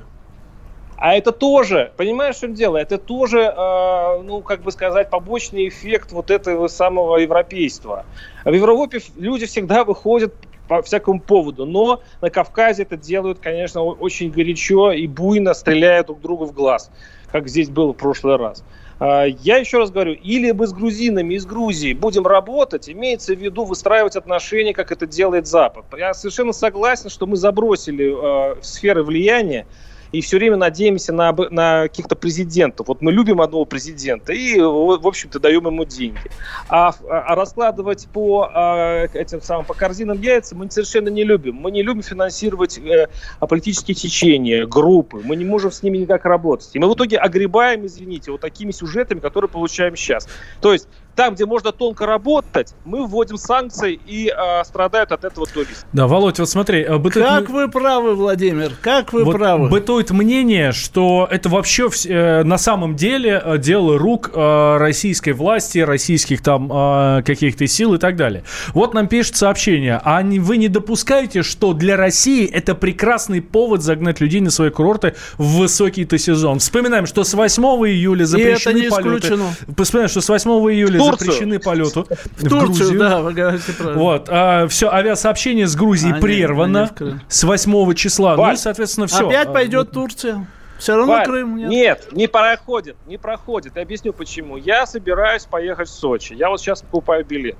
А 1.02 1.16
это 1.16 1.32
тоже, 1.32 1.93
понимаешь, 1.95 2.36
в 2.36 2.41
чем 2.41 2.54
дело? 2.54 2.76
Это 2.76 2.97
тоже, 2.97 3.39
э, 3.39 4.22
ну, 4.22 4.41
как 4.41 4.62
бы 4.62 4.72
сказать, 4.72 5.10
побочный 5.10 5.70
эффект 5.70 6.12
вот 6.12 6.30
этого 6.30 6.68
самого 6.68 7.16
европейства. 7.16 8.06
В 8.43 8.52
Европе 8.52 9.00
люди 9.16 9.45
всегда 9.45 9.86
выходят 9.86 10.34
по 10.68 10.82
всякому 10.82 11.22
поводу, 11.22 11.66
но 11.66 12.02
на 12.20 12.30
Кавказе 12.30 12.84
это 12.84 12.97
делают, 12.97 13.39
конечно, 13.39 13.82
очень 13.82 14.30
горячо 14.30 14.91
и 14.91 15.08
буйно 15.08 15.54
стреляют 15.54 16.08
друг 16.08 16.20
другу 16.20 16.45
в 16.45 16.52
глаз, 16.52 16.91
как 17.32 17.47
здесь 17.47 17.70
было 17.70 17.93
в 17.93 17.97
прошлый 17.97 18.36
раз. 18.36 18.66
А, 19.00 19.24
я 19.24 19.56
еще 19.56 19.78
раз 19.78 19.91
говорю, 19.91 20.12
или 20.12 20.52
мы 20.52 20.68
с 20.68 20.74
грузинами 20.74 21.36
из 21.36 21.45
Грузии 21.45 21.93
будем 21.93 22.28
работать, 22.28 22.89
имеется 22.89 23.34
в 23.34 23.39
виду 23.39 23.64
выстраивать 23.64 24.18
отношения, 24.18 24.74
как 24.74 24.91
это 24.91 25.08
делает 25.08 25.47
Запад. 25.47 25.86
Я 25.97 26.14
совершенно 26.14 26.52
согласен, 26.52 27.10
что 27.10 27.26
мы 27.26 27.38
забросили 27.38 28.14
э, 28.14 28.62
сферы 28.62 29.04
влияния, 29.04 29.66
и 30.12 30.22
все 30.22 30.38
время 30.38 30.57
надеемся 30.57 31.14
на, 31.14 31.32
на 31.32 31.84
каких-то 31.84 32.16
президентов. 32.16 32.88
Вот 32.88 33.01
мы 33.01 33.12
любим 33.12 33.41
одного 33.41 33.66
президента 33.66 34.34
и, 34.34 34.60
в 34.60 35.07
общем-то, 35.07 35.39
даем 35.39 35.68
ему 35.68 35.86
деньги. 35.86 36.20
А, 36.68 36.93
а 37.10 37.36
раскладывать 37.36 38.07
по 38.12 38.49
а, 38.53 39.05
этим 39.14 39.41
самым 39.41 39.66
по 39.66 39.74
корзинам 39.74 40.20
яйца 40.22 40.55
мы 40.55 40.70
совершенно 40.72 41.10
не 41.10 41.24
любим. 41.24 41.55
Мы 41.55 41.72
не 41.72 41.84
любим 41.84 42.01
финансировать 42.01 42.78
э, 42.78 43.07
а, 43.39 43.47
политические 43.47 43.95
течения, 43.95 44.66
группы. 44.66 45.22
Мы 45.24 45.36
не 45.36 45.45
можем 45.45 45.72
с 45.72 45.84
ними 45.84 45.97
никак 45.97 46.26
работать. 46.26 46.70
И 46.74 46.80
мы 46.80 46.89
в 46.89 46.95
итоге 46.95 47.18
огребаем, 47.18 47.86
извините, 47.86 48.32
вот 48.32 48.41
такими 48.41 48.72
сюжетами, 48.72 49.20
которые 49.20 49.49
получаем 49.49 49.95
сейчас. 49.95 50.28
То 50.62 50.74
есть 50.74 50.88
там, 51.16 51.36
где 51.36 51.45
можно 51.45 51.72
тонко 51.72 52.05
работать, 52.05 52.74
мы 52.86 53.05
вводим 53.05 53.38
санкции 53.38 53.99
и 54.07 54.30
а, 54.30 54.64
страдают 54.64 55.12
от 55.12 55.26
этого 55.26 55.45
туристы. 55.45 55.86
Да, 55.91 56.07
Володь, 56.07 56.39
вот 56.39 56.49
смотри, 56.49 56.82
э, 56.82 56.97
бытует 56.97 57.26
Как 57.26 57.49
вы 57.49 57.68
правы, 57.70 58.16
Владимир, 58.16 58.72
как 58.82 59.12
вы 59.12 59.26
вот 59.26 59.36
правы. 59.36 59.68
бытует 59.70 60.12
мнение, 60.12 60.72
что 60.72 61.28
это 61.30 61.49
вообще 61.49 61.88
вс- 61.88 62.10
э, 62.10 62.43
на 62.43 62.57
самом 62.57 62.95
деле 62.95 63.41
э, 63.43 63.57
дело 63.57 63.97
рук 63.97 64.32
э, 64.34 64.78
российской 64.78 65.32
власти, 65.34 65.80
российских 65.80 66.41
там 66.41 66.72
э, 66.72 67.24
каких-то 67.24 67.68
сил 67.68 67.95
и 67.95 67.97
так 67.97 68.16
далее. 68.16 68.43
Вот 68.74 68.93
нам 68.93 69.07
пишет 69.07 69.36
сообщение, 69.36 69.99
а 70.03 70.22
не- 70.22 70.39
вы 70.39 70.55
не 70.57 70.70
допускаете, 70.70 71.43
что 71.43 71.74
для 71.74 71.97
России 71.97 72.45
это 72.47 72.76
прекрасный 72.76 73.41
повод 73.41 73.82
загнать 73.82 74.22
людей 74.22 74.39
на 74.41 74.51
свои 74.51 74.70
курорты 74.70 75.16
в 75.38 75.57
высокий-то 75.57 76.18
сезон? 76.18 76.60
Вспоминаем, 76.60 77.05
что 77.05 77.24
с 77.26 77.34
8 77.34 77.64
июля 77.89 78.24
запрещены 78.26 78.72
это 78.80 78.84
не 78.86 78.89
полеты. 78.89 79.18
исключено. 79.28 79.43
Вспоминаем, 79.84 80.10
что 80.10 80.22
с 80.22 80.30
8 80.30 80.49
июля 80.72 81.09
Турцию. 81.10 81.32
запрещены 81.32 81.60
полеты 81.60 82.03
в, 82.03 82.43
В 82.43 82.49
Турцию, 82.49 82.68
Грузию. 82.68 82.99
да, 82.99 83.22
вы 83.22 83.34
говорите 83.34 83.74
правильно. 83.74 83.99
Вот, 84.01 84.72
все, 84.72 84.89
авиасообщение 84.91 85.68
с 85.68 85.76
Грузией 85.76 86.12
А, 86.12 86.16
нет, 86.16 86.22
прервано 86.22 86.88
в 86.88 86.93
Крым. 86.95 87.22
с 87.28 87.43
8 87.43 87.93
числа. 87.93 88.36
Ну 88.36 88.41
и, 88.43 88.45
Валь, 88.45 88.57
соответственно, 88.57 89.07
все. 89.07 89.28
Опять 89.28 89.51
пойдет 89.53 89.91
Турция. 89.91 90.47
Все 90.80 90.95
равно 90.95 91.12
Валь, 91.14 91.26
Крым 91.26 91.57
нет. 91.57 91.70
Нет, 91.70 92.07
не 92.14 92.28
проходит, 92.28 92.95
не 93.05 93.18
проходит. 93.18 93.76
Я 93.76 93.82
объясню 93.82 94.14
почему. 94.14 94.55
Я 94.55 94.86
собираюсь 94.86 95.45
поехать 95.45 95.89
в 95.89 95.91
Сочи. 95.93 96.34
Я 96.34 96.49
вот 96.49 96.62
сейчас 96.62 96.82
покупаю 96.82 97.26
билеты 97.26 97.57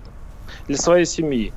для 0.68 0.78
своей 0.78 1.06
семьи. 1.06 1.52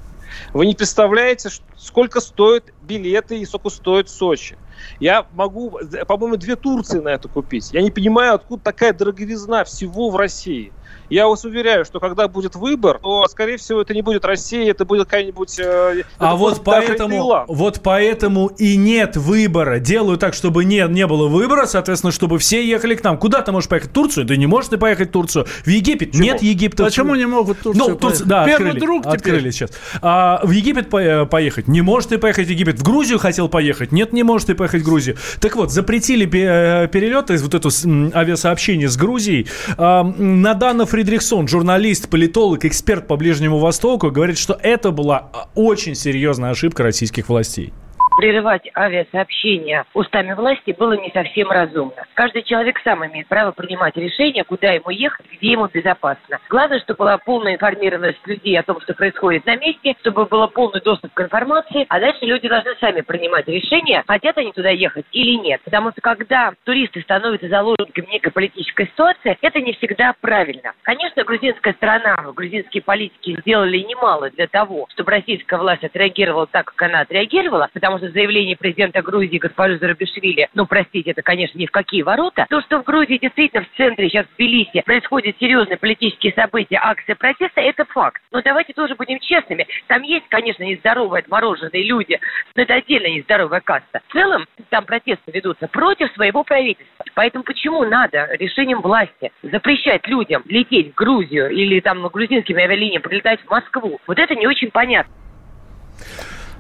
Вы 0.54 0.66
не 0.66 0.74
представляете, 0.74 1.50
сколько 1.76 2.20
стоят 2.20 2.64
билеты 2.82 3.38
и 3.38 3.44
сколько 3.44 3.68
стоит 3.68 4.08
Сочи. 4.08 4.56
Я 4.98 5.26
могу, 5.34 5.78
по-моему, 6.08 6.36
две 6.36 6.56
Турции 6.56 6.98
на 6.98 7.10
это 7.10 7.28
купить. 7.28 7.70
Я 7.72 7.82
не 7.82 7.90
понимаю, 7.90 8.34
откуда 8.34 8.62
такая 8.64 8.92
дороговизна 8.92 9.62
всего 9.64 10.10
в 10.10 10.16
России. 10.16 10.72
Я 11.10 11.28
вас 11.28 11.44
уверяю, 11.44 11.84
что 11.84 12.00
когда 12.00 12.26
будет 12.26 12.54
выбор, 12.54 12.98
то, 13.02 13.26
скорее 13.28 13.58
всего, 13.58 13.82
это 13.82 13.92
не 13.92 14.00
будет 14.00 14.24
Россия, 14.24 14.70
это 14.70 14.84
будет 14.86 15.04
какая-нибудь... 15.04 15.58
э, 15.58 16.04
А 16.18 16.36
вот 16.36 16.64
поэтому, 16.64 17.44
вот 17.48 17.80
поэтому 17.82 18.46
и 18.46 18.76
нет 18.76 19.16
выбора. 19.18 19.78
Делаю 19.78 20.16
так, 20.16 20.32
чтобы 20.32 20.64
не, 20.64 20.82
не 20.88 21.06
было 21.06 21.28
выбора, 21.28 21.66
соответственно, 21.66 22.12
чтобы 22.12 22.38
все 22.38 22.66
ехали 22.66 22.94
к 22.94 23.04
нам. 23.04 23.18
Куда 23.18 23.42
ты 23.42 23.52
можешь 23.52 23.68
поехать? 23.68 23.90
В 23.90 23.92
Турцию? 23.92 24.24
Да 24.24 24.36
не 24.36 24.46
можешь 24.46 24.70
ты 24.70 24.78
поехать 24.78 25.10
в 25.10 25.12
Турцию. 25.12 25.46
В 25.64 25.68
Египет? 25.68 26.14
Нет 26.14 26.42
Египта. 26.42 26.84
Почему 26.84 27.14
не 27.14 27.26
могут 27.26 27.58
в 27.58 27.62
Турцию 27.62 27.88
Ну, 27.90 27.94
Турция, 27.96 28.26
да, 28.26 28.46
Первый 28.46 28.68
открыли, 28.68 28.80
друг 28.80 29.02
теперь. 29.02 29.16
открыли 29.16 29.50
сейчас. 29.50 29.70
А, 30.00 30.40
в 30.44 30.50
Египет 30.50 30.88
по- 30.88 30.96
э, 31.02 31.26
поехать? 31.26 31.68
Не 31.68 31.82
можешь 31.82 32.08
ты 32.08 32.16
поехать 32.18 32.46
в 32.46 32.50
Египет. 32.50 32.78
В 32.78 32.82
Грузию 32.82 33.18
хотел 33.18 33.48
поехать? 33.50 33.92
Нет, 33.92 34.14
не 34.14 34.22
можешь 34.22 34.46
ты 34.46 34.54
поехать 34.54 34.80
в 34.80 34.84
Грузию. 34.86 35.16
Так 35.40 35.56
вот, 35.56 35.70
запретили 35.70 36.24
э, 36.26 36.88
перелеты, 36.88 37.36
вот 37.36 37.52
это 37.54 37.68
авиасообщение 38.14 38.88
с 38.88 38.96
Грузией. 38.96 39.46
А, 39.76 40.00
м, 40.02 40.40
Надана 40.82 40.86
Фридрихсон, 40.86 41.46
журналист, 41.46 42.08
политолог, 42.08 42.64
эксперт 42.64 43.06
по 43.06 43.16
Ближнему 43.16 43.58
Востоку, 43.58 44.10
говорит, 44.10 44.36
что 44.36 44.58
это 44.60 44.90
была 44.90 45.30
а, 45.32 45.48
очень 45.54 45.94
серьезная 45.94 46.50
ошибка 46.50 46.82
российских 46.82 47.28
властей. 47.28 47.72
Прерывать 48.16 48.68
авиасообщение 48.76 49.84
устами 49.94 50.32
власти 50.32 50.74
было 50.78 50.94
не 50.94 51.10
совсем 51.10 51.50
разумно. 51.50 52.04
Каждый 52.14 52.42
человек 52.42 52.80
сам 52.84 53.04
имеет 53.06 53.26
право 53.28 53.52
принимать 53.52 53.96
решение, 53.96 54.44
куда 54.44 54.72
ему 54.72 54.90
ехать, 54.90 55.26
где 55.32 55.52
ему 55.52 55.68
безопасно. 55.68 56.38
Главное, 56.48 56.80
чтобы 56.80 56.98
была 56.98 57.18
полная 57.18 57.54
информированность 57.54 58.26
людей 58.26 58.58
о 58.58 58.62
том, 58.62 58.80
что 58.80 58.94
происходит 58.94 59.46
на 59.46 59.56
месте, 59.56 59.94
чтобы 60.00 60.26
был 60.26 60.46
полный 60.48 60.80
доступ 60.80 61.12
к 61.14 61.20
информации, 61.20 61.86
а 61.88 62.00
дальше 62.00 62.24
люди 62.24 62.48
должны 62.48 62.74
сами 62.80 63.00
принимать 63.00 63.46
решение, 63.48 64.04
хотят 64.06 64.36
они 64.38 64.52
туда 64.52 64.70
ехать 64.70 65.06
или 65.12 65.36
нет. 65.36 65.60
Потому 65.64 65.90
что 65.92 66.00
когда 66.00 66.52
туристы 66.64 67.00
становятся 67.02 67.48
заложниками 67.48 68.06
некой 68.06 68.32
политической 68.32 68.86
ситуации, 68.86 69.38
это 69.40 69.60
не 69.60 69.72
всегда 69.74 70.14
правильно. 70.20 70.72
Конечно, 70.82 71.24
грузинская 71.24 71.74
страна, 71.74 72.16
грузинские 72.34 72.82
политики 72.82 73.38
сделали 73.40 73.78
немало 73.78 74.30
для 74.30 74.46
того, 74.46 74.86
чтобы 74.90 75.10
российская 75.12 75.58
власть 75.58 75.84
отреагировала 75.84 76.46
так, 76.46 76.66
как 76.66 76.82
она 76.82 77.00
отреагировала, 77.00 77.68
потому 77.72 77.98
что 77.98 78.01
заявление 78.10 78.56
президента 78.56 79.02
Грузии 79.02 79.38
госпожи 79.38 79.78
Зарабишвили, 79.78 80.48
ну, 80.54 80.66
простите, 80.66 81.10
это, 81.10 81.22
конечно, 81.22 81.58
ни 81.58 81.66
в 81.66 81.70
какие 81.70 82.02
ворота. 82.02 82.46
То, 82.48 82.60
что 82.62 82.80
в 82.80 82.84
Грузии 82.84 83.18
действительно 83.18 83.64
в 83.64 83.76
центре, 83.76 84.08
сейчас 84.08 84.26
в 84.26 84.34
Тбилиси, 84.36 84.82
происходят 84.84 85.36
серьезные 85.38 85.76
политические 85.76 86.32
события, 86.32 86.78
акции 86.82 87.14
протеста, 87.14 87.60
это 87.60 87.84
факт. 87.84 88.22
Но 88.30 88.42
давайте 88.42 88.72
тоже 88.72 88.94
будем 88.94 89.18
честными. 89.20 89.66
Там 89.86 90.02
есть, 90.02 90.26
конечно, 90.28 90.62
нездоровые 90.62 91.20
отмороженные 91.20 91.84
люди, 91.84 92.18
но 92.54 92.62
это 92.62 92.74
отдельно 92.74 93.08
нездоровая 93.08 93.60
каста. 93.60 94.00
В 94.08 94.12
целом, 94.12 94.46
там 94.70 94.84
протесты 94.84 95.30
ведутся 95.32 95.68
против 95.68 96.12
своего 96.12 96.44
правительства. 96.44 97.04
Поэтому 97.14 97.44
почему 97.44 97.84
надо 97.84 98.28
решением 98.34 98.80
власти 98.80 99.32
запрещать 99.42 100.06
людям 100.06 100.42
лететь 100.46 100.92
в 100.92 100.94
Грузию 100.94 101.50
или 101.50 101.80
там 101.80 102.06
грузинскими 102.08 102.62
авиалиниями 102.62 103.02
прилетать 103.02 103.40
в 103.40 103.50
Москву? 103.50 104.00
Вот 104.06 104.18
это 104.18 104.34
не 104.34 104.46
очень 104.46 104.70
понятно. 104.70 105.12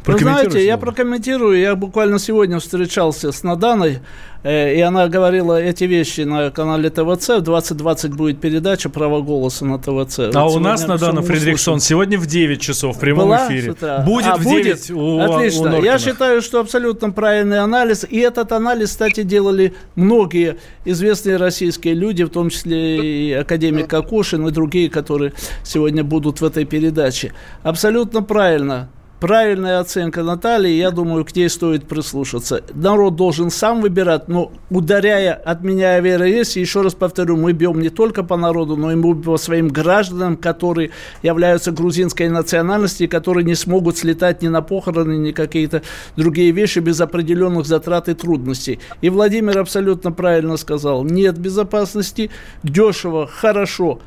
Вы 0.04 0.18
знаете, 0.18 0.64
я 0.64 0.78
прокомментирую. 0.78 1.58
Я 1.58 1.74
буквально 1.76 2.18
сегодня 2.18 2.58
встречался 2.58 3.30
с 3.30 3.42
Наданой, 3.42 4.00
э, 4.42 4.74
и 4.74 4.80
она 4.80 5.06
говорила 5.08 5.60
эти 5.60 5.84
вещи 5.84 6.22
на 6.22 6.50
канале 6.50 6.90
ТВЦ. 6.90 7.28
В 7.38 7.42
2020 7.42 8.14
будет 8.14 8.40
передача 8.40 8.88
«Право 8.88 9.20
голоса» 9.22 9.64
на 9.64 9.78
ТВЦ. 9.78 10.34
А 10.34 10.44
Вот 10.44 10.56
у 10.56 10.60
нас, 10.60 10.86
Надана 10.86 11.20
услышим. 11.20 11.78
сегодня 11.78 12.18
в 12.18 12.26
9 12.26 12.60
часов 12.60 12.96
в 12.96 13.00
прямом 13.00 13.26
Была 13.28 13.46
эфире. 13.48 13.74
Будет 14.04 14.26
А, 14.26 14.36
в 14.36 14.44
9 14.44 14.90
у, 14.90 14.98
у 14.98 15.20
Отлично. 15.20 15.66
Я 15.66 15.70
Норкиных. 15.72 16.00
считаю, 16.00 16.42
что 16.42 16.60
абсолютно 16.60 17.10
правильный 17.10 17.60
анализ. 17.60 18.04
И 18.08 18.18
этот 18.18 18.50
анализ, 18.52 18.90
кстати, 18.90 19.22
делали 19.22 19.74
многие 19.94 20.56
известные 20.84 21.36
российские 21.36 21.94
люди, 21.94 22.24
в 22.24 22.30
том 22.30 22.50
числе 22.50 23.28
и 23.28 23.32
академик 23.32 23.92
Акушин 23.94 24.46
и 24.48 24.50
другие, 24.50 24.90
которые 24.90 25.32
сегодня 25.62 26.02
будут 26.02 26.40
в 26.40 26.44
этой 26.44 26.64
передаче. 26.64 27.32
Абсолютно 27.62 28.22
правильно. 28.22 28.88
Правильная 29.22 29.78
оценка 29.78 30.24
Натальи, 30.24 30.72
я 30.72 30.90
думаю, 30.90 31.24
к 31.24 31.36
ней 31.36 31.48
стоит 31.48 31.86
прислушаться. 31.86 32.64
Народ 32.74 33.14
должен 33.14 33.50
сам 33.50 33.80
выбирать, 33.80 34.26
но 34.26 34.50
ударяя, 34.68 35.34
отменяя 35.34 36.02
ВРС, 36.02 36.56
еще 36.56 36.82
раз 36.82 36.94
повторю, 36.94 37.36
мы 37.36 37.52
бьем 37.52 37.80
не 37.80 37.88
только 37.88 38.24
по 38.24 38.36
народу, 38.36 38.76
но 38.76 38.90
и 38.90 39.14
по 39.22 39.36
своим 39.36 39.68
гражданам, 39.68 40.36
которые 40.36 40.90
являются 41.22 41.70
грузинской 41.70 42.28
национальности, 42.30 43.06
которые 43.06 43.44
не 43.44 43.54
смогут 43.54 43.96
слетать 43.96 44.42
ни 44.42 44.48
на 44.48 44.60
похороны, 44.60 45.16
ни 45.16 45.30
какие-то 45.30 45.82
другие 46.16 46.50
вещи 46.50 46.80
без 46.80 47.00
определенных 47.00 47.64
затрат 47.64 48.08
и 48.08 48.14
трудностей. 48.14 48.80
И 49.02 49.08
Владимир 49.08 49.56
абсолютно 49.60 50.10
правильно 50.10 50.56
сказал, 50.56 51.04
нет 51.04 51.38
безопасности, 51.38 52.32
дешево, 52.64 53.28
хорошо, 53.28 54.00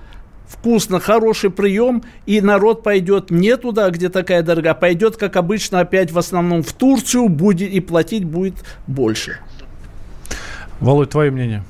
вкусно, 0.47 0.99
хороший 0.99 1.49
прием, 1.49 2.03
и 2.25 2.41
народ 2.41 2.83
пойдет 2.83 3.31
не 3.31 3.57
туда, 3.57 3.89
где 3.89 4.09
такая 4.09 4.43
дорога, 4.43 4.71
а 4.71 4.73
пойдет, 4.73 5.17
как 5.17 5.35
обычно, 5.35 5.79
опять 5.79 6.11
в 6.11 6.17
основном 6.17 6.63
в 6.63 6.73
Турцию, 6.73 7.29
будет 7.29 7.71
и 7.71 7.79
платить 7.79 8.25
будет 8.25 8.55
больше. 8.87 9.39
Володь, 10.79 11.09
твое 11.09 11.31
мнение? 11.31 11.63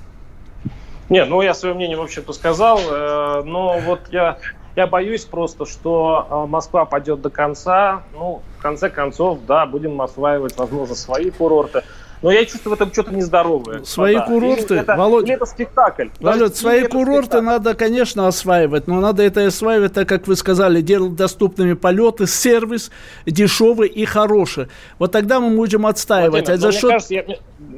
Не, 1.09 1.23
ну 1.25 1.41
я 1.41 1.53
свое 1.53 1.75
мнение, 1.75 1.97
в 1.97 2.01
общем-то, 2.01 2.33
сказал, 2.33 2.79
э, 2.79 3.43
но 3.45 3.77
вот 3.79 4.01
я, 4.11 4.39
я 4.75 4.87
боюсь 4.87 5.23
просто, 5.23 5.65
что 5.65 6.27
э, 6.29 6.49
Москва 6.49 6.85
пойдет 6.85 7.21
до 7.21 7.29
конца. 7.29 8.01
Ну, 8.13 8.41
в 8.57 8.61
конце 8.61 8.89
концов, 8.89 9.39
да, 9.47 9.67
будем 9.67 10.01
осваивать, 10.01 10.57
возможно, 10.57 10.95
свои 10.95 11.29
курорты. 11.29 11.83
Но 12.25 12.31
я 12.31 12.43
чувствую 12.43 12.71
в 12.71 12.81
этом 12.81 12.91
что-то 12.91 13.13
нездоровое. 13.13 13.83
Свои 13.83 14.15
господа. 14.15 14.33
курорты, 14.33 14.73
Или 14.73 14.81
это, 14.81 14.93
или 14.95 15.33
это 15.33 15.45
спектакль. 15.45 16.07
Володь, 16.19 16.39
Даже 16.39 16.55
свои 16.55 16.83
курорты 16.87 17.21
спектакль. 17.23 17.45
надо, 17.45 17.73
конечно, 17.75 18.27
осваивать, 18.27 18.87
но 18.87 18.99
надо 18.99 19.21
это 19.21 19.45
осваивать, 19.45 19.93
так 19.93 20.09
как 20.09 20.25
вы 20.25 20.35
сказали, 20.35 20.81
делать 20.81 21.15
доступными 21.15 21.73
полеты, 21.73 22.25
сервис 22.25 22.89
дешевый 23.27 23.89
и 23.89 24.05
хороший. 24.05 24.69
Вот 24.97 25.11
тогда 25.11 25.39
мы 25.39 25.55
будем 25.55 25.85
отстаивать. 25.85 26.47
Владимир, 26.47 26.51
а 26.51 26.55
но 26.55 26.61
за 26.61 26.67
мне 26.69 26.77
счет... 26.79 26.89
кажется, 26.89 27.13
я- 27.13 27.25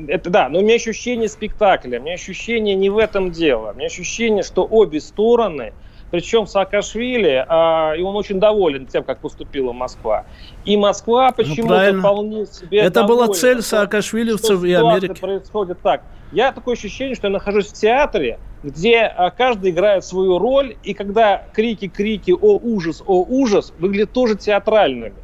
это 0.08 0.30
да, 0.30 0.48
но 0.48 0.60
у 0.60 0.62
меня 0.62 0.76
ощущение 0.76 1.28
спектакля, 1.28 2.00
у 2.00 2.04
меня 2.04 2.14
ощущение 2.14 2.76
не 2.76 2.90
в 2.90 2.98
этом 3.00 3.32
дело. 3.32 3.72
У 3.74 3.78
меня 3.78 3.88
ощущение, 3.88 4.44
что 4.44 4.66
обе 4.66 5.02
стороны, 5.02 5.74
причем 6.12 6.48
Саакашвили, 6.48 7.46
а, 7.48 7.94
и 7.98 8.02
он 8.02 8.16
очень 8.16 8.40
доволен 8.40 8.86
тем, 8.86 9.04
как 9.04 9.20
поступила 9.20 9.74
Москва. 9.74 10.26
И 10.66 10.78
Москва 10.78 11.32
почему-то 11.32 11.92
Ну, 11.92 12.00
вполне 12.00 12.46
себе 12.46 12.80
Это 12.80 13.04
была 13.04 13.28
цель 13.28 13.62
саакашвилевцев 13.62 14.64
и 14.64 14.74
Америки. 14.74 15.20
происходит 15.20 15.82
так. 15.82 16.04
Я 16.32 16.52
такое 16.52 16.76
ощущение, 16.76 17.16
что 17.16 17.28
я 17.28 17.34
нахожусь 17.34 17.68
в 17.68 17.74
театре, 17.74 18.40
где 18.64 19.02
а, 19.02 19.30
каждый 19.32 19.72
играет 19.72 20.04
свою 20.04 20.40
роль, 20.40 20.76
и 20.84 20.94
когда 20.94 21.44
крики-крики 21.54 22.32
«О, 22.32 22.58
ужас! 22.58 23.04
О, 23.06 23.24
ужас!» 23.24 23.74
выглядят 23.80 24.12
тоже 24.12 24.36
театральными. 24.36 25.16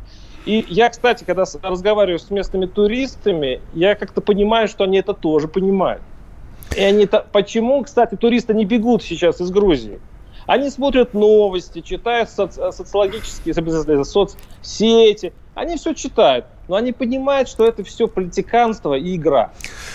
И 0.46 0.66
я, 0.68 0.90
кстати, 0.90 1.24
когда 1.24 1.46
разговариваю 1.62 2.20
с 2.20 2.30
местными 2.30 2.66
туристами, 2.66 3.62
я 3.74 3.96
как-то 3.96 4.20
понимаю, 4.20 4.68
что 4.68 4.84
они 4.84 4.98
это 4.98 5.14
тоже 5.14 5.48
понимают. 5.48 6.02
И 6.76 6.82
они 6.82 7.06
то 7.06 7.26
почему, 7.32 7.84
кстати, 7.84 8.16
туристы 8.16 8.54
не 8.54 8.66
бегут 8.66 9.04
сейчас 9.04 9.40
из 9.40 9.52
Грузии? 9.52 10.00
Они 10.48 10.70
смотрят 10.70 11.14
новости, 11.14 11.82
читают 11.82 12.30
соци- 12.30 12.72
социологические 12.72 13.54
соцсети, 14.04 15.34
они 15.56 15.78
все 15.78 15.94
читают, 15.94 16.46
но 16.68 16.76
они 16.76 16.94
понимают, 16.94 17.48
что 17.48 17.68
это 17.68 17.84
все 17.84 18.08
политиканство 18.08 18.96
и 18.96 19.16
игра. 19.16 19.52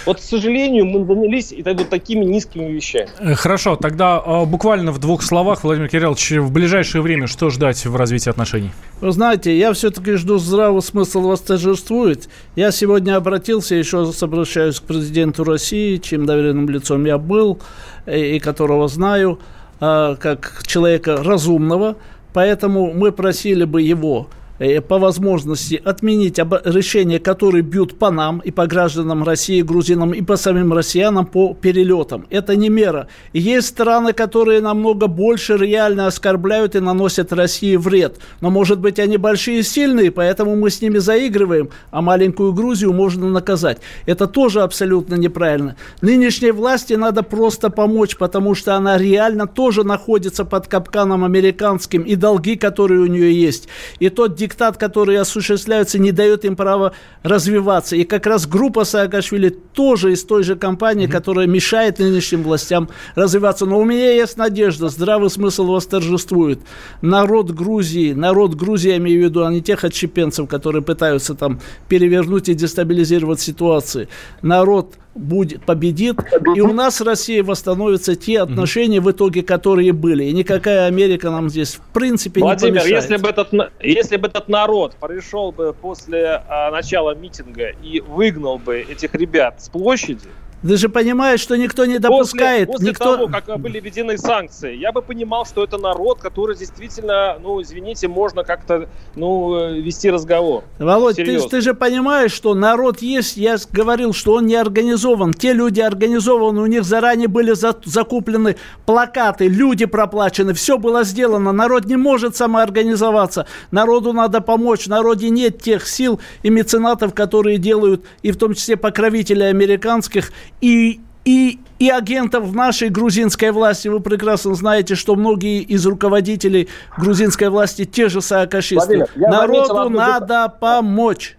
Вот, 0.07 0.19
к 0.19 0.23
сожалению, 0.23 0.87
мы 0.87 1.05
занялись 1.05 1.51
и 1.51 1.63
вот 1.65 1.85
такими 1.85 2.25
низкими 2.25 2.71
вещами. 2.71 3.09
Э, 3.19 3.35
Хорошо, 3.35 3.75
тогда 3.75 4.23
э, 4.25 4.45
буквально 4.45 4.93
в 4.93 4.99
двух 4.99 5.23
словах, 5.23 5.65
Владимир 5.65 5.89
Кириллович, 5.89 6.33
в 6.33 6.53
ближайшее 6.53 7.03
время 7.03 7.27
что 7.27 7.51
ждать 7.51 7.85
в 7.85 7.97
развитии 7.97 8.31
отношений? 8.31 8.71
Вы 9.01 9.11
знаете, 9.11 9.57
я 9.57 9.73
все-таки 9.73 10.13
жду 10.13 10.39
здравый 10.39 10.83
смысл 10.83 11.23
восторжествует. 11.23 12.29
Я 12.55 12.71
сегодня 12.71 13.17
обратился, 13.17 13.75
еще 13.75 14.01
раз 14.01 14.23
обращаюсь 14.23 14.79
к 14.79 14.85
президенту 14.85 15.43
России, 15.43 15.97
чьим 15.97 16.25
доверенным 16.25 16.69
лицом 16.69 17.05
я 17.05 17.19
был 17.19 17.59
и, 18.07 18.37
и 18.37 18.39
которого 18.39 18.87
знаю, 18.87 19.41
э, 19.41 19.58
как 19.79 20.62
человека 20.66 21.22
разумного. 21.22 21.97
Поэтому 22.33 22.93
мы 22.93 23.12
просили 23.12 23.64
бы 23.64 23.83
его 23.83 24.29
по 24.59 24.99
возможности 24.99 25.81
отменить 25.85 26.39
решения, 26.39 27.19
которые 27.19 27.63
бьют 27.63 27.99
по 27.99 28.11
нам 28.11 28.41
и 28.41 28.51
по 28.51 28.67
гражданам 28.67 29.23
России, 29.23 29.63
грузинам 29.63 30.13
и 30.13 30.23
по 30.23 30.37
самим 30.37 30.73
россиянам 30.73 31.27
по 31.27 31.55
перелетам. 31.55 32.27
Это 32.31 32.57
не 32.57 32.69
мера. 32.69 33.09
Есть 33.33 33.69
страны, 33.69 34.13
которые 34.13 34.61
намного 34.61 35.07
больше 35.07 35.57
реально 35.57 36.07
оскорбляют 36.07 36.75
и 36.75 36.81
наносят 36.81 37.33
России 37.33 37.77
вред. 37.77 38.19
Но, 38.41 38.51
может 38.51 38.81
быть, 38.81 38.99
они 38.99 39.17
большие 39.17 39.61
и 39.61 39.63
сильные, 39.63 40.11
поэтому 40.11 40.57
мы 40.57 40.71
с 40.71 40.83
ними 40.83 40.99
заигрываем, 40.99 41.71
а 41.91 42.03
маленькую 42.03 42.53
Грузию 42.53 42.93
можно 42.93 43.29
наказать. 43.29 43.79
Это 44.07 44.27
тоже 44.27 44.63
абсолютно 44.63 45.15
неправильно. 45.15 45.77
Нынешней 46.03 46.51
власти 46.51 46.95
надо 46.95 47.23
просто 47.23 47.71
помочь, 47.71 48.17
потому 48.17 48.55
что 48.55 48.75
она 48.75 48.99
реально 48.99 49.47
тоже 49.47 49.85
находится 49.85 50.45
под 50.45 50.67
капканом 50.67 51.25
американским 51.25 52.03
и 52.03 52.17
долги, 52.17 52.57
которые 52.57 53.01
у 53.01 53.07
нее 53.07 53.33
есть. 53.33 53.69
И 54.01 54.09
тот 54.09 54.35
диктат, 54.49 54.79
который 54.79 55.19
осуществляется, 55.19 55.99
не 55.99 56.11
дает 56.11 56.45
им 56.45 56.57
права 56.57 56.93
развиваться. 57.23 57.97
И 57.97 58.05
как 58.05 58.27
раз 58.27 58.47
группа 58.47 58.85
Саакашвили 58.85 59.51
тоже 59.51 60.13
из 60.13 60.25
той 60.25 60.43
же 60.43 60.57
компании, 60.57 61.07
которая 61.07 61.47
мешает 61.47 61.99
нынешним 61.99 62.43
властям 62.43 62.89
развиваться. 63.15 63.67
Но 63.67 63.79
у 63.79 63.85
меня 63.85 64.13
есть 64.13 64.39
надежда, 64.39 64.89
здравый 64.89 65.29
смысл 65.31 65.67
восторжествует. 65.67 66.61
Народ 67.03 67.51
Грузии, 67.51 68.15
народ 68.15 68.55
Грузии, 68.55 68.91
я 68.91 68.97
имею 68.97 69.21
в 69.21 69.25
виду, 69.25 69.45
а 69.45 69.53
не 69.53 69.61
тех 69.61 69.85
отщепенцев, 69.85 70.49
которые 70.49 70.83
пытаются 70.83 71.35
там 71.35 71.61
перевернуть 71.89 72.49
и 72.49 72.55
дестабилизировать 72.55 73.41
ситуацию. 73.41 74.09
Народ 74.41 74.95
будет, 75.19 75.64
победит, 75.64 76.19
и 76.55 76.61
у 76.61 76.73
нас 76.73 76.97
с 76.97 77.01
Россией 77.01 77.43
восстановятся 77.43 78.14
те 78.16 78.41
отношения 78.41 79.01
в 79.01 79.11
итоге, 79.11 79.43
которые 79.43 79.93
были. 79.93 80.25
И 80.25 80.33
никакая 80.33 80.87
Америка 80.87 81.31
нам 81.31 81.49
здесь 81.51 81.75
в 81.75 81.81
принципе 81.93 82.41
Владимир, 82.41 82.75
не 82.75 82.81
помешает. 82.81 83.03
если 83.03 83.16
бы, 83.16 83.29
этот, 83.29 83.53
на- 83.53 83.71
если 83.81 84.16
бы 84.16 84.29
этот 84.29 84.49
народ 84.49 84.95
пришел 85.01 85.53
бы 85.53 85.75
после 85.79 86.43
а, 86.49 86.71
начала 86.71 87.14
митинга 87.14 87.71
и 87.83 88.01
выгнал 88.01 88.59
бы 88.59 88.79
этих 88.81 89.14
ребят 89.14 89.62
с 89.62 89.69
площади, 89.69 90.29
Ты 90.63 90.77
же 90.77 90.89
понимаешь, 90.89 91.41
что 91.41 91.57
никто 91.57 91.85
не 91.87 91.99
допускает, 91.99 92.67
После, 92.67 92.73
после 92.87 92.91
никто... 92.91 93.17
того, 93.17 93.29
как 93.29 93.61
были 93.61 93.79
введены 93.81 94.19
санкции, 94.19 94.75
я 94.77 94.91
бы 94.93 95.03
понимал, 95.03 95.47
что 95.47 95.63
это 95.63 95.79
народ, 95.79 96.21
который 96.21 96.57
действительно, 96.57 97.39
ну, 97.41 97.63
извините, 97.63 98.09
можно 98.09 98.43
как-то, 98.43 98.89
ну, 99.15 99.57
э, 99.57 99.81
вести 99.81 100.11
разговор. 100.11 100.65
Володь, 100.79 101.17
ты, 101.17 101.25
Серьезно. 101.25 101.49
ты 101.49 101.61
же 101.61 101.75
понимаешь, 101.75 102.33
что 102.33 102.55
народ 102.55 103.03
есть, 103.03 103.37
я 103.37 103.57
говорил, 103.73 104.13
что 104.13 104.35
он 104.35 104.47
не 104.47 104.57
организован. 104.57 105.33
Те 105.33 105.53
люди 105.53 105.81
организованы, 105.81 106.61
у 106.61 106.67
них 106.67 106.85
заранее 106.85 107.29
были 107.29 107.53
за- 107.53 107.77
закуплены 107.85 108.57
плакаты, 108.85 109.47
люди 109.47 109.87
проплачены, 109.87 110.55
все 110.55 110.77
было 110.79 111.05
сделано. 111.05 111.53
Народ 111.53 111.85
не 111.85 111.97
может 111.97 112.37
самоорганизоваться. 112.37 113.47
Народу 113.71 114.13
надо 114.13 114.41
помочь. 114.41 114.85
В 114.87 114.89
народе 114.89 115.31
нет 115.31 115.63
тех 115.63 115.87
сил 115.87 116.21
и 116.43 116.51
меценатов, 116.51 117.15
которые 117.15 117.59
делают, 117.59 118.05
и 118.23 118.33
в 118.33 118.37
том 118.37 118.55
числе 118.55 118.77
покровителей 118.77 119.49
американских, 119.49 120.33
и 120.61 121.01
и, 121.25 121.59
и 121.79 121.91
агентов 121.91 122.55
нашей 122.55 122.89
грузинской 122.89 123.51
власти. 123.51 123.89
Вы 123.89 124.01
прекрасно 124.01 124.55
знаете, 124.55 124.95
что 124.95 125.15
многие 125.15 125.61
из 125.61 125.85
руководителей 125.85 126.69
грузинской 126.97 127.51
власти 127.51 127.85
те 127.85 128.09
же 128.09 128.23
саакашисты. 128.23 128.97
Владимир, 128.97 129.31
Народу 129.31 129.79
одну 129.79 129.99
надо 129.99 130.49
помочь. 130.49 131.37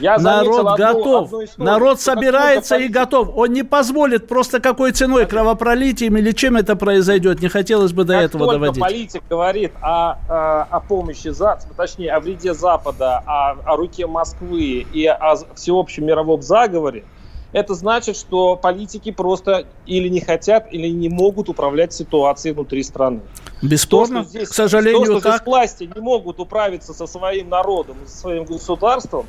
Я 0.00 0.18
Народ 0.18 0.66
одну- 0.66 0.76
готов. 0.76 1.26
одну 1.26 1.44
историю, 1.44 1.72
Народ 1.72 2.00
собирается 2.00 2.76
и 2.76 2.88
готов. 2.88 3.30
Он 3.36 3.52
не 3.52 3.62
позволит 3.62 4.26
просто 4.28 4.60
какой 4.60 4.90
ценой, 4.92 5.24
кровопролитием 5.24 6.16
или 6.16 6.32
чем 6.32 6.56
это 6.56 6.74
произойдет. 6.76 7.40
Не 7.40 7.48
хотелось 7.48 7.92
бы 7.92 8.04
до 8.04 8.14
Как 8.14 8.22
этого 8.24 8.46
только 8.46 8.58
доводить. 8.60 8.82
политик 8.82 9.22
говорит 9.30 9.72
о, 9.80 10.18
о, 10.28 10.62
о 10.68 10.80
помощи, 10.80 11.28
за, 11.28 11.58
точнее, 11.76 12.12
о 12.12 12.20
вреде 12.20 12.52
Запада, 12.54 13.22
о, 13.24 13.52
о 13.64 13.76
руке 13.76 14.06
Москвы 14.06 14.84
и 14.92 15.06
о 15.06 15.36
всеобщем 15.54 16.06
мировом 16.06 16.42
заговоре, 16.42 17.04
это 17.52 17.74
значит, 17.74 18.16
что 18.16 18.56
политики 18.56 19.10
просто 19.10 19.66
или 19.86 20.08
не 20.08 20.20
хотят, 20.20 20.72
или 20.72 20.88
не 20.88 21.08
могут 21.08 21.48
управлять 21.48 21.92
ситуацией 21.92 22.54
внутри 22.54 22.82
страны. 22.82 23.20
Бесспорно, 23.62 24.22
То, 24.22 24.28
что 24.28 24.30
здесь- 24.30 24.48
к 24.48 24.54
сожалению, 24.54 25.04
то, 25.06 25.12
что 25.12 25.20
так. 25.20 25.36
здесь 25.36 25.46
власти 25.46 25.90
не 25.94 26.00
могут 26.00 26.40
управиться 26.40 26.92
со 26.92 27.06
своим 27.06 27.48
народом, 27.48 27.96
со 28.06 28.18
своим 28.18 28.44
государством, 28.44 29.26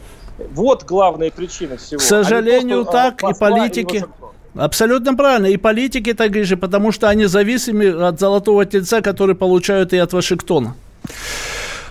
вот 0.51 0.83
главная 0.83 1.31
причина 1.31 1.77
всего. 1.77 1.99
К 1.99 2.03
сожалению, 2.03 2.81
А 2.81 2.85
то, 2.85 2.91
так. 2.91 3.23
И 3.23 3.39
политики... 3.39 4.05
Абсолютно 4.55 5.15
правильно. 5.15 5.45
И 5.45 5.57
политики 5.57 6.13
такие 6.13 6.43
же, 6.43 6.57
потому 6.57 6.91
что 6.91 7.07
они 7.07 7.25
зависимы 7.25 7.89
от 7.89 8.19
золотого 8.19 8.65
тельца, 8.65 9.01
который 9.01 9.35
получают 9.35 9.93
и 9.93 9.97
от 9.97 10.11
Вашингтона. 10.11 10.75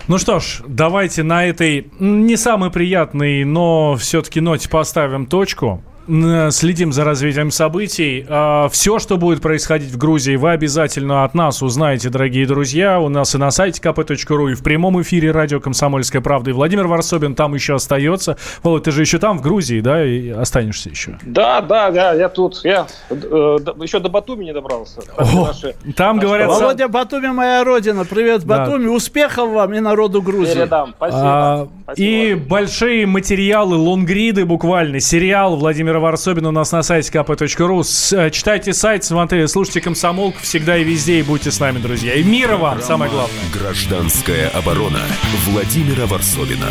Ну 0.07 0.17
что 0.17 0.39
ж, 0.39 0.61
давайте 0.67 1.23
на 1.23 1.45
этой 1.45 1.89
не 1.99 2.35
самой 2.35 2.69
приятной, 2.69 3.43
но 3.45 3.95
все-таки 3.95 4.41
ноте 4.41 4.67
поставим 4.67 5.25
точку. 5.25 5.81
Следим 6.09 6.91
за 6.91 7.03
развитием 7.03 7.51
событий. 7.51 8.25
Все, 8.71 8.97
что 8.97 9.17
будет 9.17 9.41
происходить 9.41 9.91
в 9.91 9.97
Грузии, 9.97 10.37
вы 10.37 10.51
обязательно 10.51 11.23
от 11.23 11.35
нас 11.35 11.61
узнаете, 11.61 12.09
дорогие 12.09 12.47
друзья. 12.47 12.99
У 12.99 13.09
нас 13.09 13.35
и 13.35 13.37
на 13.37 13.51
сайте 13.51 13.79
kp.ru, 13.79 14.51
и 14.51 14.55
в 14.55 14.63
прямом 14.63 14.99
эфире 15.03 15.29
радио 15.29 15.59
«Комсомольская 15.59 16.21
правда». 16.23 16.49
И 16.49 16.53
Владимир 16.53 16.87
Варсобин 16.87 17.35
там 17.35 17.53
еще 17.53 17.75
остается. 17.75 18.37
Володь, 18.63 18.85
ты 18.85 18.91
же 18.91 19.01
еще 19.01 19.19
там, 19.19 19.37
в 19.37 19.41
Грузии, 19.43 19.81
да, 19.81 20.03
и 20.03 20.29
останешься 20.29 20.89
еще? 20.89 21.19
Да, 21.21 21.61
да, 21.61 21.91
да, 21.91 22.13
я 22.13 22.27
тут, 22.27 22.61
я 22.63 22.87
э, 23.11 23.13
еще 23.13 23.99
до 23.99 24.09
Батуми 24.09 24.45
не 24.45 24.53
добрался. 24.53 25.01
О, 25.15 25.45
наши- 25.45 25.75
там 25.95 26.15
наши 26.15 26.27
говорят. 26.27 26.47
Володя 26.49 26.87
Батуми, 26.87 27.27
моя 27.27 27.63
родина. 27.63 28.03
Привет, 28.03 28.45
Да. 28.45 28.65
Батуми. 28.65 28.87
Успехов 28.87 29.51
вам 29.51 29.75
и 29.75 29.79
народу 29.79 30.23
Грузии. 30.23 30.55
Передам, 30.55 30.95
спасибо. 30.97 31.21
А, 31.23 31.67
Спасибо. 31.83 32.07
и 32.07 32.33
большие 32.33 33.05
материалы, 33.05 33.75
лонгриды 33.75 34.45
буквально, 34.45 34.99
сериал 34.99 35.55
Владимира 35.55 35.98
Варсобина 35.99 36.49
у 36.49 36.51
нас 36.51 36.71
на 36.71 36.83
сайте 36.83 37.11
kp.ru. 37.11 38.17
Э, 38.17 38.29
Читайте 38.31 38.73
сайт, 38.73 39.03
смотрите, 39.03 39.47
слушайте 39.47 39.81
«Комсомолку» 39.81 40.39
всегда 40.41 40.77
и 40.77 40.83
везде, 40.83 41.19
и 41.19 41.23
будьте 41.23 41.51
с 41.51 41.59
нами, 41.59 41.79
друзья. 41.79 42.13
И 42.13 42.23
мира 42.23 42.57
вам, 42.57 42.81
самое 42.81 43.11
главное. 43.11 43.39
Гражданская 43.53 44.49
оборона 44.49 45.01
Владимира 45.45 46.05
Варсобина. 46.05 46.67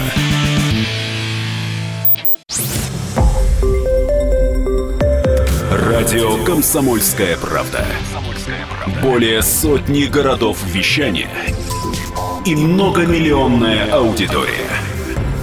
Радио 5.71 6.43
«Комсомольская 6.45 7.37
правда». 7.37 7.85
Более 9.03 9.43
сотни 9.43 10.05
городов 10.05 10.59
вещания 10.67 11.31
и 12.45 12.55
многомиллионная 12.55 13.93
аудитория. 13.93 14.71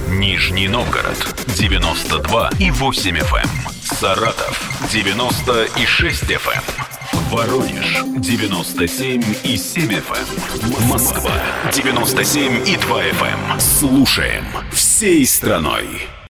Нижний 0.08 0.66
Новгород 0.66 1.36
92 1.56 2.50
и 2.58 2.70
8 2.70 3.16
FM. 3.18 3.75
Саратов 3.86 4.60
96 4.90 6.24
FM. 6.24 6.62
Воронеж 7.30 8.02
97 8.16 9.22
и 9.44 9.56
7 9.56 9.90
FM. 9.90 10.88
Москва 10.88 11.32
97 11.72 12.68
и 12.68 12.76
2 12.76 13.02
FM. 13.02 13.60
Слушаем 13.60 14.44
всей 14.72 15.24
страной. 15.24 16.08